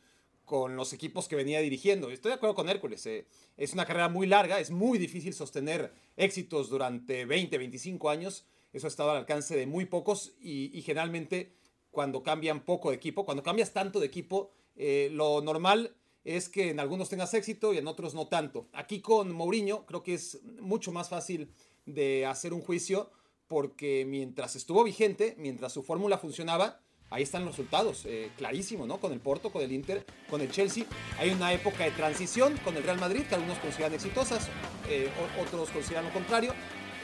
con 0.52 0.76
los 0.76 0.92
equipos 0.92 1.30
que 1.30 1.38
venía 1.38 1.62
dirigiendo. 1.62 2.12
Estoy 2.12 2.32
de 2.32 2.36
acuerdo 2.36 2.56
con 2.56 2.68
Hércules, 2.68 3.06
eh, 3.06 3.26
es 3.56 3.72
una 3.72 3.86
carrera 3.86 4.10
muy 4.10 4.28
larga, 4.28 4.60
es 4.60 4.70
muy 4.70 5.00
difícil 5.00 5.34
sostener 5.34 5.94
éxitos 6.18 6.70
durante 6.70 7.24
20, 7.24 7.58
25 7.58 8.10
años, 8.10 8.44
eso 8.74 8.86
ha 8.86 8.90
estado 8.90 9.12
al 9.12 9.18
alcance 9.20 9.56
de 9.56 9.66
muy 9.66 9.86
pocos 9.86 10.34
y, 10.42 10.82
generalmente 10.82 11.54
cuando 11.90 12.22
cambian 12.22 12.66
poco 12.66 12.90
de 12.90 12.98
equipo, 12.98 13.24
cuando 13.24 13.44
cambias 13.44 13.72
tanto 13.72 14.02
de 14.02 14.08
equipo, 14.08 14.52
eh, 14.76 15.08
lo 15.14 15.40
normal 15.40 15.96
es 16.26 16.50
que 16.50 16.72
en 16.72 16.82
algunos 16.82 17.08
tengas 17.08 17.34
éxito 17.34 17.74
y 17.74 17.78
en 17.78 17.88
otros 17.88 18.14
no 18.14 18.28
tanto. 18.28 18.68
Aquí 18.74 19.00
con 19.00 19.32
Mourinho 19.32 19.86
creo 19.86 20.04
que 20.04 20.16
es 20.16 20.44
mucho 20.60 20.92
más 20.92 21.08
fácil 21.08 21.54
de 21.86 22.26
hacer 22.26 22.54
un 22.54 22.60
juicio 22.60 23.10
porque 23.48 24.04
mientras 24.06 24.58
estuvo 24.58 24.84
vigente, 24.84 25.34
mientras 25.38 25.72
su 25.72 25.82
fórmula 25.82 26.18
funcionaba, 26.18 26.81
ahí 27.12 27.24
están 27.24 27.45
los 27.45 27.58
resultados, 27.58 28.04
eh, 28.06 28.32
clarísimo, 28.38 28.88
¿no? 28.88 28.97
Con 28.97 29.12
el 29.12 29.19
Porto, 29.19 29.52
con 29.52 29.62
el 29.62 29.71
Inter, 29.71 30.06
con 30.30 30.41
el 30.41 30.50
Chelsea. 30.50 30.86
Hay 31.19 31.30
una 31.30 31.54
época 31.54 31.84
de 31.84 31.91
transición 31.91 32.58
con 32.63 32.76
el 32.78 32.84
Real 32.84 33.00
Madrid, 33.00 33.24
que 33.28 33.36
algunos 33.36 33.60
consideran 33.60 33.93
exitosas, 33.93 34.47
eh, 34.89 35.10
otros 35.39 35.69
consideran 35.69 36.06
lo 36.06 36.13
contrario. 36.13 36.54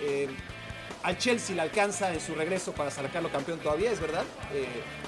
Eh, 0.01 0.29
al 1.03 1.17
Chelsea 1.17 1.55
le 1.55 1.61
alcanza 1.61 2.11
en 2.13 2.19
su 2.19 2.33
regreso 2.33 2.71
para 2.71 2.89
sacarlo 2.89 3.31
campeón 3.31 3.59
todavía, 3.59 3.91
es 3.91 3.99
verdad, 3.99 4.23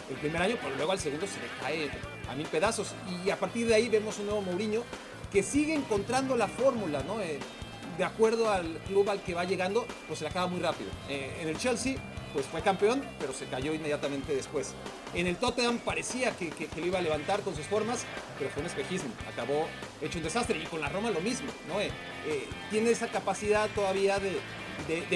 el 0.09 0.15
primer 0.17 0.41
año, 0.41 0.55
pero 0.62 0.75
luego 0.75 0.91
al 0.91 0.99
segundo 0.99 1.25
se 1.25 1.39
le 1.39 1.47
cae 1.59 1.89
a 2.29 2.35
mil 2.35 2.45
pedazos. 2.47 2.93
Y 3.25 3.29
a 3.31 3.38
partir 3.38 3.67
de 3.67 3.75
ahí 3.75 3.89
vemos 3.89 4.19
un 4.19 4.25
nuevo 4.25 4.41
Mourinho 4.41 4.83
que 5.31 5.41
sigue 5.41 5.73
encontrando 5.73 6.38
la 6.38 6.47
fórmula, 6.47 7.03
¿no? 7.03 7.17
de 7.17 8.03
acuerdo 8.05 8.49
al 8.49 8.77
club 8.88 9.09
al 9.09 9.21
que 9.23 9.33
va 9.33 9.43
llegando, 9.43 9.85
pues 10.07 10.19
se 10.19 10.25
le 10.25 10.29
acaba 10.29 10.47
muy 10.47 10.62
rápido. 10.62 10.89
en 11.09 11.47
el 11.49 11.57
Chelsea 11.57 11.95
pues 12.34 12.46
fue 12.46 12.62
campeón, 12.62 13.04
pero 13.20 13.34
se 13.34 13.46
cayó 13.46 13.74
inmediatamente 13.74 14.36
después. 14.36 14.74
En 15.13 15.28
el 15.28 15.38
Tottenham 15.38 15.80
parecía 15.80 16.32
que, 16.32 16.52
lo 16.78 16.86
iba 16.86 17.00
a 17.00 17.02
levantar 17.02 17.42
con 17.42 17.56
sus 17.56 17.65
formas, 17.65 18.06
pero 18.38 18.50
fue 18.50 18.62
un 18.62 18.68
espejismo, 18.68 19.10
acabó 19.32 19.68
hecho 20.02 20.18
un 20.18 20.24
desastre. 20.24 20.60
Y 20.60 20.65
con 20.65 20.82
la 20.82 20.89
Roma 20.89 21.10
lo 21.12 21.22
mismo, 21.22 21.50
¿no? 21.68 21.80
Eh, 21.82 21.89
eh, 22.28 22.48
tiene 22.70 22.92
esa 22.92 23.08
capacidad 23.08 23.70
todavía 23.70 24.20
de, 24.20 24.39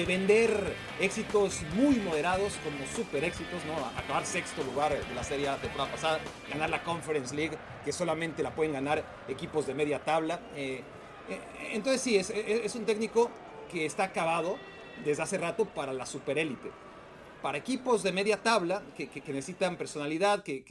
vender 0.04 0.74
éxitos 1.00 1.62
muy 1.74 1.96
moderados 1.96 2.52
como 2.62 2.86
super 2.94 3.24
éxitos, 3.24 3.64
¿no? 3.64 3.74
Acabar 3.98 4.26
sexto 4.26 4.62
lugar 4.62 4.92
de 4.92 5.14
la 5.14 5.24
serie 5.24 5.50
de 5.50 5.56
temporada 5.56 5.90
pasada, 5.90 6.20
ganar 6.50 6.70
la 6.70 6.82
Conference 6.82 7.34
League, 7.34 7.56
que 7.84 7.92
solamente 7.92 8.42
la 8.42 8.54
pueden 8.54 8.72
ganar 8.72 9.04
equipos 9.26 9.66
de 9.66 9.74
media 9.74 10.00
tabla. 10.00 10.40
Eh, 10.54 10.82
entonces 11.72 12.02
sí, 12.02 12.16
es, 12.16 12.30
es 12.30 12.74
un 12.74 12.84
técnico 12.84 13.30
que 13.72 13.86
está 13.86 14.04
acabado 14.04 14.58
desde 15.04 15.22
hace 15.22 15.38
rato 15.38 15.64
para 15.64 15.92
la 15.92 16.06
superélite 16.06 16.70
para 17.44 17.58
equipos 17.58 18.02
de 18.02 18.10
media 18.10 18.42
tabla 18.42 18.82
que, 18.96 19.10
necesitan 19.26 19.76
personalidad, 19.76 20.42
que, 20.42 20.64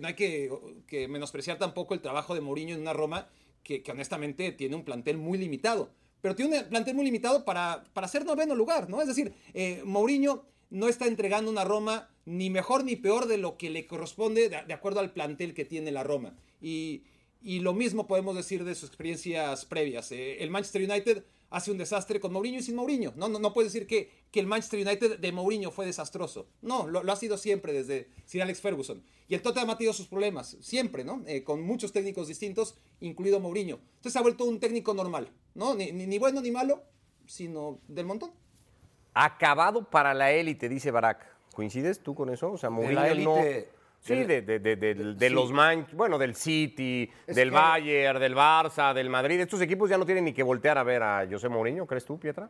no 0.00 0.08
hay 0.08 0.14
que, 0.14 1.06
menospreciar 1.08 1.58
tampoco 1.58 1.94
el 1.94 2.00
trabajo 2.00 2.34
de 2.34 2.40
Mourinho 2.40 2.74
en 2.74 2.80
una 2.80 2.92
Roma 2.92 3.28
que, 3.62 3.84
honestamente 3.88 4.50
tiene 4.50 4.74
un 4.74 4.82
plantel 4.82 5.16
muy 5.16 5.38
limitado. 5.38 5.92
Pero 6.20 6.34
tiene 6.34 6.58
un 6.58 6.68
plantel 6.70 6.96
muy 6.96 7.04
limitado 7.04 7.44
para, 7.44 7.84
para 7.92 8.08
ser 8.08 8.24
noveno 8.24 8.56
lugar, 8.56 8.90
¿no? 8.90 9.00
Es 9.00 9.06
decir, 9.06 9.32
eh, 9.54 9.80
Mourinho 9.84 10.44
no 10.70 10.88
está 10.88 11.06
entregando 11.06 11.52
una 11.52 11.62
Roma 11.62 12.10
ni 12.24 12.50
mejor 12.50 12.82
ni 12.82 12.96
peor 12.96 13.28
de 13.28 13.38
lo 13.38 13.56
que 13.56 13.70
le 13.70 13.86
corresponde 13.86 14.48
de, 14.48 14.74
acuerdo 14.74 14.98
al 14.98 15.12
plantel 15.12 15.54
que 15.54 15.64
tiene 15.64 15.92
la 15.92 16.02
Roma. 16.02 16.34
Y, 16.60 17.04
lo 17.40 17.74
mismo 17.74 18.08
podemos 18.08 18.34
decir 18.34 18.64
de 18.64 18.74
sus 18.74 18.88
experiencias 18.88 19.64
previas. 19.66 20.10
Eh, 20.10 20.42
el 20.42 20.50
Manchester 20.50 20.82
United 20.82 21.22
hace 21.50 21.70
un 21.70 21.78
desastre 21.78 22.20
con 22.20 22.32
Mourinho 22.32 22.58
y 22.58 22.62
sin 22.62 22.76
Mourinho. 22.76 23.12
No, 23.16 23.28
no, 23.28 23.38
no 23.38 23.52
puedes 23.52 23.72
decir 23.72 23.86
que, 23.86 24.10
que 24.30 24.40
el 24.40 24.46
Manchester 24.46 24.86
United 24.86 25.18
de 25.18 25.32
Mourinho 25.32 25.70
fue 25.70 25.86
desastroso. 25.86 26.48
No, 26.62 26.86
lo, 26.86 27.00
ha 27.10 27.16
sido 27.16 27.38
siempre 27.38 27.72
desde 27.72 28.08
Sir 28.26 28.42
Alex 28.42 28.60
Ferguson. 28.60 29.02
Y 29.28 29.34
el 29.34 29.42
Tottenham 29.42 29.70
ha 29.70 29.78
tenido 29.78 29.92
sus 29.92 30.06
problemas, 30.06 30.56
siempre, 30.60 31.04
¿no? 31.04 31.22
Eh, 31.26 31.44
con 31.44 31.62
muchos 31.62 31.92
técnicos 31.92 32.28
distintos, 32.28 32.76
incluido 33.00 33.40
Mourinho. 33.40 33.78
Entonces 33.96 34.16
ha 34.16 34.22
vuelto 34.22 34.44
un 34.44 34.60
técnico 34.60 34.94
normal, 34.94 35.30
¿no? 35.54 35.74
Ni, 35.74 35.92
ni, 35.92 36.18
bueno 36.18 36.40
ni 36.40 36.50
malo, 36.50 36.82
sino 37.26 37.80
del 37.88 38.06
montón. 38.06 38.32
Acabado 39.14 39.88
para 39.88 40.14
la 40.14 40.32
élite, 40.32 40.68
dice 40.68 40.90
Barack. 40.90 41.26
¿Coincides 41.54 42.00
tú 42.00 42.14
con 42.14 42.30
eso? 42.30 42.52
O 42.52 42.58
sea, 42.58 42.70
Mourinho 42.70 43.14
no 43.16 43.36
Sí, 44.00 44.24
de, 44.24 44.40
de, 44.42 44.58
de, 44.58 45.30
los 45.30 45.52
Man, 45.52 45.86
bueno, 45.92 46.16
del 46.18 46.34
City, 46.34 47.10
del 47.26 47.50
Bayern, 47.50 48.18
del 48.18 48.34
Barça, 48.34 48.94
del 48.94 49.10
Madrid. 49.10 49.40
Estos 49.40 49.60
equipos 49.60 49.90
ya 49.90 49.98
no 49.98 50.06
tienen 50.06 50.24
ni 50.24 50.32
que 50.32 50.42
voltear 50.42 50.78
a 50.78 50.82
ver 50.82 51.02
a 51.02 51.26
José 51.30 51.48
Mourinho, 51.48 51.86
¿crees 51.86 52.04
tú, 52.04 52.18
Pietra? 52.18 52.48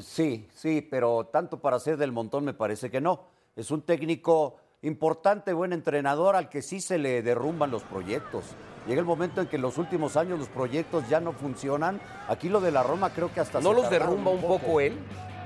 Sí, 0.00 0.48
sí, 0.54 0.86
pero 0.88 1.26
tanto 1.26 1.60
para 1.60 1.78
ser 1.80 1.96
del 1.96 2.12
montón 2.12 2.44
me 2.44 2.54
parece 2.54 2.90
que 2.90 3.00
no. 3.00 3.24
Es 3.56 3.70
un 3.70 3.82
técnico 3.82 4.58
importante, 4.82 5.52
buen 5.52 5.72
entrenador 5.72 6.36
al 6.36 6.48
que 6.48 6.62
sí 6.62 6.80
se 6.80 6.98
le 6.98 7.22
derrumban 7.22 7.70
los 7.70 7.82
proyectos. 7.82 8.44
Llega 8.86 9.00
el 9.00 9.06
momento 9.06 9.40
en 9.40 9.48
que 9.48 9.56
en 9.56 9.62
los 9.62 9.78
últimos 9.78 10.16
años 10.16 10.38
los 10.38 10.48
proyectos 10.48 11.08
ya 11.08 11.20
no 11.20 11.32
funcionan. 11.32 12.00
Aquí 12.28 12.48
lo 12.48 12.60
de 12.60 12.70
la 12.70 12.82
Roma 12.82 13.10
creo 13.10 13.32
que 13.32 13.40
hasta... 13.40 13.60
¿No 13.60 13.72
los 13.72 13.90
derrumba 13.90 14.30
un 14.30 14.42
poco 14.42 14.80
él? 14.80 14.96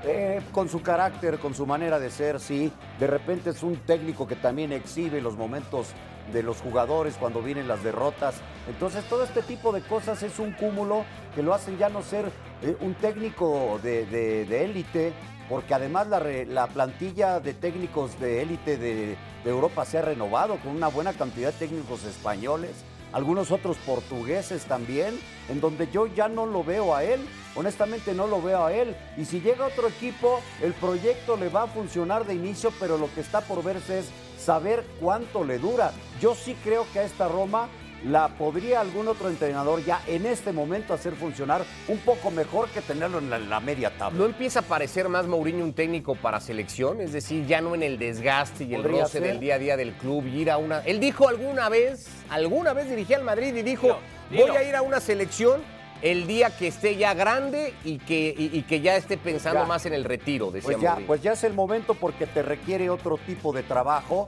Eh, 0.03 0.41
con 0.51 0.67
su 0.67 0.81
carácter, 0.81 1.37
con 1.37 1.53
su 1.53 1.65
manera 1.65 1.99
de 1.99 2.09
ser, 2.09 2.39
sí. 2.39 2.71
De 2.99 3.07
repente 3.07 3.51
es 3.51 3.61
un 3.61 3.77
técnico 3.77 4.27
que 4.27 4.35
también 4.35 4.71
exhibe 4.71 5.21
los 5.21 5.35
momentos 5.35 5.87
de 6.33 6.41
los 6.43 6.61
jugadores 6.61 7.15
cuando 7.19 7.41
vienen 7.41 7.67
las 7.67 7.83
derrotas. 7.83 8.35
Entonces 8.67 9.03
todo 9.05 9.23
este 9.23 9.41
tipo 9.43 9.71
de 9.71 9.81
cosas 9.81 10.23
es 10.23 10.39
un 10.39 10.53
cúmulo 10.53 11.03
que 11.35 11.43
lo 11.43 11.53
hacen 11.53 11.77
ya 11.77 11.89
no 11.89 12.01
ser 12.01 12.31
eh, 12.63 12.75
un 12.81 12.95
técnico 12.95 13.79
de 13.83 14.63
élite, 14.63 15.13
porque 15.51 15.73
además 15.73 16.07
la, 16.07 16.67
plantilla 16.67 17.39
de 17.39 17.53
técnicos 17.53 18.17
de 18.19 18.41
élite 18.41 18.77
de, 18.77 19.17
de 19.43 19.49
Europa 19.49 19.83
se 19.83 19.97
ha 19.97 20.01
renovado 20.01 20.55
con 20.57 20.73
una 20.75 20.87
buena 20.87 21.11
cantidad 21.13 21.51
de 21.51 21.59
técnicos 21.59 22.05
españoles 22.05 22.71
algunos 23.13 23.51
otros 23.51 23.77
portugueses 23.77 24.63
también, 24.65 25.19
en 25.49 25.61
donde 25.61 25.89
yo 25.91 26.07
ya 26.07 26.27
no 26.27 26.45
lo 26.45 26.63
veo 26.63 26.95
a 26.95 27.03
él, 27.03 27.27
honestamente 27.55 28.13
no 28.13 28.27
lo 28.27 28.41
veo 28.41 28.65
a 28.65 28.73
él. 28.73 28.95
Y 29.17 29.25
si 29.25 29.41
llega 29.41 29.67
otro 29.67 29.87
equipo, 29.87 30.41
el 30.61 30.73
proyecto 30.73 31.37
le 31.37 31.49
va 31.49 31.63
a 31.63 31.67
funcionar 31.67 32.25
de 32.25 32.35
inicio, 32.35 32.71
pero 32.79 32.97
lo 32.97 33.13
que 33.13 33.21
está 33.21 33.41
por 33.41 33.63
verse 33.63 33.99
es 33.99 34.05
saber 34.37 34.85
cuánto 34.99 35.43
le 35.43 35.59
dura. 35.59 35.91
Yo 36.19 36.35
sí 36.35 36.55
creo 36.63 36.85
que 36.93 36.99
a 36.99 37.03
esta 37.03 37.27
Roma 37.27 37.69
la 38.05 38.29
podría 38.29 38.81
algún 38.81 39.07
otro 39.07 39.29
entrenador 39.29 39.83
ya 39.83 40.01
en 40.07 40.25
este 40.25 40.51
momento 40.51 40.93
hacer 40.93 41.13
funcionar 41.13 41.63
un 41.87 41.97
poco 41.99 42.31
mejor 42.31 42.69
que 42.69 42.81
tenerlo 42.81 43.19
en 43.19 43.49
la, 43.49 43.59
media 43.59 43.91
tabla. 43.97 44.17
¿No 44.17 44.25
empieza 44.25 44.59
a 44.59 44.63
parecer 44.63 45.07
más 45.09 45.27
Mourinho 45.27 45.63
un 45.63 45.73
técnico 45.73 46.15
para 46.15 46.39
selección? 46.39 47.01
Es 47.01 47.13
decir, 47.13 47.45
ya 47.45 47.61
no 47.61 47.75
en 47.75 47.83
el 47.83 47.99
desgaste 47.99 48.63
y 48.63 48.73
el 48.73 48.83
roce 48.83 49.19
del 49.19 49.39
día 49.39 49.55
a 49.55 49.59
día 49.59 49.77
del 49.77 49.93
club 49.93 50.25
y 50.25 50.41
ir 50.41 50.51
a 50.51 50.57
una... 50.57 50.79
Él 50.79 50.99
dijo 50.99 51.27
alguna 51.27 51.69
vez, 51.69 52.07
alguna 52.29 52.73
vez 52.73 52.89
dirigía 52.89 53.17
al 53.17 53.23
Madrid 53.23 53.55
y 53.55 53.61
dijo, 53.61 53.99
voy 54.31 54.49
a 54.55 54.63
ir 54.63 54.75
a 54.75 54.81
una 54.81 54.99
selección 54.99 55.61
el 56.01 56.25
día 56.25 56.49
que 56.49 56.67
esté 56.67 56.95
ya 56.95 57.13
grande 57.13 57.75
y 57.83 57.99
que, 57.99 58.63
que 58.67 58.81
ya 58.81 58.95
esté 58.95 59.17
pensando 59.17 59.65
más 59.65 59.85
en 59.85 59.93
el 59.93 60.03
retiro, 60.03 60.49
decía 60.49 60.65
pues 60.65 60.81
ya, 60.81 60.97
Pues 61.05 61.21
ya 61.21 61.33
es 61.33 61.43
el 61.43 61.53
momento 61.53 61.93
porque 61.93 62.25
te 62.25 62.41
requiere 62.41 62.89
otro 62.89 63.17
tipo 63.17 63.53
de 63.53 63.61
trabajo 63.61 64.27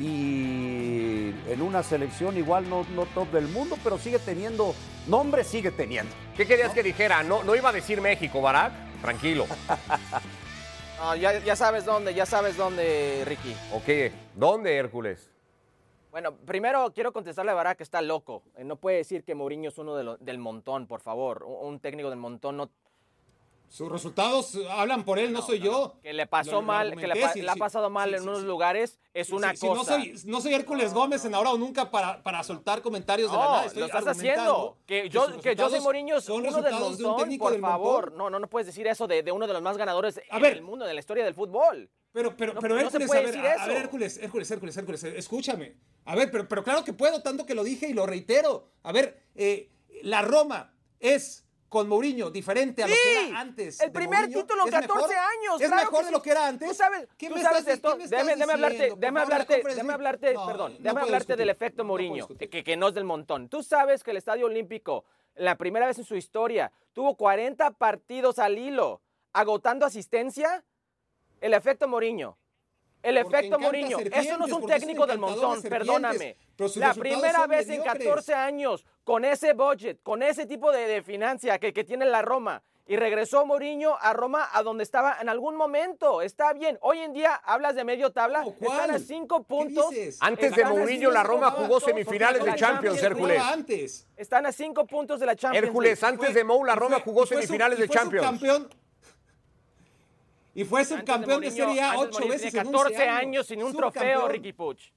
y 0.00 1.34
en 1.48 1.62
una 1.62 1.82
selección 1.82 2.36
igual 2.36 2.68
no, 2.68 2.86
no 2.94 3.06
top 3.06 3.30
del 3.30 3.48
mundo, 3.48 3.76
pero 3.84 3.98
sigue 3.98 4.18
teniendo, 4.18 4.74
nombre 5.06 5.44
sigue 5.44 5.70
teniendo. 5.70 6.14
¿Qué 6.36 6.46
querías 6.46 6.72
que 6.72 6.82
dijera? 6.82 7.22
No, 7.22 7.44
no 7.44 7.54
iba 7.54 7.68
a 7.68 7.72
decir 7.72 8.00
México, 8.00 8.40
Barack. 8.40 8.72
Tranquilo. 9.02 9.46
ya, 11.18 11.56
sabes 11.56 11.84
dónde, 11.84 12.14
ya 12.14 12.24
sabes 12.24 12.56
dónde, 12.56 13.24
Ricky. 13.26 13.54
Ok, 13.72 14.12
¿dónde, 14.34 14.76
Hércules? 14.76 15.28
Bueno, 16.10 16.36
primero 16.36 16.92
quiero 16.94 17.12
contestarle 17.12 17.52
a 17.52 17.54
Barack 17.54 17.78
que 17.78 17.82
está 17.82 18.02
loco. 18.02 18.42
Eh, 18.56 18.64
no 18.64 18.76
puede 18.76 18.98
decir 18.98 19.24
que 19.24 19.34
Mourinho 19.34 19.70
es 19.70 19.78
uno 19.78 19.96
del 20.18 20.38
montón, 20.38 20.86
por 20.86 21.00
favor. 21.00 21.42
Un, 21.42 21.80
técnico 21.80 22.10
del 22.10 22.18
montón 22.18 22.58
no, 22.58 22.70
sus 23.72 23.90
resultados 23.90 24.54
hablan 24.68 25.02
por 25.02 25.18
él, 25.18 25.32
no, 25.32 25.40
soy 25.40 25.58
yo. 25.58 25.94
Que 26.02 26.12
le 26.12 26.26
pasó 26.26 26.60
mal, 26.60 26.94
que 26.94 27.06
le, 27.06 27.48
ha 27.48 27.56
pasado 27.56 27.88
mal 27.88 28.14
en 28.14 28.28
unos 28.28 28.42
lugares 28.42 29.00
es 29.14 29.30
una 29.30 29.54
cosa. 29.54 29.74
No 29.74 29.84
soy, 29.84 30.14
no 30.26 30.40
soy 30.42 30.52
Hércules 30.52 30.92
Gómez 30.92 31.24
en 31.24 31.34
ahora 31.34 31.52
o 31.52 31.56
nunca 31.56 31.90
para, 31.90 32.22
para 32.22 32.42
soltar 32.42 32.82
comentarios 32.82 33.32
de 33.32 33.38
la 33.38 33.44
nada. 33.44 33.64
Estoy 33.64 33.80
lo 33.80 33.86
estás 33.86 34.06
haciendo. 34.06 34.76
Que 34.84 35.08
yo, 35.08 35.40
que 35.40 35.56
yo 35.56 35.70
soy 35.70 35.80
Mourinho 35.80 36.16
uno 36.28 36.60
del 36.60 36.74
montón, 36.74 37.38
por 37.38 37.60
favor. 37.60 38.12
No, 38.12 38.28
no, 38.28 38.38
no 38.38 38.46
puedes 38.46 38.66
decir 38.66 38.86
eso 38.86 39.06
de, 39.06 39.22
de 39.22 39.32
uno 39.32 39.46
de 39.46 39.54
los 39.54 39.62
más 39.62 39.78
ganadores 39.78 40.20
del 40.30 40.60
mundo, 40.60 40.84
de 40.84 40.92
la 40.92 41.00
historia 41.00 41.24
del 41.24 41.32
fútbol. 41.32 41.88
Pero, 42.12 42.36
pero, 42.36 42.52
pero 42.60 42.78
Hércules, 42.78 43.10
a 43.10 43.20
ver, 43.20 43.38
a, 43.38 43.66
ver, 43.66 43.76
Hércules, 43.78 44.18
Hércules, 44.18 44.50
Hércules, 44.50 44.76
Hércules, 44.76 45.04
escúchame. 45.04 45.76
A 46.04 46.14
ver, 46.14 46.30
pero, 46.30 46.46
pero 46.46 46.62
claro 46.62 46.84
que 46.84 46.92
puedo, 46.92 47.22
tanto 47.22 47.46
que 47.46 47.54
lo 47.54 47.64
dije 47.64 47.88
y 47.88 47.94
lo 47.94 48.04
reitero. 48.04 48.68
A 48.82 48.92
ver, 48.92 49.22
eh, 49.34 49.70
la 50.02 50.20
Roma 50.20 50.74
es 51.00 51.41
con 51.72 51.88
Mourinho 51.88 52.30
diferente 52.30 52.82
a 52.82 52.86
lo 52.86 52.92
que 52.92 53.28
era 53.28 53.40
antes. 53.40 53.80
El 53.80 53.92
primer 53.92 54.26
título 54.26 54.66
en 54.66 54.70
14 54.70 55.14
años. 55.16 55.58
Es 55.58 55.70
mejor 55.70 56.04
de 56.04 56.10
lo 56.10 56.20
que 56.20 56.30
era 56.30 56.46
antes. 56.46 56.68
Tú 56.68 56.74
sabes, 56.74 57.08
¿Qué 57.16 57.30
tú 57.30 57.38
sabes 57.38 57.66
esto. 57.66 57.96
Déjame, 57.96 58.32
hablarte, 58.32 58.92
déjame 58.94 59.20
hablarte, 59.20 59.62
déjame 59.64 59.92
hablarte, 59.94 60.34
perdón, 60.34 60.76
déjame 60.80 61.00
hablarte 61.00 61.34
del 61.34 61.48
efecto 61.48 61.82
Mourinho, 61.82 62.28
que, 62.28 62.62
que 62.62 62.76
no 62.76 62.88
es 62.88 62.94
del 62.94 63.04
montón. 63.04 63.48
Tú 63.48 63.62
sabes 63.62 64.04
que 64.04 64.10
el 64.10 64.18
Estadio 64.18 64.46
Olímpico, 64.46 65.06
la 65.34 65.56
primera 65.56 65.86
vez 65.86 65.98
en 65.98 66.04
su 66.04 66.14
historia, 66.14 66.70
tuvo 66.92 67.16
40 67.16 67.70
partidos 67.70 68.38
al 68.38 68.58
hilo, 68.58 69.00
agotando 69.32 69.86
asistencia. 69.86 70.62
El 71.40 71.54
efecto 71.54 71.88
Mourinho. 71.88 72.36
El 73.02 73.18
efecto 73.18 73.58
Mourinho. 73.58 73.98
Eso 73.98 74.38
no 74.38 74.46
es 74.46 74.52
un 74.52 74.66
técnico 74.66 75.06
del 75.06 75.18
montón, 75.18 75.62
perdóname. 75.62 76.36
La 76.76 76.94
primera 76.94 77.46
vez 77.46 77.68
en 77.68 77.82
14 77.82 78.34
años, 78.34 78.84
con 79.04 79.24
ese 79.24 79.52
budget, 79.52 80.00
con 80.02 80.22
ese 80.22 80.46
tipo 80.46 80.70
de, 80.70 81.02
financia 81.02 81.58
que, 81.58 81.72
tiene 81.84 82.04
la 82.06 82.22
Roma, 82.22 82.62
y 82.86 82.96
regresó 82.96 83.46
Mourinho 83.46 83.96
a 84.00 84.12
Roma 84.12 84.48
a 84.52 84.62
donde 84.62 84.82
estaba 84.82 85.16
en 85.20 85.28
algún 85.28 85.56
momento. 85.56 86.20
Está 86.20 86.52
bien. 86.52 86.78
Hoy 86.82 86.98
en 86.98 87.12
día 87.12 87.34
hablas 87.34 87.76
de 87.76 87.84
medio 87.84 88.10
tabla. 88.10 88.44
Están 88.60 88.90
a 88.90 88.98
cinco 88.98 89.44
puntos. 89.44 89.86
Antes 90.20 90.54
de 90.54 90.64
Mourinho, 90.64 91.10
la 91.10 91.22
Roma 91.22 91.50
jugó 91.52 91.80
semifinales 91.80 92.44
de 92.44 92.54
Champions, 92.54 93.02
Hércules. 93.02 93.40
Antes. 93.40 94.08
Están 94.16 94.46
a 94.46 94.52
cinco 94.52 94.86
puntos 94.86 95.20
de 95.20 95.26
la 95.26 95.36
Champions. 95.36 95.64
Hércules, 95.64 96.02
antes 96.02 96.34
de 96.34 96.44
Mou, 96.44 96.64
la 96.64 96.74
Roma 96.74 97.00
jugó 97.00 97.24
semifinales 97.24 97.78
de 97.78 97.88
Champions. 97.88 98.40
Y 100.54 100.64
fue 100.64 100.84
subcampeón 100.84 101.40
de, 101.40 101.50
Serie 101.50 101.80
A 101.80 101.98
ocho 101.98 102.28
veces 102.28 102.54
en 102.54 102.64
14 102.64 103.08
años 103.08 103.46
sin 103.46 103.62
un 103.62 103.72
trofeo, 103.72 104.28
Ricky 104.28 104.52
Puch. 104.52 104.92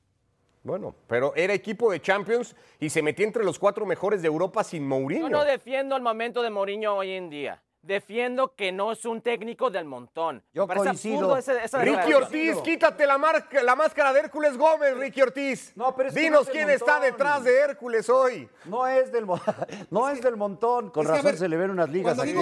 Bueno, 0.64 0.96
pero 1.08 1.34
era 1.36 1.54
equipo 1.54 1.92
de 1.92 2.02
Champions 2.02 2.56
y 2.80 2.90
se 2.90 3.04
metía 3.04 3.26
entre 3.26 3.44
los 3.44 3.60
cuatro 3.60 3.86
mejores 3.86 4.22
de 4.24 4.28
Europa 4.28 4.64
sin 4.64 4.88
Mourinho. 4.88 5.28
Yo 5.28 5.30
no 5.30 5.46
defiendo 5.46 5.96
el 5.96 6.02
momento 6.02 6.42
de 6.42 6.50
Mourinho 6.50 6.96
hoy 6.96 7.12
en 7.12 7.30
día. 7.30 7.62
Defiendo 7.86 8.56
que 8.56 8.72
no 8.72 8.92
es 8.92 9.06
un 9.06 9.22
técnico 9.22 9.70
del 9.70 9.86
montón. 9.86 10.42
Yo 10.54 10.68
coincido. 10.68 11.38
Ricky 11.74 12.14
Ortiz, 12.14 12.58
quítate 12.64 13.06
la, 13.06 13.20
la, 13.64 13.76
máscara 13.76 14.12
de 14.12 14.22
Hércules 14.22 14.58
Gómez, 14.58 14.98
Ricky 14.98 15.22
Ortiz. 15.22 15.72
No, 15.76 15.96
pero 15.96 16.12
Dinos 16.12 16.50
quién 16.50 16.72
está 16.72 17.00
detrás 17.00 17.44
de 17.44 17.56
Hércules 17.56 18.10
hoy. 18.10 18.50
No 18.66 18.88
es 18.88 19.12
del, 19.12 19.28
no 19.92 20.10
es 20.10 20.20
del 20.20 20.36
montón. 20.36 20.90
Con 20.90 21.06
razón 21.06 21.38
se 21.38 21.48
le 21.48 21.58
ven 21.58 21.70
unas 21.70 21.90
ligas 21.90 22.18
aquí. 22.18 22.34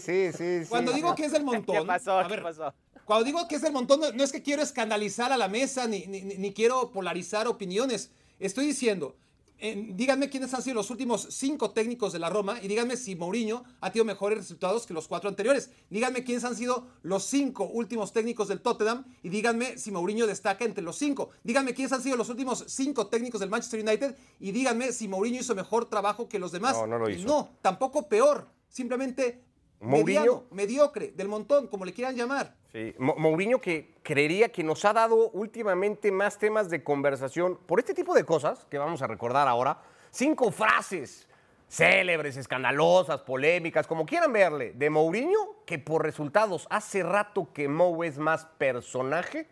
sí, 0.00 0.32
sí, 0.32 0.62
sí, 0.64 0.66
Cuando 0.68 0.90
digo 0.92 1.14
que 1.14 1.26
es 1.26 1.32
del 1.32 1.44
montón. 1.44 1.76
¿Qué 1.76 1.86
pasó? 1.86 2.20
¿Qué 2.28 2.38
pasó? 2.38 2.74
Cuando 3.04 3.24
digo 3.24 3.46
que 3.46 3.54
es 3.54 3.62
el 3.62 3.72
montón, 3.72 4.00
no, 4.00 4.24
es 4.24 4.32
que 4.32 4.42
quiero 4.42 4.62
escandalizar 4.62 5.32
a 5.32 5.36
la 5.36 5.48
mesa 5.48 5.86
ni, 5.86 6.06
ni, 6.06 6.52
quiero 6.52 6.90
polarizar 6.90 7.46
opiniones. 7.46 8.10
Estoy 8.40 8.66
diciendo, 8.66 9.16
díganme 9.60 10.30
quiénes 10.30 10.54
han 10.54 10.62
sido 10.62 10.74
los 10.74 10.90
últimos 10.90 11.28
cinco 11.30 11.70
técnicos 11.70 12.12
de 12.12 12.18
la 12.18 12.30
Roma 12.30 12.58
y 12.62 12.68
díganme 12.68 12.96
si 12.96 13.16
Mourinho 13.16 13.64
ha 13.80 13.90
tenido 13.90 14.04
mejores 14.04 14.38
resultados 14.38 14.86
que 14.86 14.94
los 14.94 15.08
cuatro 15.08 15.28
anteriores. 15.28 15.70
Díganme 15.90 16.24
quiénes 16.24 16.44
han 16.44 16.56
sido 16.56 16.86
los 17.02 17.24
cinco 17.24 17.64
últimos 17.64 18.12
técnicos 18.12 18.48
del 18.48 18.60
Tottenham 18.60 19.04
y 19.22 19.28
díganme 19.28 19.76
si 19.78 19.90
Mourinho 19.90 20.26
destaca 20.26 20.64
entre 20.64 20.84
los 20.84 20.96
cinco. 20.96 21.30
Díganme 21.42 21.74
quiénes 21.74 21.92
han 21.92 22.02
sido 22.02 22.16
los 22.16 22.28
últimos 22.28 22.64
cinco 22.68 23.08
técnicos 23.08 23.40
del 23.40 23.50
Manchester 23.50 23.80
United 23.80 24.16
y 24.38 24.52
díganme 24.52 24.92
si 24.92 25.08
Mourinho 25.08 25.40
hizo 25.40 25.54
mejor 25.54 25.86
trabajo 25.86 26.28
que 26.28 26.38
los 26.38 26.52
demás. 26.52 26.76
No, 26.76 26.86
no 26.86 26.98
lo 26.98 27.10
hizo. 27.10 27.26
No, 27.26 27.50
tampoco 27.60 28.08
peor. 28.08 28.48
Simplemente 28.68 29.42
Mourinho, 29.80 30.44
mediocre, 30.50 31.12
del 31.12 31.28
montón, 31.28 31.68
como 31.68 31.84
le 31.84 31.92
quieran 31.92 32.16
llamar. 32.16 32.54
Sí, 32.72 32.94
Mourinho 32.98 33.60
que 33.60 33.94
creería 34.02 34.50
que 34.50 34.64
nos 34.64 34.84
ha 34.84 34.92
dado 34.92 35.30
últimamente 35.30 36.10
más 36.10 36.38
temas 36.38 36.68
de 36.68 36.82
conversación 36.82 37.58
por 37.66 37.78
este 37.78 37.94
tipo 37.94 38.14
de 38.14 38.24
cosas 38.24 38.66
que 38.66 38.78
vamos 38.78 39.02
a 39.02 39.06
recordar 39.06 39.46
ahora. 39.46 39.80
Cinco 40.10 40.50
frases 40.50 41.28
célebres, 41.68 42.36
escandalosas, 42.36 43.20
polémicas, 43.20 43.86
como 43.86 44.06
quieran 44.06 44.32
verle, 44.32 44.72
de 44.74 44.90
Mourinho, 44.90 45.62
que 45.66 45.78
por 45.78 46.02
resultados 46.02 46.66
hace 46.70 47.02
rato 47.02 47.52
que 47.52 47.68
Mou 47.68 48.02
es 48.02 48.18
más 48.18 48.46
personaje 48.56 49.46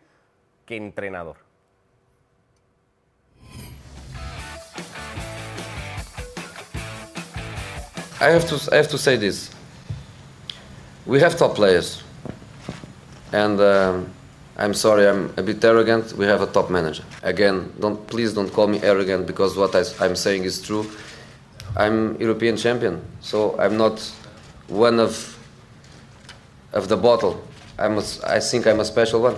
que 0.65 0.75
entrenador. 0.75 1.37
I 8.19 8.31
have 8.31 8.47
to, 8.47 8.55
I 8.71 8.77
have 8.77 8.89
to 8.89 8.97
say 8.97 9.15
this. 9.15 9.56
We 11.07 11.19
have 11.19 11.37
top 11.37 11.55
players, 11.55 12.03
and 13.31 13.59
um, 13.61 14.13
I'm 14.57 14.73
sorry, 14.73 15.07
I'm 15.07 15.33
a 15.37 15.41
bit 15.41 15.63
arrogant. 15.63 16.13
We 16.13 16.25
have 16.25 16.41
a 16.41 16.47
top 16.47 16.69
manager. 16.69 17.03
Again, 17.23 17.73
don't 17.79 18.05
please 18.07 18.33
don't 18.33 18.51
call 18.51 18.67
me 18.67 18.79
arrogant 18.83 19.25
because 19.25 19.55
what 19.55 19.75
I, 19.75 19.83
I'm 20.03 20.15
saying 20.15 20.43
is 20.43 20.61
true. 20.61 20.85
I'm 21.75 22.19
European 22.19 22.57
champion, 22.57 23.01
so 23.21 23.57
I'm 23.59 23.77
not 23.77 23.99
one 24.67 24.99
of 24.99 25.37
of 26.73 26.87
the 26.87 26.97
bottle. 26.97 27.41
I'm 27.79 27.97
a, 27.97 28.03
I 28.25 28.39
think 28.39 28.67
I'm 28.67 28.79
a 28.79 28.85
special 28.85 29.21
one. 29.21 29.35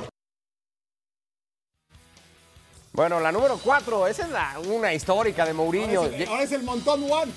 Bueno, 2.91 3.19
la 3.19 3.31
número 3.31 3.57
cuatro, 3.63 4.07
esa 4.07 4.23
es 4.23 4.31
la, 4.31 4.59
una 4.67 4.93
histórica 4.93 5.45
de 5.45 5.53
Mourinho. 5.53 6.01
Ahora 6.01 6.15
es 6.15 6.21
el, 6.21 6.27
ahora 6.27 6.43
es 6.43 6.51
el 6.51 6.63
montón 6.63 7.03
one. 7.09 7.31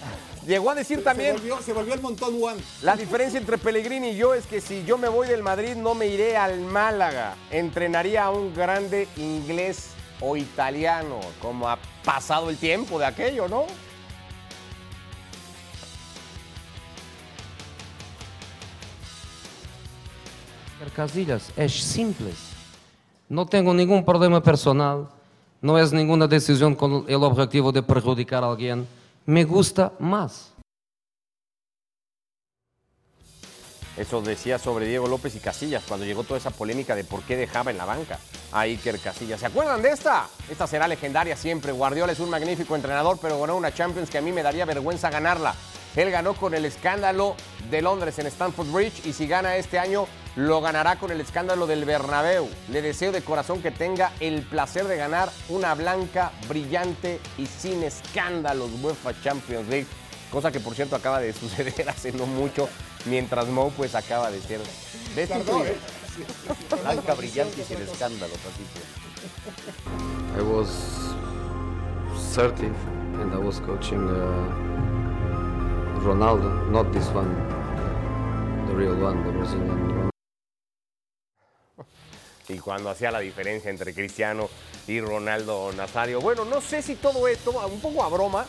Llegó 0.47 0.70
a 0.70 0.74
decir 0.74 1.05
también. 1.05 1.36
Se 1.64 1.72
volvió, 1.72 1.95
el 1.95 2.01
montón 2.01 2.34
one. 2.43 2.61
La 2.82 2.97
diferencia 2.97 3.38
entre 3.38 3.59
Pellegrini 3.59 4.11
y 4.11 4.16
yo 4.16 4.34
es 4.34 4.47
que 4.47 4.61
si 4.61 4.84
yo 4.84 4.99
me 4.99 5.09
voy 5.09 5.28
del 5.28 5.43
Madrid, 5.43 5.76
no 5.76 5.95
me 5.95 6.07
iré 6.07 6.36
al 6.36 6.61
Málaga. 6.61 7.36
Entrenaría 7.51 8.24
a 8.24 8.30
un 8.30 8.53
grande 8.53 9.07
inglés 9.16 9.90
o 10.20 10.36
italiano, 10.36 11.20
como 11.40 11.68
ha 11.68 11.78
pasado 12.05 12.51
el 12.51 12.57
tiempo 12.57 12.99
de 12.99 13.07
aquello, 13.07 13.49
¿no? 13.49 13.66
Casillas 20.97 21.53
es 21.57 21.72
simple. 21.72 22.32
No 23.28 23.47
tengo 23.47 23.72
ningún 23.72 24.05
problema 24.05 24.43
personal. 24.43 25.09
No 25.61 25.78
es 25.78 25.93
ninguna 25.93 26.26
decisión 26.26 26.74
con 26.74 27.05
el 27.07 27.22
objetivo 27.22 27.70
de 27.70 27.82
perjudicar 27.82 28.43
a 28.43 28.51
alguien 28.51 28.86
me 29.26 29.44
gusta 29.44 29.92
más. 29.98 30.51
Eso 33.97 34.22
decía 34.22 34.59
sobre 34.59 34.86
Diego 34.86 35.07
López 35.07 35.34
y 35.34 35.40
Casillas 35.40 35.84
cuando 35.86 36.07
llegó 36.07 36.24
toda 36.24 36.38
esa 36.38 36.51
polémica 36.51 36.97
de 36.97 37.05
por 37.05 37.22
qué 37.22 37.36
dejaba 37.36 37.70
en 37.70 37.78
la 37.78 37.84
banca 37.84 38.18
a 38.51 38.61
Iker 38.61 38.99
Casillas. 38.99 39.40
¿Se 39.40 39.47
acuerdan 39.47 39.82
de 39.82 39.90
esta? 39.90 40.28
Esta 40.51 40.66
será 40.66 40.88
legendaria 40.88 41.36
siempre. 41.36 41.72
Guardiola 41.72 42.12
es 42.12 42.20
un 42.20 42.30
magnífico 42.30 42.74
entrenador, 42.74 43.18
pero 43.20 43.38
ganó 43.38 43.57
una 43.57 43.72
Champions 43.72 44.09
que 44.09 44.18
a 44.18 44.22
mí 44.22 44.32
me 44.32 44.43
daría 44.43 44.64
vergüenza 44.64 45.11
ganarla. 45.11 45.55
Él 45.95 46.11
ganó 46.11 46.32
con 46.34 46.55
el 46.55 46.64
escándalo 46.64 47.36
de 47.70 47.82
Londres 47.82 48.18
en 48.18 48.26
Stamford 48.26 48.72
Bridge 48.72 49.05
y 49.05 49.12
si 49.12 49.26
gana 49.26 49.57
este 49.57 49.78
año 49.78 50.07
lo 50.36 50.62
ganará 50.62 50.97
con 50.99 51.11
el 51.11 51.20
escándalo 51.20 51.66
del 51.66 51.84
Bernabéu. 51.84 52.49
Le 52.70 52.80
deseo 52.80 53.12
de 53.12 53.20
corazón 53.20 53.61
que 53.61 53.70
tenga 53.70 54.11
el 54.20 54.40
placer 54.40 54.86
de 54.86 54.97
ganar 54.97 55.30
una 55.51 55.74
blanca, 55.74 56.32
brillante 56.49 57.20
y 57.36 57.45
sin 57.45 57.82
escándalos 57.82 58.70
UEFA 58.82 59.12
Champions 59.22 59.68
League. 59.68 59.86
Cosa 60.33 60.51
que 60.51 60.61
por 60.61 60.74
cierto 60.74 60.97
acaba 60.97 61.20
de 61.20 61.35
suceder 61.35 61.89
hace 61.91 62.11
no 62.12 62.24
mucho, 62.24 62.66
mientras 63.05 63.47
Mo 63.49 63.70
pues 63.76 63.95
acaba 63.95 64.30
de 64.30 64.41
ser 64.41 64.61
destituido. 65.14 65.74
Blanca, 66.83 67.14
brillante 67.14 67.61
y 67.61 67.64
sin 67.64 67.83
escándalo, 67.83 68.33
I 70.37 70.43
was 70.43 71.14
30 72.35 72.66
and 73.20 73.35
I 73.35 73.37
was 73.37 73.61
coaching 73.61 74.09
uh, 74.09 74.72
Ronaldo, 76.01 76.70
not 76.70 76.91
this 76.93 77.09
one, 77.09 77.28
the 78.66 78.74
real 78.74 78.97
one, 78.97 79.22
the 79.24 79.30
Brazilian 79.30 79.68
Ronaldo. 79.68 80.11
Y 82.49 82.59
cuando 82.59 82.91
hacía 82.91 83.11
la 83.11 83.20
diferencia 83.20 83.70
entre 83.70 83.95
Cristiano 83.95 84.49
y 84.87 85.01
Ronaldo 85.01 85.72
Nazario. 85.72 86.20
Bueno, 86.20 86.45
no 86.45 86.61
sé 86.61 86.83
si 86.83 86.97
todo 86.97 87.28
esto, 87.28 87.53
un 87.66 87.80
poco 87.80 88.03
a 88.03 88.09
broma, 88.09 88.47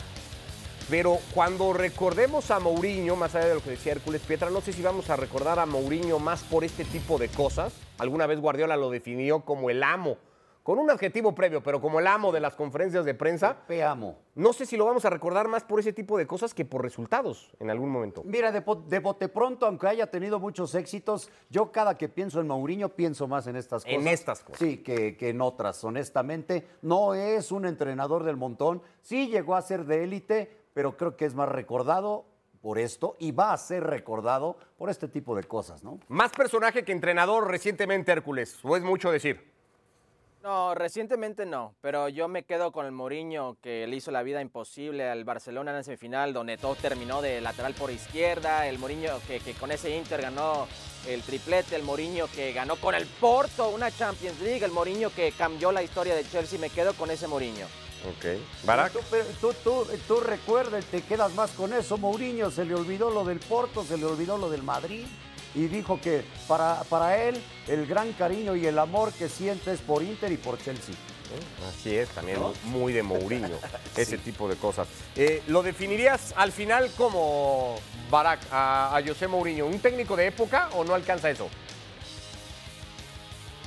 pero 0.90 1.20
cuando 1.34 1.74
recordemos 1.74 2.52
a 2.52 2.60
Mourinho, 2.60 3.16
más 3.16 3.36
allá 3.36 3.48
de 3.48 3.56
lo 3.56 3.64
que 3.64 3.72
decía 3.72 3.94
Hércules 3.94 4.22
Pietra, 4.22 4.50
no 4.50 4.62
sé 4.62 4.74
si 4.74 4.82
vamos 4.82 5.10
a 5.10 5.16
recordar 5.16 5.60
a 5.60 5.66
Mourinho 5.66 6.20
más 6.20 6.44
por 6.44 6.64
este 6.64 6.86
tipo 6.86 7.18
de 7.18 7.30
cosas. 7.30 7.74
Alguna 7.98 8.28
vez 8.28 8.40
Guardiola 8.40 8.76
lo 8.78 8.90
definió 8.90 9.42
como 9.42 9.70
el 9.70 9.84
amo 9.84 10.18
con 10.64 10.80
un 10.80 10.90
adjetivo 10.90 11.36
previo, 11.36 11.62
pero 11.62 11.82
como 11.82 12.00
el 12.00 12.08
amo 12.08 12.32
de 12.32 12.40
las 12.40 12.56
conferencias 12.56 13.04
de 13.04 13.14
prensa. 13.14 13.58
Te 13.68 13.84
amo. 13.84 14.18
No 14.34 14.54
sé 14.54 14.66
si 14.66 14.78
lo 14.78 14.86
vamos 14.86 15.04
a 15.04 15.10
recordar 15.10 15.50
más 15.50 15.64
por 15.64 15.80
ese 15.80 15.92
tipo 15.92 16.18
de 16.18 16.26
cosas 16.26 16.54
que 16.54 16.64
por 16.64 16.82
resultados 16.82 17.52
en 17.60 17.70
algún 17.70 17.90
momento. 17.90 18.24
Mira, 18.24 18.52
de, 18.52 18.62
bote 18.62 19.28
pronto, 19.28 19.66
aunque 19.66 19.88
haya 19.88 20.08
tenido 20.08 20.40
muchos 20.40 20.74
éxitos, 20.74 21.30
yo 21.50 21.72
cada 21.72 21.98
que 21.98 22.08
pienso 22.08 22.40
en 22.40 22.48
Mourinho 22.48 22.90
pienso 22.90 23.28
más 23.28 23.46
en 23.48 23.58
estas 23.58 23.84
cosas. 23.84 24.00
En 24.00 24.08
estas 24.08 24.42
cosas. 24.42 24.60
Sí, 24.60 24.78
que, 24.78 25.18
que 25.18 25.30
en 25.30 25.42
otras, 25.42 25.84
honestamente. 25.84 26.66
No 26.82 27.14
es 27.14 27.52
un 27.52 27.66
entrenador 27.66 28.24
del 28.24 28.38
montón. 28.38 28.82
Sí 29.02 29.28
llegó 29.28 29.56
a 29.56 29.62
ser 29.62 29.86
de 29.86 30.04
élite, 30.04 30.63
pero 30.74 30.98
creo 30.98 31.16
que 31.16 31.26
es 31.26 31.36
más 31.36 31.50
recordado 31.50 32.26
por 32.62 32.80
esto 32.80 33.16
y 33.20 33.32
va 33.32 33.52
a 33.52 33.58
ser 33.58 33.84
recordado 33.84 34.56
por 34.78 34.90
este 34.90 35.08
tipo 35.08 35.36
de 35.36 35.44
cosas, 35.44 35.84
¿no? 35.84 36.00
Más 36.08 36.32
personaje 36.32 36.84
que 36.84 36.94
entrenador 36.94 37.50
recientemente, 37.50 38.12
Hércules, 38.12 38.58
o 38.64 38.78
es 38.78 38.84
mucho 38.84 39.12
decir. 39.12 39.54
No, 40.44 40.76
recientemente 40.76 41.46
no, 41.46 41.74
pero 41.80 42.10
yo 42.10 42.28
me 42.28 42.44
quedo 42.44 42.74
con 42.74 42.86
el 42.86 42.92
Mourinho 42.92 43.56
que 43.62 43.88
le 43.88 43.96
hizo 43.96 44.12
la 44.12 44.24
vida 44.24 44.42
imposible 44.42 45.10
al 45.10 45.24
Barcelona 45.24 45.72
en 45.72 45.78
la 45.78 45.84
semifinal, 45.84 46.34
donde 46.34 46.58
todo 46.58 46.76
terminó 46.76 47.22
de 47.22 47.40
lateral 47.40 47.74
por 47.74 47.90
izquierda, 47.92 48.68
el 48.68 48.78
Mourinho 48.78 49.20
que, 49.26 49.40
con 49.54 49.72
ese 49.72 49.96
Inter 49.96 50.22
ganó 50.22 50.68
el 51.08 51.22
triplete, 51.22 51.78
el 51.78 51.84
Mourinho 51.84 52.28
que 52.28 52.52
ganó 52.52 52.76
con 52.76 52.94
el 52.94 53.06
Porto 53.06 53.70
una 53.70 53.90
Champions 53.90 54.42
League, 54.42 54.66
el 54.66 54.72
Mourinho 54.72 55.12
que 55.12 55.32
cambió 55.32 55.72
la 55.72 55.82
historia 55.82 56.14
de 56.14 56.26
Chelsea, 56.26 56.60
me 56.60 56.70
quedo 56.70 56.94
con 56.94 57.10
ese 57.10 57.26
Mourinho. 57.26 57.83
Ok. 58.10 58.66
Barak. 58.66 58.94
Tú, 59.40 59.54
tú, 59.64 59.88
tú, 60.08 60.20
recuerdas, 60.20 60.86
te 60.86 61.02
quedas 61.02 61.34
más 61.34 61.52
con 61.52 61.74
eso, 61.74 61.98
Mourinho, 61.98 62.52
se 62.52 62.66
le 62.66 62.76
olvidó 62.76 63.10
lo 63.10 63.24
del 63.24 63.40
Porto, 63.40 63.84
se 63.84 63.98
le 63.98 64.06
olvidó 64.06 64.38
lo 64.38 64.50
del 64.50 64.64
Madrid 64.64 65.06
y 65.56 65.68
dijo 65.68 66.00
que 66.02 66.26
para, 66.48 66.84
para 66.90 67.24
él 67.24 67.42
el 67.68 67.86
gran 67.86 68.12
cariño 68.14 68.56
y 68.56 68.66
el 68.66 68.80
amor 68.80 69.14
que 69.14 69.30
siente 69.30 69.72
es 69.72 69.80
por 69.82 70.04
Inter 70.04 70.32
y 70.32 70.38
por 70.38 70.58
Chelsea. 70.62 70.96
Así 71.68 71.96
es, 71.96 72.10
también 72.10 72.40
muy 72.66 72.94
de 72.94 73.04
Mourinho, 73.04 73.58
ese 73.98 74.18
tipo 74.18 74.48
de 74.48 74.56
cosas. 74.56 74.88
Eh, 75.16 75.42
¿Lo 75.48 75.64
definirías 75.64 76.34
al 76.36 76.52
final 76.52 76.92
como 76.98 77.76
Barack 78.10 78.42
a, 78.52 79.02
José 79.06 79.28
Mourinho, 79.28 79.66
un 79.66 79.80
técnico 79.80 80.16
de 80.16 80.28
época 80.28 80.70
o 80.74 80.84
no 80.84 80.94
alcanza 80.94 81.30
eso? 81.30 81.50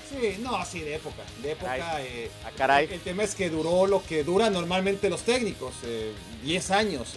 Sí, 0.09 0.38
no, 0.40 0.64
sí, 0.64 0.80
de 0.80 0.94
época. 0.96 1.22
De 1.42 1.52
época. 1.52 2.02
Eh, 2.02 2.30
ah, 2.44 2.50
caray. 2.57 2.88
El, 2.90 3.00
tema 3.00 3.24
es 3.24 3.34
que 3.34 3.50
duró 3.50 3.86
lo 3.86 4.02
que 4.02 4.22
duran 4.24 4.52
normalmente 4.52 5.11
los 5.11 5.22
técnicos, 5.22 5.74
10 6.44 6.70
eh, 6.70 6.74
años. 6.74 7.14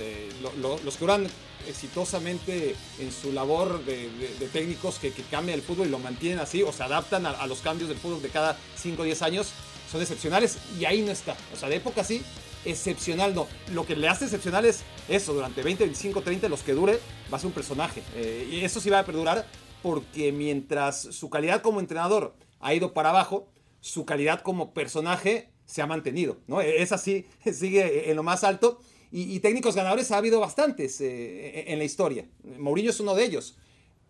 los 0.83 0.93
que 0.95 0.99
duran 0.99 1.27
exitosamente 1.67 2.75
en 2.99 3.11
su 3.11 3.31
labor 3.31 3.83
de, 3.85 4.09
de- 4.09 4.35
de 4.39 4.47
técnicos 4.47 4.97
que, 4.97 5.11
que 5.11 5.21
cambian 5.23 5.59
el 5.59 5.63
fútbol 5.63 5.87
y 5.87 5.91
lo 5.91 5.99
mantienen 5.99 6.39
así 6.39 6.63
o 6.63 6.71
se 6.71 6.81
adaptan 6.83 7.25
a, 7.25 7.31
a 7.31 7.47
los 7.47 7.59
cambios 7.59 7.89
del 7.89 7.97
fútbol 7.97 8.21
de 8.21 8.29
cada 8.29 8.57
5 8.77 9.01
o 9.01 9.05
10 9.05 9.21
años, 9.21 9.51
son 9.91 10.01
excepcionales 10.01 10.57
y 10.79 10.85
ahí 10.85 11.01
no 11.01 11.11
está. 11.11 11.35
O 11.53 11.57
sea, 11.57 11.69
de 11.69 11.75
época 11.75 12.03
sí, 12.03 12.23
excepcional 12.65 13.35
no. 13.35 13.47
Lo 13.73 13.85
que 13.85 13.95
le 13.95 14.07
hace 14.07 14.25
excepcional 14.25 14.65
es 14.65 14.79
eso, 15.07 15.33
durante 15.33 15.61
20, 15.61 15.83
25, 15.83 16.21
30, 16.21 16.49
los 16.49 16.63
que 16.63 16.73
dure, 16.73 16.99
va 17.31 17.37
a 17.37 17.39
ser 17.39 17.47
un 17.47 17.53
personaje. 17.53 18.01
Eh, 18.15 18.47
y 18.51 18.63
eso 18.63 18.79
sí 18.81 18.89
va 18.89 18.99
a 18.99 19.05
perdurar 19.05 19.45
porque 19.83 20.31
mientras 20.31 21.01
su 21.01 21.29
calidad 21.29 21.61
como 21.61 21.79
entrenador 21.79 22.33
ha 22.59 22.73
ido 22.73 22.93
para 22.93 23.09
abajo, 23.09 23.47
su 23.81 24.05
calidad 24.05 24.41
como 24.41 24.73
personaje 24.73 25.49
se 25.65 25.81
ha 25.81 25.87
mantenido, 25.87 26.37
¿no? 26.47 26.61
Es 26.61 26.91
así, 26.91 27.27
sigue 27.53 28.09
en 28.09 28.15
lo 28.15 28.23
más 28.23 28.43
alto. 28.43 28.79
Y, 29.11 29.33
y 29.33 29.39
técnicos 29.39 29.75
ganadores 29.75 30.11
ha 30.11 30.17
habido 30.17 30.39
bastantes 30.39 31.01
eh, 31.01 31.71
en 31.71 31.79
la 31.79 31.85
historia. 31.85 32.25
Mourinho 32.57 32.91
es 32.91 32.99
uno 32.99 33.15
de 33.15 33.23
ellos. 33.23 33.57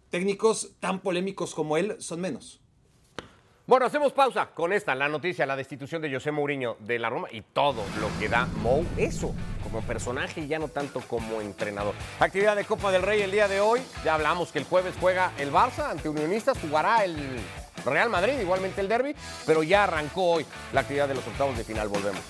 Técnicos 0.09 0.73
tan 0.79 0.99
polémicos 1.01 1.53
como 1.53 1.77
él 1.77 1.95
son 1.99 2.19
menos. 2.19 2.61
Bueno, 3.69 3.85
hacemos 3.85 4.13
pausa 4.13 4.47
con 4.47 4.73
esta, 4.73 4.95
la 4.95 5.07
noticia, 5.07 5.45
la 5.45 5.55
destitución 5.55 6.01
de 6.01 6.11
José 6.11 6.31
Mourinho 6.31 6.75
de 6.79 6.97
la 6.97 7.07
Roma 7.07 7.27
y 7.31 7.41
todo 7.41 7.83
lo 8.01 8.09
que 8.19 8.27
da 8.27 8.47
Mou, 8.63 8.83
eso, 8.97 9.35
como 9.61 9.83
personaje 9.83 10.41
y 10.41 10.47
ya 10.47 10.57
no 10.57 10.69
tanto 10.69 11.01
como 11.01 11.39
entrenador. 11.39 11.93
Actividad 12.19 12.55
de 12.55 12.65
Copa 12.65 12.91
del 12.91 13.03
Rey 13.03 13.21
el 13.21 13.29
día 13.29 13.47
de 13.47 13.59
hoy, 13.59 13.81
ya 14.03 14.15
hablamos 14.15 14.51
que 14.51 14.57
el 14.57 14.65
jueves 14.65 14.95
juega 14.99 15.33
el 15.37 15.51
Barça 15.51 15.91
ante 15.91 16.09
Unionistas, 16.09 16.57
jugará 16.57 17.05
el 17.05 17.15
Real 17.85 18.09
Madrid, 18.09 18.39
igualmente 18.39 18.81
el 18.81 18.87
Derby, 18.87 19.15
pero 19.45 19.63
ya 19.63 19.83
arrancó 19.83 20.31
hoy 20.31 20.45
la 20.73 20.81
actividad 20.81 21.07
de 21.07 21.15
los 21.15 21.25
octavos 21.27 21.57
de 21.57 21.63
final, 21.63 21.87
volvemos. 21.87 22.21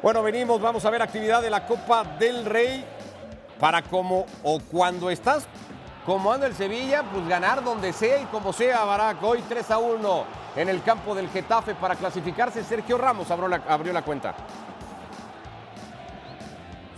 Bueno, 0.00 0.22
venimos, 0.22 0.60
vamos 0.60 0.84
a 0.84 0.90
ver 0.90 1.02
actividad 1.02 1.42
de 1.42 1.50
la 1.50 1.66
Copa 1.66 2.04
del 2.18 2.44
Rey 2.44 2.84
para 3.58 3.82
como 3.82 4.26
o 4.44 4.60
cuando 4.60 5.10
estás 5.10 5.48
como 6.06 6.32
anda 6.32 6.46
el 6.46 6.54
Sevilla, 6.54 7.02
pues 7.02 7.28
ganar 7.28 7.62
donde 7.62 7.92
sea 7.92 8.18
y 8.20 8.24
como 8.26 8.52
sea, 8.52 8.84
Barak. 8.84 9.22
Hoy 9.22 9.42
3 9.46 9.70
a 9.72 9.78
1 9.78 10.24
en 10.56 10.68
el 10.70 10.82
campo 10.82 11.14
del 11.14 11.28
Getafe 11.28 11.74
para 11.74 11.96
clasificarse. 11.96 12.64
Sergio 12.64 12.96
Ramos 12.96 13.30
abrió 13.30 13.92
la 13.92 14.02
cuenta. 14.02 14.34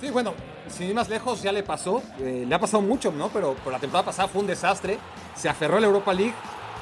Sí, 0.01 0.11
bueno, 0.11 0.35
sin 0.69 0.89
ir 0.89 0.95
más 0.95 1.09
lejos 1.09 1.43
ya 1.43 1.53
le 1.53 1.63
pasó, 1.63 2.03
eh, 2.19 2.45
le 2.47 2.55
ha 2.55 2.59
pasado 2.59 2.83
mucho, 2.83 3.13
¿no? 3.13 3.29
Pero 3.29 3.55
por 3.55 3.73
la 3.73 3.79
temporada 3.79 4.07
pasada 4.07 4.29
fue 4.29 4.41
un 4.41 4.47
desastre, 4.47 4.99
se 5.35 5.49
aferró 5.49 5.79
a 5.79 5.81
la 5.81 5.87
Europa 5.87 6.13
League, 6.13 6.35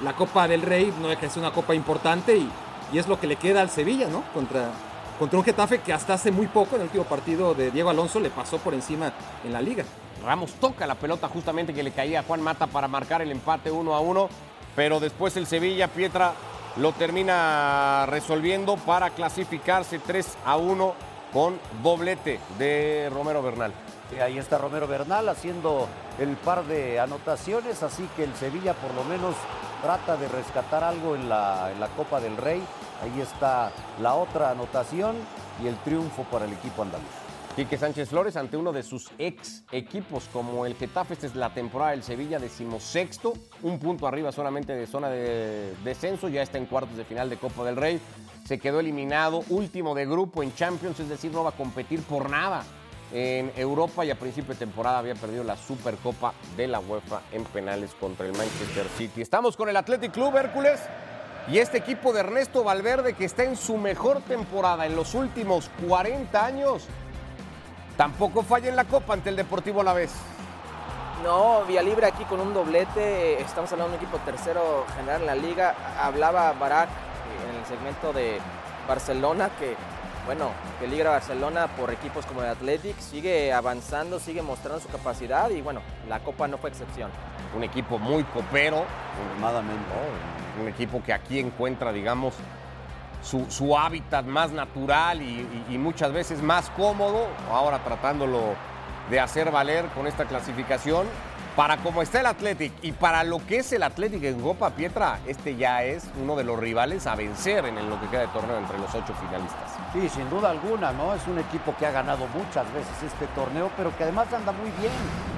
la 0.03 0.15
Copa 0.15 0.47
del 0.47 0.63
Rey 0.63 0.93
no 1.01 1.09
deja 1.09 1.27
de 1.27 1.41
una 1.41 1.53
copa 1.53 1.75
importante 1.75 2.37
y, 2.37 2.49
y 2.93 2.99
es 2.99 3.09
lo 3.09 3.19
que 3.19 3.27
le 3.27 3.37
queda 3.37 3.61
al 3.61 3.71
Sevilla, 3.71 4.09
¿no? 4.09 4.23
Contra, 4.33 4.71
contra 5.19 5.39
un 5.39 5.45
Getafe 5.45 5.81
que 5.81 5.93
hasta 5.93 6.15
hace 6.15 6.31
muy 6.31 6.47
poco, 6.47 6.77
en 6.77 6.83
el 6.83 6.87
último 6.89 7.05
partido 7.05 7.55
de 7.55 7.71
Diego 7.71 7.91
Alonso, 7.91 8.21
le 8.21 8.31
pasó 8.31 8.59
por 8.59 8.75
encima 8.75 9.13
en 9.45 9.53
la 9.53 9.61
liga. 9.61 9.85
Ramos 10.25 10.53
toca 10.55 10.87
la 10.87 10.95
pelota 10.95 11.29
justamente 11.29 11.75
que 11.75 11.83
le 11.83 11.93
caía 11.93 12.21
a 12.21 12.23
Juan 12.23 12.43
Mata 12.43 12.67
para 12.67 12.89
marcar 12.89 13.23
el 13.23 13.31
empate 13.31 13.71
1 13.71 13.95
a 13.95 14.01
1, 14.01 14.29
pero 14.75 15.01
después 15.01 15.37
el 15.37 15.47
Sevilla, 15.47 15.89
Pietra, 15.89 16.33
lo 16.77 16.93
termina 16.93 18.07
resolviendo 18.07 18.77
para 18.77 19.11
clasificarse 19.11 19.99
3 19.99 20.39
a 20.45 20.57
1 20.57 20.95
con 21.33 21.59
doblete 21.83 22.41
de 22.59 23.11
Romero 23.13 23.43
Bernal. 23.43 23.73
Ahí 24.23 24.39
está 24.39 24.57
Romero 24.57 24.87
Bernal 24.87 25.29
haciendo 25.29 25.87
el 26.19 26.37
par 26.37 26.65
de 26.65 26.99
anotaciones, 26.99 27.83
así 27.83 28.09
que 28.17 28.25
el 28.25 28.35
Sevilla 28.35 28.73
por 28.75 28.95
lo 28.95 29.05
menos 29.05 29.35
trata 29.83 30.17
de 30.17 30.29
rescatar 30.29 30.83
algo 30.83 31.15
en 31.15 31.29
la, 31.29 31.71
en 31.73 31.79
la 31.79 31.89
Copa 31.89 32.21
del 32.21 32.37
Rey. 32.37 32.63
Ahí 33.03 33.21
está 33.21 33.71
la 34.01 34.15
otra 34.15 34.51
anotación 34.51 35.17
y 35.63 35.67
el 35.67 35.77
triunfo 35.79 36.25
para 36.25 36.47
el 36.47 36.53
equipo 36.53 36.83
andaluz. 36.83 37.28
Quique 37.59 37.77
Sánchez 37.77 38.11
Flores 38.11 38.37
ante 38.37 38.57
uno 38.57 38.73
de 38.73 38.85
sus 38.85 39.11
ex 39.19 39.65
equipos 39.73 40.29
como 40.33 40.65
el 40.65 40.77
Getafe. 40.77 41.15
Esta 41.15 41.27
es 41.27 41.35
la 41.35 41.53
temporada 41.53 41.91
del 41.91 42.05
Sevilla, 42.05 42.39
decimosexto, 42.39 43.33
un 43.65 43.81
punto 43.81 44.07
arriba 44.07 44.31
solamente 44.31 44.77
de 44.77 44.87
zona 44.87 45.09
de 45.09 45.75
descenso, 45.83 46.29
ya 46.29 46.41
está 46.41 46.57
en 46.59 46.67
cuartos 46.67 46.97
de 46.97 47.05
final 47.05 47.29
de 47.29 47.37
Copa 47.37 47.65
del 47.65 47.75
Rey. 47.75 48.01
Se 48.47 48.61
quedó 48.61 48.79
eliminado, 48.79 49.43
último 49.49 49.97
de 49.97 50.07
grupo 50.07 50.45
en 50.45 50.55
Champions, 50.55 51.01
es 51.01 51.09
decir, 51.09 51.33
no 51.33 51.43
va 51.43 51.51
a 51.51 51.57
competir 51.57 52.01
por 52.03 52.31
nada 52.31 52.63
en 53.13 53.51
Europa 53.57 54.05
y 54.05 54.13
a 54.13 54.15
principio 54.17 54.55
de 54.55 54.61
temporada 54.61 55.01
había 55.01 55.17
perdido 55.17 55.43
la 55.43 55.57
Supercopa 55.57 56.35
de 56.57 56.69
la 56.69 56.79
UEFA 56.79 57.23
en 57.33 57.43
penales 57.43 57.93
contra 57.99 58.25
el 58.25 58.35
Manchester 58.35 58.87
City. 58.97 59.21
Estamos 59.21 59.57
con 59.57 59.69
el 59.69 59.77
Athletic 59.77 60.13
Club 60.13 60.37
Hércules 60.37 60.79
y 61.49 61.59
este 61.59 61.79
equipo 61.79 62.13
de 62.13 62.21
Ernesto 62.21 62.63
Valverde 62.63 63.15
que 63.15 63.25
está 63.25 63.43
en 63.43 63.57
su 63.57 63.79
mejor 63.79 64.21
temporada 64.21 64.87
en 64.87 64.95
los 64.95 65.15
últimos 65.15 65.69
40 65.89 66.47
años. 66.47 66.87
Tampoco 67.99 68.45
falla 68.45 68.69
en 68.69 68.77
la 68.77 68.85
Copa 68.85 69.15
ante 69.15 69.29
el 69.29 69.35
Deportivo 69.35 69.81
Alavés. 69.81 70.13
No, 71.25 71.65
Vía 71.65 71.83
Libre 71.83 72.07
aquí 72.07 72.23
con 72.27 72.39
un 72.39 72.55
doblete. 72.55 73.43
Estamos 73.43 73.73
hablando 73.73 73.91
de 73.91 73.99
un 73.99 74.05
equipo 74.05 74.19
tercero 74.25 74.87
general 74.97 75.23
en 75.23 75.27
la 75.27 75.35
liga. 75.35 75.75
Hablaba 76.01 76.53
Barak 76.53 76.89
en 77.51 77.57
el 77.59 77.67
segmento 77.67 78.13
de 78.13 78.39
Barcelona 78.87 79.51
que, 79.59 79.75
bueno, 80.27 80.53
peligra 80.79 81.11
Barcelona 81.11 81.67
por 81.77 81.91
equipos 81.93 82.25
como 82.25 82.45
el 82.45 82.51
Athletic. 82.51 82.97
Sigue 83.01 83.53
avanzando, 83.53 84.21
sigue 84.21 84.43
mostrando 84.43 84.79
su 84.79 84.87
capacidad 84.87 85.51
y, 85.51 85.61
bueno, 85.61 85.81
la 86.09 86.21
Copa 86.21 86.47
no 86.47 86.57
fue 86.57 86.71
excepción. 86.71 87.11
Un 87.57 87.65
equipo 87.65 87.99
muy 87.99 88.23
copero, 88.23 88.85
Formadamente. 89.33 89.75
¿no? 89.75 90.63
un 90.63 90.69
equipo 90.69 91.03
que 91.03 91.13
aquí 91.13 91.41
encuentra, 91.41 91.93
digamos, 91.93 92.35
su, 93.23 93.77
hábitat 93.77 94.25
más 94.25 94.53
natural 94.53 95.21
y 95.23 95.79
muchas 95.79 96.13
veces 96.13 96.43
más 96.43 96.71
cómodo. 96.71 97.27
Ahora 97.51 97.83
tratándolo 97.85 98.55
de 99.11 99.21
hacer 99.21 99.51
valer 99.51 99.87
con 99.95 100.07
esta 100.07 100.25
clasificación. 100.27 101.07
Para 101.59 101.79
cómo 101.79 102.03
está 102.03 102.21
el 102.21 102.27
Athletic 102.27 102.73
y 102.83 102.93
para 102.93 103.25
lo 103.25 103.45
que 103.45 103.57
es 103.57 103.73
el 103.73 103.83
Athletic 103.83 104.23
en 104.23 104.41
Copa 104.41 104.71
Pietra, 104.71 105.19
este 105.27 105.57
ya 105.57 105.83
es 105.83 106.05
uno 106.23 106.37
de 106.37 106.45
los 106.45 106.57
rivales 106.57 107.05
a 107.09 107.17
vencer 107.17 107.65
en 107.65 107.91
lo 107.91 108.01
que 108.01 108.07
queda 108.07 108.21
de 108.21 108.27
torneo 108.29 108.59
entre 108.59 108.79
los 108.79 108.95
ocho 108.95 109.13
finalistas. 109.15 109.73
Sí, 109.93 110.09
sin 110.09 110.31
duda 110.31 110.51
alguna, 110.51 110.93
¿no? 110.93 111.13
Es 111.15 111.27
un 111.27 111.37
equipo 111.37 111.75
que 111.77 111.85
ha 111.85 111.91
ganado 111.91 112.29
muchas 112.29 112.73
veces 112.73 113.03
este 113.05 113.27
torneo, 113.35 113.73
pero 113.77 113.91
que 113.97 114.05
además 114.05 114.33
anda 114.33 114.53
muy 114.53 114.71
bien, 114.79 114.93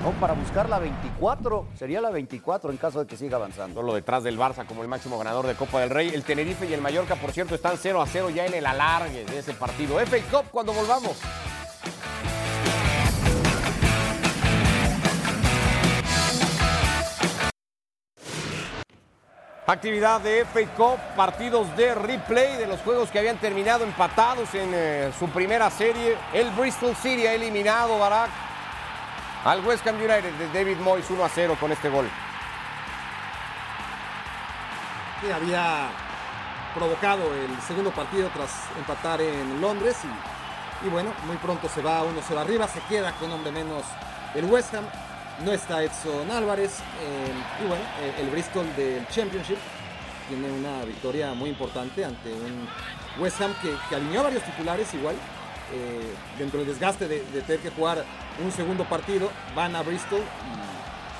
¿no? 0.05 0.11
Para 0.21 0.35
buscar 0.35 0.69
la 0.69 0.79
24, 0.79 1.69
sería 1.79 2.03
la 2.03 2.11
24 2.11 2.71
en 2.71 2.77
caso 2.77 3.01
de 3.01 3.07
que 3.07 3.17
siga 3.17 3.39
avanzando. 3.39 3.81
Solo 3.81 3.95
detrás 3.95 4.23
del 4.23 4.39
Barça 4.39 4.67
como 4.67 4.83
el 4.83 4.89
máximo 4.89 5.17
ganador 5.17 5.47
de 5.47 5.55
Copa 5.55 5.81
del 5.81 5.89
Rey. 5.89 6.11
El 6.13 6.25
Tenerife 6.25 6.67
y 6.67 6.75
el 6.75 6.83
Mallorca, 6.83 7.15
por 7.15 7.33
cierto, 7.33 7.55
están 7.55 7.79
0 7.79 8.03
a 8.03 8.07
0 8.07 8.29
ya 8.29 8.45
en 8.45 8.53
el 8.53 8.67
alargue 8.67 9.25
de 9.25 9.39
ese 9.39 9.55
partido. 9.55 9.99
FA 9.99 10.19
Cup 10.31 10.51
cuando 10.51 10.75
volvamos. 10.75 11.17
Actividad 19.67 20.21
de 20.21 20.45
FA 20.45 20.67
Cup, 20.77 20.99
partidos 21.15 21.77
de 21.77 21.95
replay 21.95 22.57
de 22.57 22.67
los 22.67 22.81
juegos 22.81 23.11
que 23.11 23.19
habían 23.19 23.37
terminado 23.39 23.85
empatados 23.85 24.53
en 24.55 24.71
eh, 24.75 25.13
su 25.19 25.29
primera 25.29 25.71
serie. 25.71 26.17
El 26.33 26.51
Bristol 26.51 26.97
City 26.97 27.27
ha 27.27 27.35
eliminado 27.35 27.99
Barak 27.99 28.31
al 29.45 29.65
West 29.65 29.87
Ham 29.87 29.97
United 29.97 30.33
de 30.33 30.49
David 30.53 30.79
Moyes 30.79 31.09
1 31.11 31.25
a 31.25 31.29
0 31.29 31.57
con 31.61 31.71
este 31.71 31.89
gol. 31.89 32.09
que 35.21 35.33
había 35.33 35.89
provocado 36.75 37.35
el 37.35 37.61
segundo 37.63 37.91
partido 37.91 38.31
tras 38.35 38.51
empatar 38.79 39.21
en 39.21 39.61
Londres 39.61 39.97
y, 40.85 40.89
bueno, 40.89 41.13
muy 41.27 41.37
pronto 41.37 41.69
se 41.69 41.83
va 41.83 42.03
1-0 42.03 42.39
arriba, 42.39 42.67
se 42.67 42.81
queda 42.89 43.13
con 43.13 43.31
hombre 43.31 43.53
menos 43.53 43.85
el 44.35 44.47
West 44.47 44.75
Ham, 44.75 44.87
no 45.45 45.53
está 45.53 45.83
Edson 45.83 46.31
Álvarez 46.31 46.79
y 47.63 47.67
bueno, 47.67 47.83
el 48.19 48.31
Bristol 48.31 48.67
del 48.77 49.07
Championship 49.09 49.59
tiene 50.29 50.51
una 50.51 50.85
victoria 50.85 51.35
muy 51.35 51.51
importante 51.51 52.05
ante 52.05 52.33
un 52.33 52.69
West 53.19 53.41
Ham 53.41 53.53
que, 53.61 53.95
alineó 53.95 54.21
a 54.21 54.25
varios 54.25 54.43
titulares 54.45 54.93
igual. 54.95 55.17
eh, 55.73 56.15
dentro 56.39 56.59
del 56.59 56.69
desgaste 56.69 57.07
de, 57.07 57.21
tener 57.43 57.61
que 57.61 57.71
jugar 57.71 58.05
un 58.43 58.51
segundo 58.51 58.85
partido, 58.85 59.31
van 59.55 59.77
a 59.77 59.83
Bristol 59.83 60.21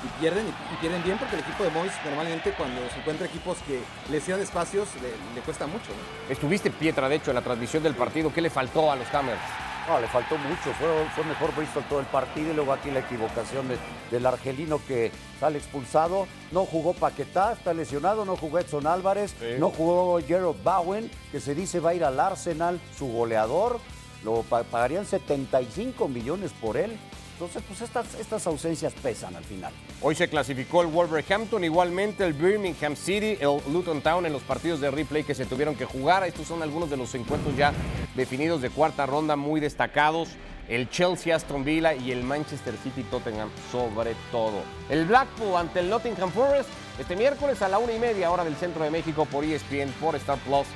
y, 0.03 0.19
pierden, 0.19 0.45
y, 0.47 0.75
pierden 0.81 1.03
bien 1.03 1.17
porque 1.17 1.35
el 1.35 1.41
equipo 1.41 1.63
de 1.63 1.69
Moyes 1.69 1.93
normalmente 2.03 2.51
cuando 2.51 2.81
se 2.89 2.99
encuentra 2.99 3.27
equipos 3.27 3.57
que 3.67 3.81
le 4.11 4.19
cierran 4.19 4.43
espacios 4.43 4.89
le, 5.35 5.41
cuesta 5.41 5.67
mucho. 5.67 5.91
Estuviste 6.29 6.71
Pietra, 6.71 7.07
de 7.07 7.15
hecho, 7.15 7.31
en 7.31 7.35
la 7.35 7.41
transmisión 7.41 7.83
del 7.83 7.95
partido. 7.95 8.33
¿Qué 8.33 8.41
le 8.41 8.49
faltó 8.49 8.91
a 8.91 8.95
los 8.95 9.13
Hammers? 9.13 9.39
No, 9.87 9.99
le 9.99 10.07
faltó 10.07 10.37
mucho, 10.37 10.71
fue, 10.79 10.87
fue 11.15 11.23
mejor 11.25 11.53
Bristol 11.55 11.83
todo 11.89 11.99
el 11.99 12.05
partido 12.05 12.51
y 12.51 12.55
luego 12.55 12.71
aquí 12.71 12.91
la 12.91 12.99
equivocación 12.99 13.67
de- 13.67 13.77
del 14.11 14.25
argelino 14.25 14.79
que 14.87 15.11
sale 15.39 15.57
expulsado. 15.57 16.27
No 16.51 16.65
jugó 16.65 16.93
Paquetá, 16.93 17.53
está 17.53 17.73
lesionado, 17.73 18.23
no 18.23 18.37
jugó 18.37 18.59
Edson 18.59 18.85
Álvarez, 18.87 19.33
Sí. 19.39 19.55
no 19.57 19.69
jugó 19.69 20.19
Gerald 20.25 20.63
Bowen, 20.63 21.09
que 21.31 21.39
se 21.39 21.55
dice 21.55 21.79
va 21.79 21.89
a 21.89 21.93
ir 21.95 22.03
al 22.05 22.19
Arsenal, 22.19 22.79
su 22.97 23.07
goleador. 23.11 23.79
Lo 24.23 24.43
pa- 24.43 24.63
pagarían 24.63 25.05
75 25.05 26.07
millones 26.07 26.51
por 26.61 26.77
él. 26.77 26.97
Entonces, 27.41 27.63
pues 27.67 28.19
estas, 28.19 28.45
ausencias 28.45 28.93
pesan 28.93 29.35
al 29.35 29.43
final. 29.43 29.73
Hoy 29.99 30.13
se 30.13 30.27
clasificó 30.27 30.83
el 30.83 30.89
Wolverhampton, 30.89 31.63
igualmente 31.63 32.23
el 32.23 32.33
Birmingham 32.33 32.95
City, 32.95 33.35
el 33.39 33.59
Luton 33.73 34.01
Town 34.01 34.27
en 34.27 34.33
los 34.33 34.43
partidos 34.43 34.79
de 34.79 34.91
replay 34.91 35.23
que 35.23 35.33
se 35.33 35.47
tuvieron 35.47 35.73
que 35.73 35.85
jugar. 35.85 36.23
Estos 36.23 36.45
son 36.45 36.61
algunos 36.61 36.91
de 36.91 36.97
los 36.97 37.15
encuentros 37.15 37.57
ya 37.57 37.73
definidos 38.15 38.61
de 38.61 38.69
cuarta 38.69 39.07
ronda 39.07 39.37
muy 39.37 39.59
destacados. 39.59 40.29
El 40.69 40.87
Chelsea 40.91 41.35
Aston 41.35 41.63
Villa 41.63 41.95
y 41.95 42.11
el 42.11 42.23
Manchester 42.23 42.75
City 42.77 43.01
Tottenham 43.09 43.49
sobre 43.71 44.15
todo. 44.31 44.61
El 44.91 45.05
Blackpool 45.05 45.55
ante 45.55 45.79
el 45.79 45.89
Nottingham 45.89 46.31
Forest 46.31 46.69
este 46.99 47.15
miércoles 47.15 47.59
a 47.63 47.69
la 47.69 47.79
una 47.79 47.93
y 47.93 47.97
media 47.97 48.29
hora 48.29 48.43
del 48.43 48.55
centro 48.55 48.83
de 48.83 48.91
México 48.91 49.25
por 49.25 49.43
ESPN, 49.43 49.89
por 49.99 50.15
Star 50.17 50.37
Plus, 50.45 50.67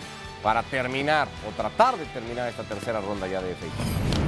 para 0.41 0.63
terminar 0.63 1.27
o 1.47 1.55
tratar 1.55 1.95
de 1.95 2.05
terminar 2.05 2.49
esta 2.49 2.63
tercera 2.63 3.01
ronda 3.01 3.27
ya 3.27 3.39
de 3.39 3.53
FA 3.53 4.24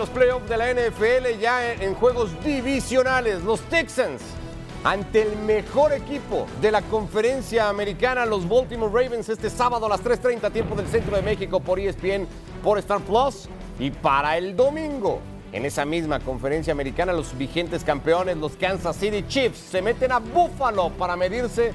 los 0.00 0.08
playoffs 0.08 0.48
de 0.48 0.56
la 0.56 0.72
NFL 0.72 1.38
ya 1.38 1.74
en, 1.74 1.94
juegos 1.94 2.30
divisionales. 2.42 3.42
Los 3.42 3.60
Texans 3.68 4.22
ante 4.82 5.20
el 5.20 5.36
mejor 5.36 5.92
equipo 5.92 6.46
de 6.62 6.70
la 6.70 6.80
conferencia 6.80 7.68
americana, 7.68 8.24
los 8.24 8.48
Baltimore 8.48 8.90
Ravens, 8.90 9.28
este 9.28 9.50
sábado 9.50 9.84
a 9.84 9.90
las 9.90 10.02
3.30 10.02 10.50
tiempo 10.52 10.74
del 10.74 10.86
centro 10.86 11.16
de 11.16 11.20
México 11.20 11.60
por 11.60 11.78
ESPN, 11.78 12.26
por 12.64 12.78
Star 12.78 13.00
Plus. 13.00 13.46
Y 13.78 13.90
para 13.90 14.38
el 14.38 14.56
domingo, 14.56 15.20
en 15.52 15.66
esa 15.66 15.84
misma 15.84 16.18
conferencia 16.18 16.72
americana, 16.72 17.12
los 17.12 17.36
vigentes 17.36 17.84
campeones, 17.84 18.38
los 18.38 18.52
Kansas 18.52 18.96
City 18.96 19.22
Chiefs, 19.28 19.58
se 19.58 19.82
meten 19.82 20.12
a 20.12 20.18
Buffalo 20.18 20.88
para 20.92 21.14
medirse 21.14 21.74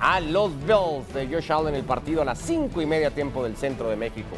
a 0.00 0.18
los 0.20 0.50
Bills 0.60 1.12
de 1.12 1.28
Josh 1.30 1.52
Allen 1.52 1.74
el 1.74 1.84
partido 1.84 2.22
a 2.22 2.24
las 2.24 2.38
5 2.38 2.80
y 2.80 2.86
media 2.86 3.10
tiempo 3.10 3.44
del 3.44 3.54
centro 3.58 3.90
de 3.90 3.96
México. 3.96 4.34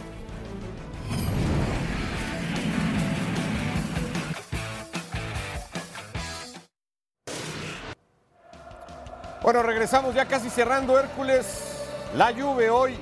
Bueno, 9.49 9.63
regresamos 9.63 10.15
ya 10.15 10.27
casi 10.27 10.51
cerrando 10.51 11.01
Hércules. 11.01 11.87
La 12.15 12.35
Juve 12.35 12.69
hoy 12.69 12.99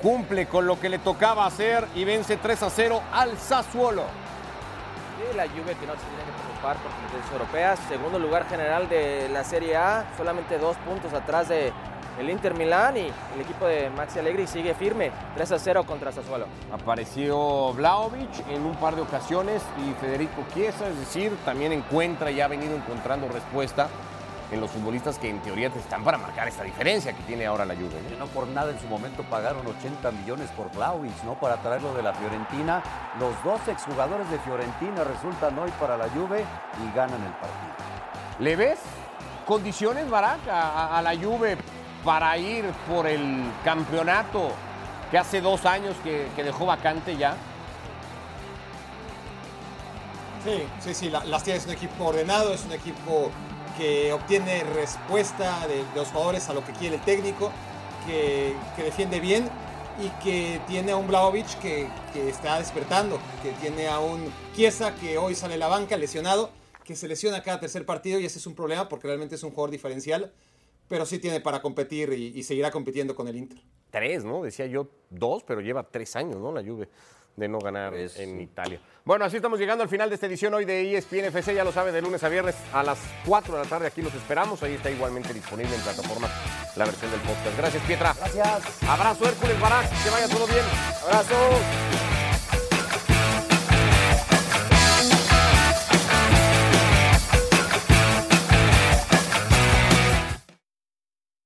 cumple 0.00 0.46
con 0.46 0.66
lo 0.66 0.80
que 0.80 0.88
le 0.88 0.98
tocaba 0.98 1.44
hacer 1.44 1.86
y 1.94 2.04
vence 2.04 2.38
3 2.38 2.62
a 2.62 2.70
0 2.70 3.02
al 3.12 3.36
Sassuolo. 3.36 4.04
Sí, 5.18 5.36
la 5.36 5.46
Juve 5.46 5.76
que 5.78 5.86
no 5.86 5.92
se 5.92 6.06
tiene 6.06 6.24
que 6.24 6.32
preocupar 6.40 6.76
por 6.78 6.90
competencias 6.92 7.32
europeas. 7.32 7.78
Segundo 7.86 8.18
lugar 8.18 8.48
general 8.48 8.88
de 8.88 9.28
la 9.28 9.44
Serie 9.44 9.76
A, 9.76 10.06
solamente 10.16 10.56
dos 10.56 10.74
puntos 10.78 11.12
atrás 11.12 11.50
de 11.50 11.70
el 12.18 12.30
Inter 12.30 12.54
Milán 12.54 12.96
y 12.96 13.12
el 13.34 13.40
equipo 13.42 13.66
de 13.66 13.90
Maxi 13.90 14.20
Allegri 14.20 14.46
sigue 14.46 14.72
firme, 14.72 15.12
3 15.34 15.52
a 15.52 15.58
0 15.58 15.84
contra 15.84 16.12
Sassuolo. 16.12 16.46
Apareció 16.72 17.74
Vlaovic 17.74 18.48
en 18.48 18.64
un 18.64 18.74
par 18.76 18.96
de 18.96 19.02
ocasiones 19.02 19.62
y 19.86 19.92
Federico 20.00 20.46
Chiesa, 20.54 20.88
es 20.88 20.98
decir, 20.98 21.36
también 21.44 21.72
encuentra 21.72 22.30
y 22.30 22.40
ha 22.40 22.48
venido 22.48 22.74
encontrando 22.74 23.28
respuesta 23.28 23.88
en 24.50 24.60
los 24.60 24.70
futbolistas 24.70 25.18
que 25.18 25.28
en 25.28 25.40
teoría 25.40 25.68
están 25.68 26.02
para 26.04 26.16
marcar 26.18 26.48
esta 26.48 26.62
diferencia 26.64 27.12
que 27.12 27.22
tiene 27.24 27.46
ahora 27.46 27.64
la 27.66 27.74
Juve. 27.74 28.00
¿no? 28.02 28.08
Que 28.08 28.16
no 28.16 28.26
por 28.28 28.46
nada 28.48 28.70
en 28.70 28.80
su 28.80 28.86
momento 28.86 29.22
pagaron 29.24 29.66
80 29.66 30.10
millones 30.12 30.48
por 30.56 30.70
Vlaovic, 30.72 31.22
¿no? 31.24 31.34
Para 31.34 31.56
traerlo 31.58 31.92
de 31.94 32.02
la 32.02 32.14
Fiorentina. 32.14 32.82
Los 33.20 33.32
dos 33.44 33.60
exjugadores 33.68 34.30
de 34.30 34.38
Fiorentina 34.38 35.04
resultan 35.04 35.58
hoy 35.58 35.70
para 35.78 35.96
la 35.96 36.08
Juve 36.08 36.44
y 36.82 36.96
ganan 36.96 37.22
el 37.22 37.32
partido. 37.32 37.74
¿Le 38.38 38.56
ves 38.56 38.78
condiciones, 39.46 40.08
Barak, 40.08 40.40
a, 40.50 41.00
la 41.02 41.14
Juve 41.16 41.58
para 42.04 42.36
ir 42.38 42.64
por 42.88 43.06
el 43.06 43.42
campeonato 43.64 44.50
que 45.10 45.18
hace 45.18 45.40
dos 45.40 45.66
años 45.66 45.94
que, 46.04 46.28
que 46.36 46.44
dejó 46.44 46.64
vacante 46.66 47.16
ya? 47.16 47.34
Sí, 50.44 50.62
sí, 50.80 50.94
sí, 50.94 51.10
la- 51.10 51.24
las 51.24 51.42
tiene, 51.42 51.58
es 51.58 51.66
un 51.66 51.72
equipo 51.72 52.04
ordenado, 52.06 52.52
es 52.54 52.64
un 52.64 52.72
equipo 52.72 53.30
que 53.78 54.12
obtiene 54.12 54.64
respuesta 54.64 55.66
de, 55.68 55.84
los 55.94 56.08
jugadores 56.08 56.48
a 56.48 56.52
lo 56.52 56.64
que 56.64 56.72
quiere 56.72 56.96
el 56.96 57.02
técnico, 57.02 57.52
que, 58.04 58.54
defiende 58.76 59.20
bien 59.20 59.48
y 60.02 60.08
que 60.22 60.60
tiene 60.66 60.92
a 60.92 60.96
un 60.96 61.06
Blaovic 61.06 61.58
que, 61.60 61.88
que 62.12 62.28
está 62.28 62.58
despertando, 62.58 63.18
que 63.42 63.52
tiene 63.52 63.88
a 63.88 64.00
un 64.00 64.30
Chiesa 64.54 64.94
que 64.96 65.16
hoy 65.16 65.34
sale 65.34 65.54
a 65.54 65.58
la 65.58 65.68
banca 65.68 65.96
lesionado, 65.96 66.50
que 66.84 66.96
se 66.96 67.06
lesiona 67.06 67.42
cada 67.42 67.60
tercer 67.60 67.86
partido 67.86 68.18
y 68.18 68.26
ese 68.26 68.38
es 68.38 68.46
un 68.46 68.54
problema 68.54 68.88
porque 68.88 69.06
realmente 69.06 69.36
es 69.36 69.42
un 69.42 69.50
jugador 69.50 69.70
diferencial, 69.70 70.32
pero 70.88 71.06
sí 71.06 71.18
tiene 71.18 71.40
para 71.40 71.62
competir 71.62 72.12
y, 72.12 72.38
y 72.38 72.42
seguirá 72.42 72.70
compitiendo 72.70 73.14
con 73.14 73.28
el 73.28 73.36
Inter. 73.36 73.60
Tres, 73.90 74.24
¿no? 74.24 74.42
Decía 74.42 74.66
yo 74.66 74.88
dos, 75.10 75.44
pero 75.44 75.60
lleva 75.60 75.84
tres 75.84 76.16
años, 76.16 76.36
¿no? 76.36 76.52
La 76.52 76.62
Juve 76.62 76.88
de 77.38 77.48
no 77.48 77.58
ganar 77.58 77.92
Tres, 77.92 78.18
en. 78.18 78.40
Italia. 78.40 78.80
Bueno, 79.04 79.24
así 79.24 79.36
estamos 79.36 79.58
llegando 79.58 79.82
al 79.82 79.88
final 79.88 80.08
de 80.10 80.16
esta 80.16 80.26
edición 80.26 80.52
hoy 80.52 80.64
de 80.64 80.96
ESPN 80.96 81.26
FC, 81.26 81.54
ya 81.54 81.64
lo 81.64 81.72
sabe, 81.72 81.92
de 81.92 82.02
lunes 82.02 82.22
a 82.24 82.28
viernes 82.28 82.56
a 82.72 82.82
las 82.82 82.98
4 83.24 83.56
de 83.56 83.62
la 83.62 83.68
tarde 83.68 83.86
aquí 83.86 84.02
los 84.02 84.14
esperamos, 84.14 84.62
ahí 84.62 84.74
está 84.74 84.90
igualmente 84.90 85.32
disponible 85.32 85.74
en 85.74 85.80
plataforma 85.80 86.28
la 86.76 86.84
versión 86.84 87.10
del 87.10 87.20
podcast. 87.20 87.56
Gracias, 87.56 87.82
Pietra. 87.84 88.14
Gracias. 88.18 88.82
Abrazo, 88.82 89.26
Hércules 89.26 89.60
Barak, 89.60 89.88
que 90.04 90.10
vaya 90.10 90.28
todo 90.28 90.46
bien. 90.46 90.64
Abrazo. 91.04 92.17